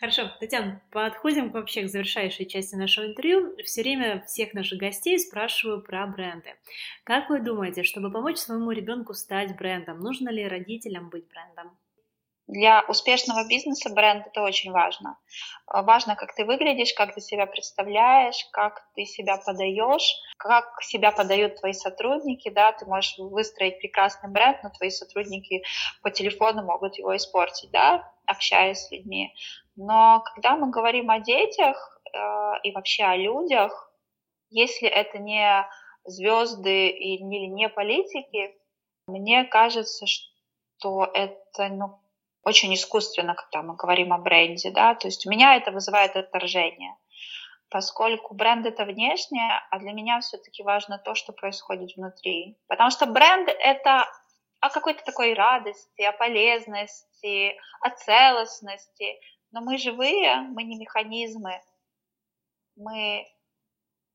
Хорошо, 0.00 0.36
Татьяна, 0.40 0.82
подходим 0.90 1.50
вообще 1.50 1.82
к 1.82 1.88
завершающей 1.88 2.44
части 2.46 2.74
нашего 2.74 3.06
интервью. 3.06 3.56
Все 3.64 3.82
время 3.82 4.24
всех 4.26 4.52
наших 4.52 4.80
гостей 4.80 5.18
спрашиваю 5.18 5.80
про 5.80 6.06
бренды. 6.08 6.56
Как 7.04 7.30
вы 7.30 7.40
думаете, 7.40 7.84
чтобы 7.84 8.10
помочь 8.10 8.38
своему 8.38 8.72
ребенку 8.72 9.14
стать 9.14 9.56
брендом, 9.56 10.00
нужно 10.00 10.30
ли 10.30 10.46
родителям 10.46 11.08
быть 11.08 11.28
брендом? 11.28 11.76
Для 12.50 12.84
успешного 12.88 13.46
бизнеса 13.46 13.90
бренд 13.90 14.26
это 14.26 14.42
очень 14.42 14.72
важно. 14.72 15.18
Важно, 15.66 16.16
как 16.16 16.34
ты 16.34 16.44
выглядишь, 16.44 16.92
как 16.94 17.14
ты 17.14 17.20
себя 17.20 17.46
представляешь, 17.46 18.44
как 18.52 18.82
ты 18.94 19.04
себя 19.04 19.36
подаешь, 19.36 20.16
как 20.36 20.82
себя 20.82 21.12
подают 21.12 21.60
твои 21.60 21.72
сотрудники. 21.72 22.50
Да? 22.50 22.72
Ты 22.72 22.86
можешь 22.86 23.16
выстроить 23.18 23.78
прекрасный 23.78 24.30
бренд, 24.30 24.58
но 24.64 24.70
твои 24.70 24.90
сотрудники 24.90 25.62
по 26.02 26.10
телефону 26.10 26.64
могут 26.64 26.98
его 26.98 27.16
испортить. 27.16 27.70
Да? 27.70 28.10
общаясь 28.30 28.78
с 28.78 28.90
людьми. 28.90 29.34
Но 29.76 30.22
когда 30.24 30.56
мы 30.56 30.70
говорим 30.70 31.10
о 31.10 31.20
детях 31.20 32.00
э, 32.12 32.18
и 32.62 32.72
вообще 32.72 33.04
о 33.04 33.16
людях, 33.16 33.92
если 34.50 34.88
это 34.88 35.18
не 35.18 35.66
звезды 36.04 36.88
или 36.88 37.46
не 37.46 37.68
политики, 37.68 38.56
мне 39.06 39.44
кажется, 39.44 40.06
что 40.06 41.10
это 41.12 41.68
ну, 41.68 42.00
очень 42.42 42.74
искусственно, 42.74 43.34
когда 43.34 43.62
мы 43.62 43.76
говорим 43.76 44.12
о 44.12 44.18
бренде, 44.18 44.70
да, 44.70 44.94
то 44.94 45.08
есть 45.08 45.26
у 45.26 45.30
меня 45.30 45.56
это 45.56 45.70
вызывает 45.70 46.16
отторжение, 46.16 46.96
поскольку 47.68 48.34
бренд 48.34 48.66
это 48.66 48.84
внешнее, 48.84 49.62
а 49.70 49.78
для 49.78 49.92
меня 49.92 50.20
все-таки 50.20 50.62
важно 50.62 50.98
то, 50.98 51.14
что 51.14 51.32
происходит 51.32 51.96
внутри, 51.96 52.58
потому 52.66 52.90
что 52.90 53.06
бренд 53.06 53.48
это 53.48 54.06
о 54.60 54.68
какой-то 54.68 55.02
такой 55.04 55.34
радости, 55.34 56.02
о 56.02 56.12
полезности, 56.12 57.56
о 57.80 57.90
целостности. 57.90 59.18
Но 59.52 59.62
мы 59.62 59.78
живые, 59.78 60.42
мы 60.42 60.62
не 60.62 60.76
механизмы. 60.76 61.60
Мы 62.76 63.26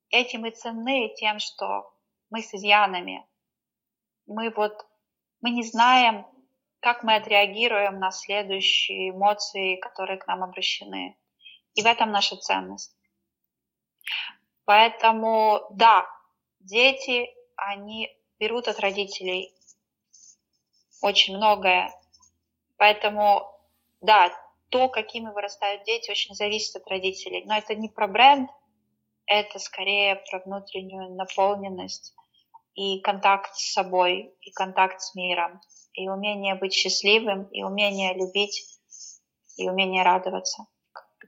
этим 0.10 0.46
и 0.46 0.52
ценны 0.52 1.14
тем, 1.18 1.40
что 1.40 1.92
мы 2.30 2.42
с 2.42 2.54
изъянами. 2.54 3.28
Мы 4.28 4.52
вот, 4.52 4.86
мы 5.42 5.50
не 5.50 5.64
знаем, 5.64 6.26
как 6.86 7.02
мы 7.02 7.16
отреагируем 7.16 7.98
на 7.98 8.12
следующие 8.12 9.10
эмоции, 9.10 9.78
которые 9.78 10.20
к 10.20 10.28
нам 10.28 10.44
обращены. 10.44 11.18
И 11.74 11.82
в 11.82 11.86
этом 11.88 12.12
наша 12.12 12.38
ценность. 12.38 12.96
Поэтому, 14.66 15.62
да, 15.72 16.06
дети, 16.60 17.28
они 17.56 18.16
берут 18.40 18.68
от 18.68 18.80
родителей 18.80 19.52
очень 21.02 21.36
многое. 21.38 21.92
Поэтому, 22.78 23.52
да, 24.02 24.32
то, 24.70 24.88
какими 24.88 25.32
вырастают 25.32 25.86
дети, 25.86 26.12
очень 26.12 26.36
зависит 26.36 26.76
от 26.76 26.88
родителей. 26.88 27.46
Но 27.46 27.58
это 27.58 27.74
не 27.74 27.90
про 27.90 28.08
бренд, 28.08 28.52
это 29.26 29.58
скорее 29.58 30.18
про 30.30 30.38
внутреннюю 30.38 31.16
наполненность 31.16 32.14
и 32.76 33.00
контакт 33.00 33.56
с 33.56 33.74
собой, 33.74 34.36
и 34.42 34.52
контакт 34.52 35.02
с 35.02 35.16
миром, 35.16 35.60
и 35.96 36.10
умение 36.10 36.56
быть 36.56 36.74
счастливым, 36.74 37.46
и 37.46 37.64
умение 37.64 38.14
любить, 38.14 38.80
и 39.58 39.70
умение 39.70 40.04
радоваться. 40.04 40.66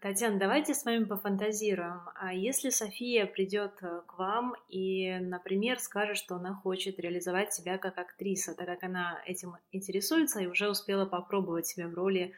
Татьяна, 0.02 0.38
давайте 0.38 0.76
с 0.76 0.86
вами 0.86 1.06
пофантазируем. 1.06 2.02
А 2.16 2.32
если 2.32 2.70
София 2.70 3.26
придет 3.26 3.82
э, 3.82 4.02
к 4.06 4.18
вам 4.18 4.54
и, 4.70 5.18
например, 5.18 5.80
скажет, 5.80 6.18
что 6.18 6.36
она 6.36 6.54
хочет 6.54 7.00
реализовать 7.00 7.54
себя 7.54 7.80
как 7.80 7.98
актриса, 7.98 8.54
так 8.54 8.68
как 8.68 8.84
она 8.84 9.20
этим 9.26 9.56
интересуется 9.72 10.40
и 10.40 10.46
уже 10.46 10.70
успела 10.70 11.08
попробовать 11.08 11.66
себя 11.66 11.88
в 11.88 11.96
роли 11.96 12.34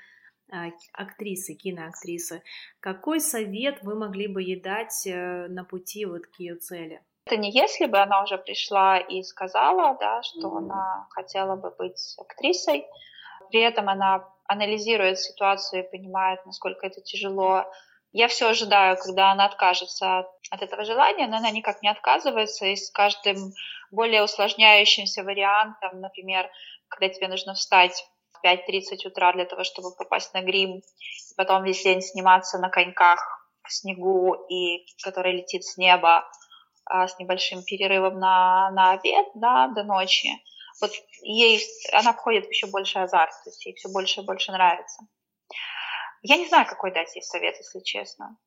а, 0.51 0.71
актрисы, 0.93 1.53
киноактрисы, 1.53 2.43
какой 2.80 3.19
совет 3.19 3.84
вы 3.84 3.95
могли 3.95 4.27
бы 4.27 4.41
ей 4.41 4.61
дать 4.61 5.05
э, 5.05 5.47
на 5.49 5.65
пути 5.65 6.05
вот 6.05 6.27
к 6.27 6.39
ее 6.39 6.55
цели? 6.55 7.03
Это 7.30 7.38
не 7.38 7.51
если 7.51 7.86
бы 7.86 7.99
она 7.99 8.23
уже 8.23 8.39
пришла 8.39 8.97
и 8.97 9.21
сказала, 9.21 9.95
да, 9.99 10.23
что 10.23 10.47
mm-hmm. 10.47 10.57
она 10.57 11.07
хотела 11.11 11.55
бы 11.55 11.69
быть 11.77 12.15
актрисой, 12.17 12.88
при 13.51 13.61
этом 13.61 13.88
она 13.88 14.27
анализирует 14.47 15.19
ситуацию 15.19 15.84
и 15.84 15.91
понимает, 15.91 16.43
насколько 16.47 16.88
это 16.88 17.01
тяжело. 17.01 17.65
Я 18.13 18.30
все 18.30 18.47
ожидаю, 18.47 18.97
когда 18.97 19.32
она 19.32 19.45
откажется 19.45 20.25
от 20.49 20.61
этого 20.63 20.86
желания, 20.86 21.27
но 21.27 21.38
она 21.38 21.51
никак 21.51 21.84
не 21.84 21.89
отказывается, 21.89 22.65
и 22.65 22.75
с 22.75 22.89
каждым 22.89 23.53
более 23.91 24.23
усложняющимся 24.23 25.23
вариантом, 25.23 26.01
например, 26.01 26.49
когда 26.88 27.13
тебе 27.13 27.27
нужно 27.27 27.53
встать 27.53 28.07
в 28.32 28.43
5.30 28.43 29.05
утра 29.05 29.34
для 29.34 29.45
того, 29.45 29.63
чтобы 29.63 29.95
попасть 29.95 30.34
на 30.34 30.41
грим, 30.41 30.77
и 30.77 30.82
потом 31.38 31.63
весь 31.63 31.84
день 31.84 32.01
сниматься 32.01 32.57
на 32.57 32.69
коньках 32.69 33.19
в 33.61 33.71
снегу, 33.71 34.34
и 34.49 34.84
который 35.03 35.34
летит 35.34 35.63
с 35.63 35.77
неба 35.77 36.25
с 36.89 37.19
небольшим 37.19 37.63
перерывом 37.63 38.19
на, 38.19 38.71
на 38.71 38.91
обед 38.91 39.27
да, 39.35 39.67
до 39.67 39.83
ночи– 39.83 40.29
вот 40.81 40.91
ей, 41.21 41.61
она 41.91 42.13
входит 42.13 42.45
в 42.45 42.49
еще 42.49 42.67
больше 42.67 42.99
азарт, 42.99 43.31
то 43.43 43.49
есть 43.49 43.65
ей 43.65 43.75
все 43.75 43.89
больше 43.89 44.21
и 44.21 44.25
больше 44.25 44.51
нравится. 44.51 45.03
Я 46.21 46.37
не 46.37 46.47
знаю, 46.47 46.67
какой 46.67 46.91
дать 46.93 47.15
ей 47.15 47.21
совет, 47.21 47.57
если 47.57 47.79
честно. 47.79 48.37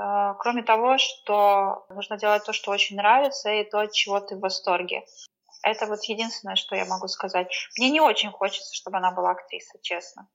Э, 0.00 0.34
кроме 0.38 0.62
того, 0.62 0.98
что 0.98 1.86
нужно 1.88 2.16
делать 2.16 2.44
то, 2.44 2.52
что 2.52 2.70
очень 2.70 2.96
нравится, 2.96 3.50
и 3.50 3.68
то, 3.68 3.80
от 3.80 3.92
чего 3.92 4.20
ты 4.20 4.36
в 4.36 4.40
восторге. 4.40 5.04
Это 5.62 5.86
вот 5.86 6.02
единственное, 6.04 6.56
что 6.56 6.76
я 6.76 6.84
могу 6.84 7.08
сказать. 7.08 7.48
Мне 7.78 7.90
не 7.90 8.00
очень 8.00 8.30
хочется, 8.30 8.74
чтобы 8.74 8.98
она 8.98 9.12
была 9.12 9.30
актрисой, 9.30 9.80
честно. 9.82 10.28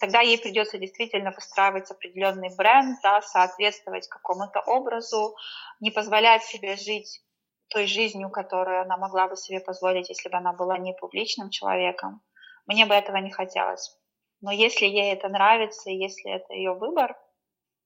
Тогда 0.00 0.20
ей 0.20 0.38
придется 0.38 0.78
действительно 0.78 1.30
выстраивать 1.30 1.90
определенный 1.90 2.54
бренд, 2.56 2.98
да, 3.02 3.22
соответствовать 3.22 4.08
какому-то 4.08 4.60
образу, 4.60 5.36
не 5.80 5.90
позволять 5.90 6.42
себе 6.42 6.76
жить 6.76 7.22
той 7.68 7.86
жизнью, 7.86 8.30
которую 8.30 8.82
она 8.82 8.96
могла 8.96 9.28
бы 9.28 9.36
себе 9.36 9.60
позволить, 9.60 10.08
если 10.08 10.28
бы 10.28 10.36
она 10.36 10.52
была 10.52 10.78
не 10.78 10.94
публичным 10.94 11.50
человеком. 11.50 12.22
Мне 12.66 12.86
бы 12.86 12.94
этого 12.94 13.16
не 13.18 13.30
хотелось. 13.30 13.96
Но 14.40 14.52
если 14.52 14.86
ей 14.86 15.12
это 15.12 15.28
нравится, 15.28 15.90
если 15.90 16.30
это 16.30 16.52
ее 16.54 16.74
выбор, 16.74 17.16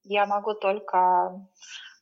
я 0.04 0.26
могу 0.26 0.54
только 0.54 1.46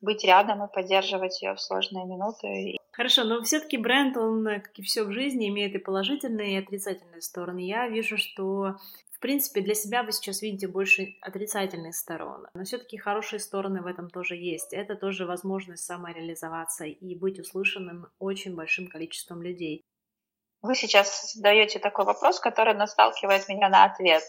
быть 0.00 0.24
рядом 0.24 0.64
и 0.64 0.72
поддерживать 0.72 1.42
ее 1.42 1.54
в 1.54 1.60
сложные 1.60 2.06
минуты. 2.06 2.76
Хорошо, 2.92 3.24
но 3.24 3.42
все-таки 3.42 3.76
бренд, 3.76 4.16
он, 4.16 4.44
как 4.44 4.78
и 4.78 4.82
все 4.82 5.04
в 5.04 5.12
жизни, 5.12 5.48
имеет 5.48 5.74
и 5.74 5.78
положительные, 5.78 6.54
и 6.54 6.62
отрицательные 6.62 7.20
стороны. 7.20 7.58
Я 7.58 7.88
вижу, 7.88 8.16
что 8.16 8.76
в 9.16 9.18
принципе, 9.18 9.62
для 9.62 9.74
себя 9.74 10.02
вы 10.02 10.12
сейчас 10.12 10.42
видите 10.42 10.68
больше 10.68 11.14
отрицательных 11.22 11.94
сторон, 11.94 12.46
но 12.52 12.64
все-таки 12.64 12.98
хорошие 12.98 13.40
стороны 13.40 13.80
в 13.80 13.86
этом 13.86 14.10
тоже 14.10 14.36
есть. 14.36 14.74
Это 14.74 14.94
тоже 14.94 15.24
возможность 15.24 15.84
самореализоваться 15.84 16.84
и 16.84 17.14
быть 17.14 17.40
услышанным 17.40 18.08
очень 18.18 18.54
большим 18.54 18.88
количеством 18.88 19.40
людей. 19.40 19.80
Вы 20.60 20.74
сейчас 20.74 21.32
задаете 21.32 21.78
такой 21.78 22.04
вопрос, 22.04 22.40
который 22.40 22.74
насталкивает 22.74 23.48
меня 23.48 23.70
на 23.70 23.84
ответ. 23.84 24.22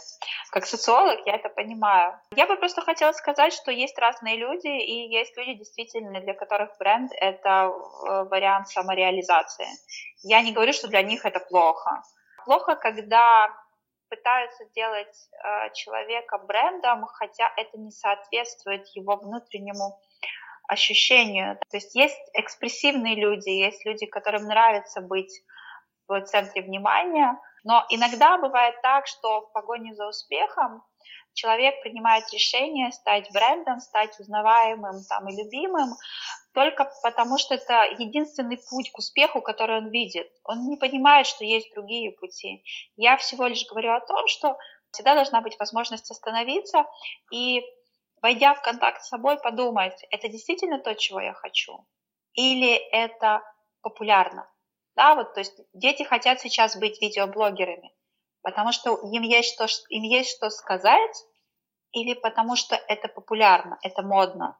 Как 0.52 0.66
социолог 0.66 1.20
я 1.26 1.36
это 1.36 1.50
понимаю. 1.50 2.18
Я 2.34 2.48
бы 2.48 2.56
просто 2.56 2.82
хотела 2.82 3.12
сказать, 3.12 3.52
что 3.52 3.72
есть 3.72 3.98
разные 4.00 4.38
люди, 4.38 4.68
и 4.68 5.10
есть 5.14 5.36
люди 5.36 5.56
действительно, 5.56 6.22
для 6.22 6.34
которых 6.34 6.70
бренд— 6.80 7.12
это 7.20 7.50
э, 7.50 8.24
вариант 8.30 8.70
самореализации. 8.70 9.68
Я 10.24 10.42
не 10.42 10.54
говорю, 10.54 10.72
что 10.72 10.88
для 10.88 11.02
них 11.02 11.26
это 11.26 11.42
плохо. 11.42 12.02
Плохо, 12.46 12.76
когда 12.76 13.50
пытаются 14.10 14.66
делать 14.76 15.30
э, 15.32 15.74
человека 15.74 16.38
брендом, 16.38 17.06
хотя 17.06 17.52
это 17.58 17.78
не 17.78 17.92
соответствует 17.92 18.88
его 18.96 19.16
внутреннему 19.16 20.00
ощущению. 20.68 21.58
То 21.70 21.78
есть 21.78 21.96
есть 21.96 22.20
экспрессивные 22.34 23.16
люди, 23.16 23.50
есть 23.50 23.86
люди, 23.86 24.06
которым 24.06 24.44
нравится 24.44 25.02
быть 25.02 25.42
в 26.08 26.22
центре 26.22 26.62
внимания. 26.62 27.40
Но 27.64 27.86
иногда 27.90 28.38
бывает 28.38 28.76
так, 28.82 29.08
что 29.08 29.42
в 29.42 29.52
погоне 29.52 29.94
за 29.96 30.08
успехом 30.08 30.84
человек 31.34 31.82
принимает 31.82 32.26
решение 32.34 32.92
стать 32.92 33.32
брендом, 33.32 33.80
стать 33.80 34.20
узнаваемым 34.20 35.04
там, 35.08 35.30
и 35.30 35.36
любимым, 35.36 35.90
только 36.58 36.92
потому 37.04 37.38
что 37.38 37.54
это 37.54 37.84
единственный 38.00 38.58
путь 38.58 38.92
к 38.92 38.98
успеху, 38.98 39.42
который 39.42 39.78
он 39.78 39.92
видит. 39.92 40.28
Он 40.44 40.68
не 40.68 40.76
понимает, 40.76 41.28
что 41.28 41.46
есть 41.46 41.72
другие 41.76 42.12
пути. 42.12 42.64
Я 42.96 43.16
всего 43.18 43.46
лишь 43.46 43.68
говорю 43.68 43.94
о 43.94 44.00
том, 44.00 44.28
что 44.28 44.58
всегда 44.90 45.14
должна 45.14 45.42
быть 45.42 45.60
возможность 45.60 46.10
остановиться 46.10 46.88
и, 47.32 47.62
войдя 48.24 48.56
в 48.56 48.64
контакт 48.64 49.04
с 49.04 49.10
собой, 49.10 49.38
подумать, 49.40 50.04
это 50.10 50.30
действительно 50.30 50.80
то, 50.80 50.96
чего 50.96 51.22
я 51.22 51.34
хочу, 51.34 51.86
или 52.34 52.74
это 52.74 53.44
популярно. 53.84 54.52
Да, 54.96 55.14
вот, 55.14 55.36
то 55.36 55.42
есть 55.42 55.54
дети 55.74 56.02
хотят 56.02 56.42
сейчас 56.42 56.76
быть 56.76 57.00
видеоблогерами, 57.00 57.94
потому 58.42 58.72
что 58.72 58.96
им 58.96 59.22
есть 59.22 59.54
что, 59.54 59.68
им 59.90 60.02
есть 60.02 60.36
что 60.36 60.50
сказать, 60.50 61.24
или 61.92 62.16
потому 62.16 62.56
что 62.56 62.76
это 62.88 63.10
популярно, 63.10 63.78
это 63.84 64.02
модно. 64.02 64.58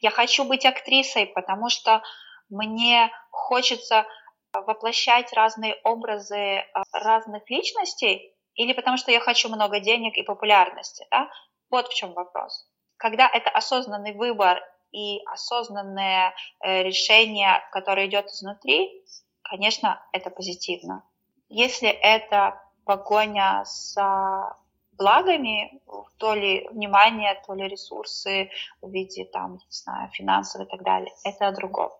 Я 0.00 0.10
хочу 0.10 0.44
быть 0.44 0.64
актрисой, 0.64 1.26
потому 1.26 1.68
что 1.68 2.02
мне 2.48 3.10
хочется 3.30 4.06
воплощать 4.52 5.32
разные 5.32 5.78
образы 5.84 6.36
э, 6.36 6.64
разных 6.92 7.48
личностей, 7.50 8.32
или 8.54 8.72
потому 8.72 8.96
что 8.96 9.10
я 9.10 9.20
хочу 9.20 9.48
много 9.48 9.80
денег 9.80 10.16
и 10.16 10.22
популярности. 10.22 11.06
Да? 11.10 11.30
Вот 11.70 11.88
в 11.88 11.94
чем 11.94 12.12
вопрос. 12.14 12.66
Когда 12.96 13.28
это 13.28 13.50
осознанный 13.50 14.14
выбор 14.14 14.62
и 14.92 15.20
осознанное 15.26 16.34
э, 16.60 16.82
решение, 16.82 17.62
которое 17.72 18.06
идет 18.06 18.26
изнутри, 18.26 19.04
конечно, 19.42 20.02
это 20.12 20.30
позитивно. 20.30 21.04
Если 21.48 21.88
это 21.88 22.60
погоня 22.84 23.64
с 23.64 23.96
благами, 24.96 25.80
то 26.18 26.34
ли 26.34 26.66
внимание, 26.70 27.40
то 27.46 27.54
ли 27.54 27.68
ресурсы 27.68 28.50
в 28.80 28.90
виде 28.90 29.24
там, 29.24 29.54
не 29.54 29.60
знаю, 29.70 30.10
финансов 30.12 30.62
и 30.62 30.70
так 30.70 30.82
далее. 30.82 31.12
Это 31.24 31.48
о 31.48 31.52
другом. 31.52 31.90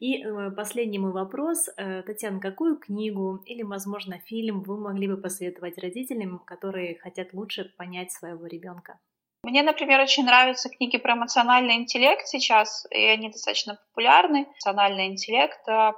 И 0.00 0.24
э, 0.24 0.50
последний 0.50 0.98
мой 0.98 1.12
вопрос. 1.12 1.68
Э, 1.76 2.02
Татьяна, 2.02 2.40
какую 2.40 2.78
книгу 2.78 3.42
или, 3.46 3.62
возможно, 3.62 4.18
фильм 4.18 4.62
вы 4.62 4.78
могли 4.78 5.06
бы 5.08 5.16
посоветовать 5.16 5.78
родителям, 5.78 6.38
которые 6.40 6.98
хотят 6.98 7.32
лучше 7.32 7.72
понять 7.76 8.10
своего 8.10 8.46
ребенка? 8.46 8.98
Мне, 9.42 9.62
например, 9.62 10.00
очень 10.00 10.26
нравятся 10.26 10.68
книги 10.68 10.98
про 10.98 11.14
эмоциональный 11.14 11.76
интеллект 11.76 12.26
сейчас, 12.26 12.86
и 12.90 13.02
они 13.04 13.30
достаточно 13.30 13.78
популярны. 13.88 14.44
Эмоциональный 14.44 15.06
интеллект. 15.06 15.60
Э, 15.68 15.92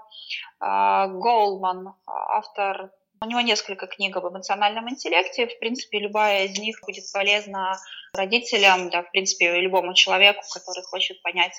Голман, 0.60 1.94
автор 2.06 2.90
у 3.22 3.26
него 3.28 3.40
несколько 3.40 3.86
книг 3.86 4.16
об 4.16 4.26
эмоциональном 4.26 4.90
интеллекте. 4.90 5.46
В 5.46 5.58
принципе, 5.58 5.98
любая 5.98 6.46
из 6.46 6.58
них 6.58 6.80
будет 6.84 7.04
полезна 7.12 7.78
родителям, 8.12 8.90
да, 8.90 9.02
в 9.02 9.10
принципе, 9.10 9.60
любому 9.60 9.94
человеку, 9.94 10.42
который 10.52 10.82
хочет 10.82 11.22
понять 11.22 11.54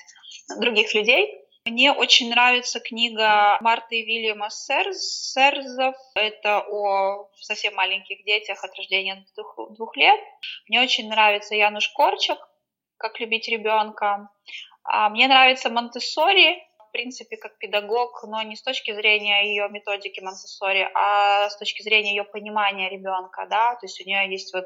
других 0.58 0.94
людей. 0.94 1.40
Мне 1.64 1.92
очень 1.92 2.28
нравится 2.28 2.78
книга 2.78 3.56
Марты 3.62 4.04
Вильяма 4.04 4.50
Серз, 4.50 5.32
Серзов. 5.32 5.96
Это 6.14 6.58
о 6.58 7.30
совсем 7.40 7.74
маленьких 7.74 8.22
детях 8.24 8.62
от 8.62 8.76
рождения 8.76 9.24
двух, 9.34 9.72
двух 9.74 9.96
лет. 9.96 10.20
Мне 10.68 10.82
очень 10.82 11.08
нравится 11.08 11.54
Януш 11.54 11.88
Корчак 11.88 12.38
«Как 12.98 13.18
любить 13.18 13.48
ребенка». 13.48 14.28
А 14.82 15.08
мне 15.08 15.26
нравится 15.26 15.70
Монтессори, 15.70 16.62
принципе, 16.94 17.36
как 17.36 17.58
педагог, 17.58 18.22
но 18.24 18.40
не 18.42 18.54
с 18.54 18.62
точки 18.62 18.94
зрения 18.94 19.48
ее 19.48 19.68
методики 19.68 20.20
Монтессори, 20.20 20.88
а 20.94 21.50
с 21.50 21.56
точки 21.58 21.82
зрения 21.82 22.14
ее 22.14 22.24
понимания 22.24 22.88
ребенка, 22.88 23.46
да, 23.50 23.74
то 23.74 23.84
есть 23.84 24.00
у 24.00 24.08
нее 24.08 24.30
есть 24.30 24.54
вот 24.54 24.64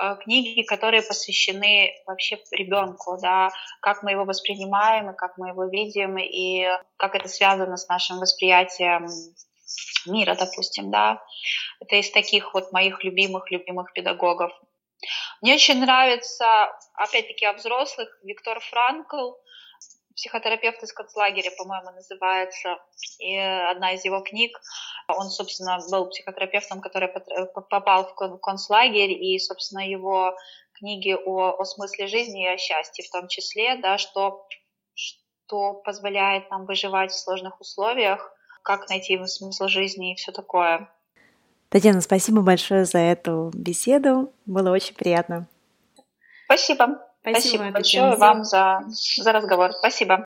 э, 0.00 0.16
книги, 0.24 0.62
которые 0.62 1.02
посвящены 1.02 1.92
вообще 2.06 2.38
ребенку, 2.52 3.18
да, 3.20 3.50
как 3.80 4.02
мы 4.02 4.12
его 4.12 4.24
воспринимаем, 4.24 5.10
и 5.10 5.16
как 5.16 5.36
мы 5.36 5.48
его 5.48 5.66
видим, 5.66 6.16
и 6.16 6.66
как 6.96 7.14
это 7.14 7.28
связано 7.28 7.76
с 7.76 7.86
нашим 7.86 8.18
восприятием 8.18 9.06
мира, 10.06 10.34
допустим, 10.34 10.90
да. 10.90 11.22
Это 11.80 11.96
из 11.96 12.10
таких 12.10 12.54
вот 12.54 12.72
моих 12.72 13.04
любимых-любимых 13.04 13.92
педагогов. 13.92 14.52
Мне 15.42 15.54
очень 15.54 15.80
нравится, 15.80 16.72
опять-таки, 16.94 17.44
о 17.44 17.52
взрослых, 17.52 18.08
Виктор 18.22 18.60
Франкл, 18.60 19.32
психотерапевт 20.16 20.82
из 20.82 20.92
концлагеря, 20.92 21.50
по-моему, 21.56 21.90
называется, 21.90 22.78
и 23.18 23.36
одна 23.36 23.92
из 23.92 24.04
его 24.04 24.20
книг, 24.20 24.58
он, 25.08 25.30
собственно, 25.30 25.78
был 25.90 26.08
психотерапевтом, 26.08 26.80
который 26.80 27.08
попал 27.68 28.04
в 28.04 28.38
концлагерь, 28.38 29.12
и, 29.12 29.38
собственно, 29.38 29.80
его 29.80 30.36
книги 30.74 31.14
о, 31.14 31.60
о 31.60 31.64
смысле 31.64 32.06
жизни 32.06 32.44
и 32.44 32.54
о 32.54 32.58
счастье 32.58 33.04
в 33.04 33.10
том 33.10 33.28
числе, 33.28 33.76
да, 33.76 33.98
что, 33.98 34.46
что 34.94 35.74
позволяет 35.74 36.50
нам 36.50 36.66
выживать 36.66 37.12
в 37.12 37.18
сложных 37.18 37.60
условиях, 37.60 38.32
как 38.62 38.88
найти 38.88 39.18
смысл 39.26 39.68
жизни 39.68 40.12
и 40.12 40.16
все 40.16 40.32
такое. 40.32 40.88
Татьяна, 41.68 42.00
спасибо 42.00 42.42
большое 42.42 42.84
за 42.84 42.98
эту 42.98 43.50
беседу. 43.54 44.32
Было 44.44 44.70
очень 44.70 44.94
приятно. 44.94 45.48
Спасибо. 46.44 47.11
Спасибо, 47.22 47.70
Спасибо 47.70 47.70
большое 47.70 48.16
вам 48.16 48.44
за, 48.44 48.82
за 48.88 49.32
разговор. 49.32 49.72
Спасибо. 49.72 50.24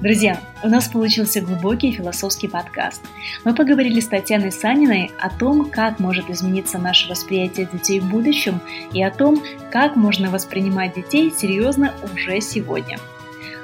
Друзья, 0.00 0.40
у 0.62 0.68
нас 0.68 0.88
получился 0.88 1.42
глубокий 1.42 1.92
философский 1.92 2.48
подкаст. 2.48 3.02
Мы 3.44 3.54
поговорили 3.54 4.00
с 4.00 4.08
Татьяной 4.08 4.50
Саниной 4.50 5.10
о 5.20 5.28
том, 5.28 5.70
как 5.70 5.98
может 5.98 6.30
измениться 6.30 6.78
наше 6.78 7.06
восприятие 7.06 7.68
детей 7.70 8.00
в 8.00 8.08
будущем 8.08 8.62
и 8.94 9.02
о 9.02 9.10
том, 9.10 9.42
как 9.70 9.96
можно 9.96 10.30
воспринимать 10.30 10.94
детей 10.94 11.30
серьезно 11.30 11.92
уже 12.02 12.40
сегодня. 12.40 12.98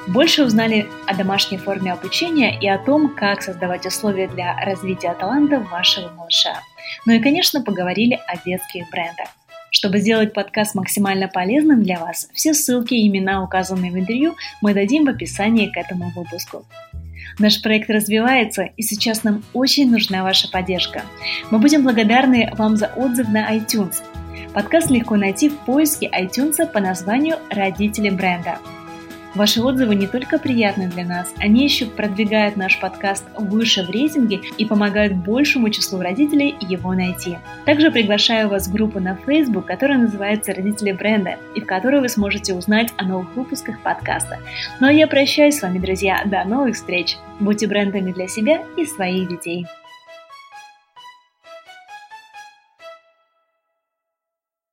Больше 0.06 0.44
узнали 0.44 0.90
о 1.06 1.14
домашней 1.14 1.56
форме 1.56 1.90
обучения 1.90 2.60
и 2.60 2.68
о 2.68 2.76
том, 2.76 3.14
как 3.14 3.40
создавать 3.40 3.86
условия 3.86 4.28
для 4.28 4.54
развития 4.60 5.14
таланта 5.18 5.60
вашего 5.60 6.10
малыша. 6.10 6.60
Ну 7.06 7.14
и, 7.14 7.18
конечно, 7.18 7.62
поговорили 7.62 8.20
о 8.26 8.36
детских 8.44 8.90
брендах. 8.90 9.28
Чтобы 9.70 9.98
сделать 9.98 10.32
подкаст 10.32 10.74
максимально 10.74 11.28
полезным 11.28 11.82
для 11.82 11.98
вас, 11.98 12.28
все 12.32 12.54
ссылки 12.54 12.94
и 12.94 13.08
имена, 13.08 13.42
указанные 13.42 13.92
в 13.92 13.98
интервью, 13.98 14.34
мы 14.62 14.74
дадим 14.74 15.04
в 15.04 15.08
описании 15.08 15.66
к 15.66 15.76
этому 15.76 16.10
выпуску. 16.14 16.64
Наш 17.38 17.60
проект 17.60 17.90
развивается, 17.90 18.62
и 18.76 18.82
сейчас 18.82 19.24
нам 19.24 19.42
очень 19.52 19.90
нужна 19.90 20.22
ваша 20.22 20.48
поддержка. 20.50 21.02
Мы 21.50 21.58
будем 21.58 21.82
благодарны 21.82 22.50
вам 22.56 22.76
за 22.76 22.86
отзыв 22.86 23.28
на 23.28 23.54
iTunes. 23.54 23.96
Подкаст 24.54 24.90
легко 24.90 25.16
найти 25.16 25.50
в 25.50 25.58
поиске 25.58 26.08
iTunes 26.08 26.66
по 26.66 26.80
названию 26.80 27.36
«Родители 27.50 28.08
бренда». 28.08 28.58
Ваши 29.36 29.60
отзывы 29.60 29.94
не 29.96 30.06
только 30.06 30.38
приятны 30.38 30.88
для 30.88 31.04
нас, 31.04 31.34
они 31.36 31.64
еще 31.64 31.84
продвигают 31.84 32.56
наш 32.56 32.80
подкаст 32.80 33.22
выше 33.36 33.84
в 33.84 33.90
рейтинге 33.90 34.40
и 34.56 34.64
помогают 34.64 35.12
большему 35.12 35.68
числу 35.68 36.00
родителей 36.00 36.56
его 36.58 36.94
найти. 36.94 37.36
Также 37.66 37.90
приглашаю 37.90 38.48
вас 38.48 38.66
в 38.66 38.72
группу 38.72 38.98
на 38.98 39.14
Facebook, 39.14 39.66
которая 39.66 39.98
называется 39.98 40.54
«Родители 40.54 40.92
бренда», 40.92 41.36
и 41.54 41.60
в 41.60 41.66
которой 41.66 42.00
вы 42.00 42.08
сможете 42.08 42.54
узнать 42.54 42.94
о 42.96 43.04
новых 43.04 43.36
выпусках 43.36 43.78
подкаста. 43.80 44.38
Ну 44.80 44.86
а 44.86 44.92
я 44.92 45.06
прощаюсь 45.06 45.58
с 45.58 45.62
вами, 45.62 45.80
друзья. 45.80 46.22
До 46.24 46.42
новых 46.44 46.74
встреч! 46.74 47.18
Будьте 47.38 47.66
брендами 47.66 48.12
для 48.12 48.28
себя 48.28 48.62
и 48.78 48.86
своих 48.86 49.28
детей. 49.28 49.66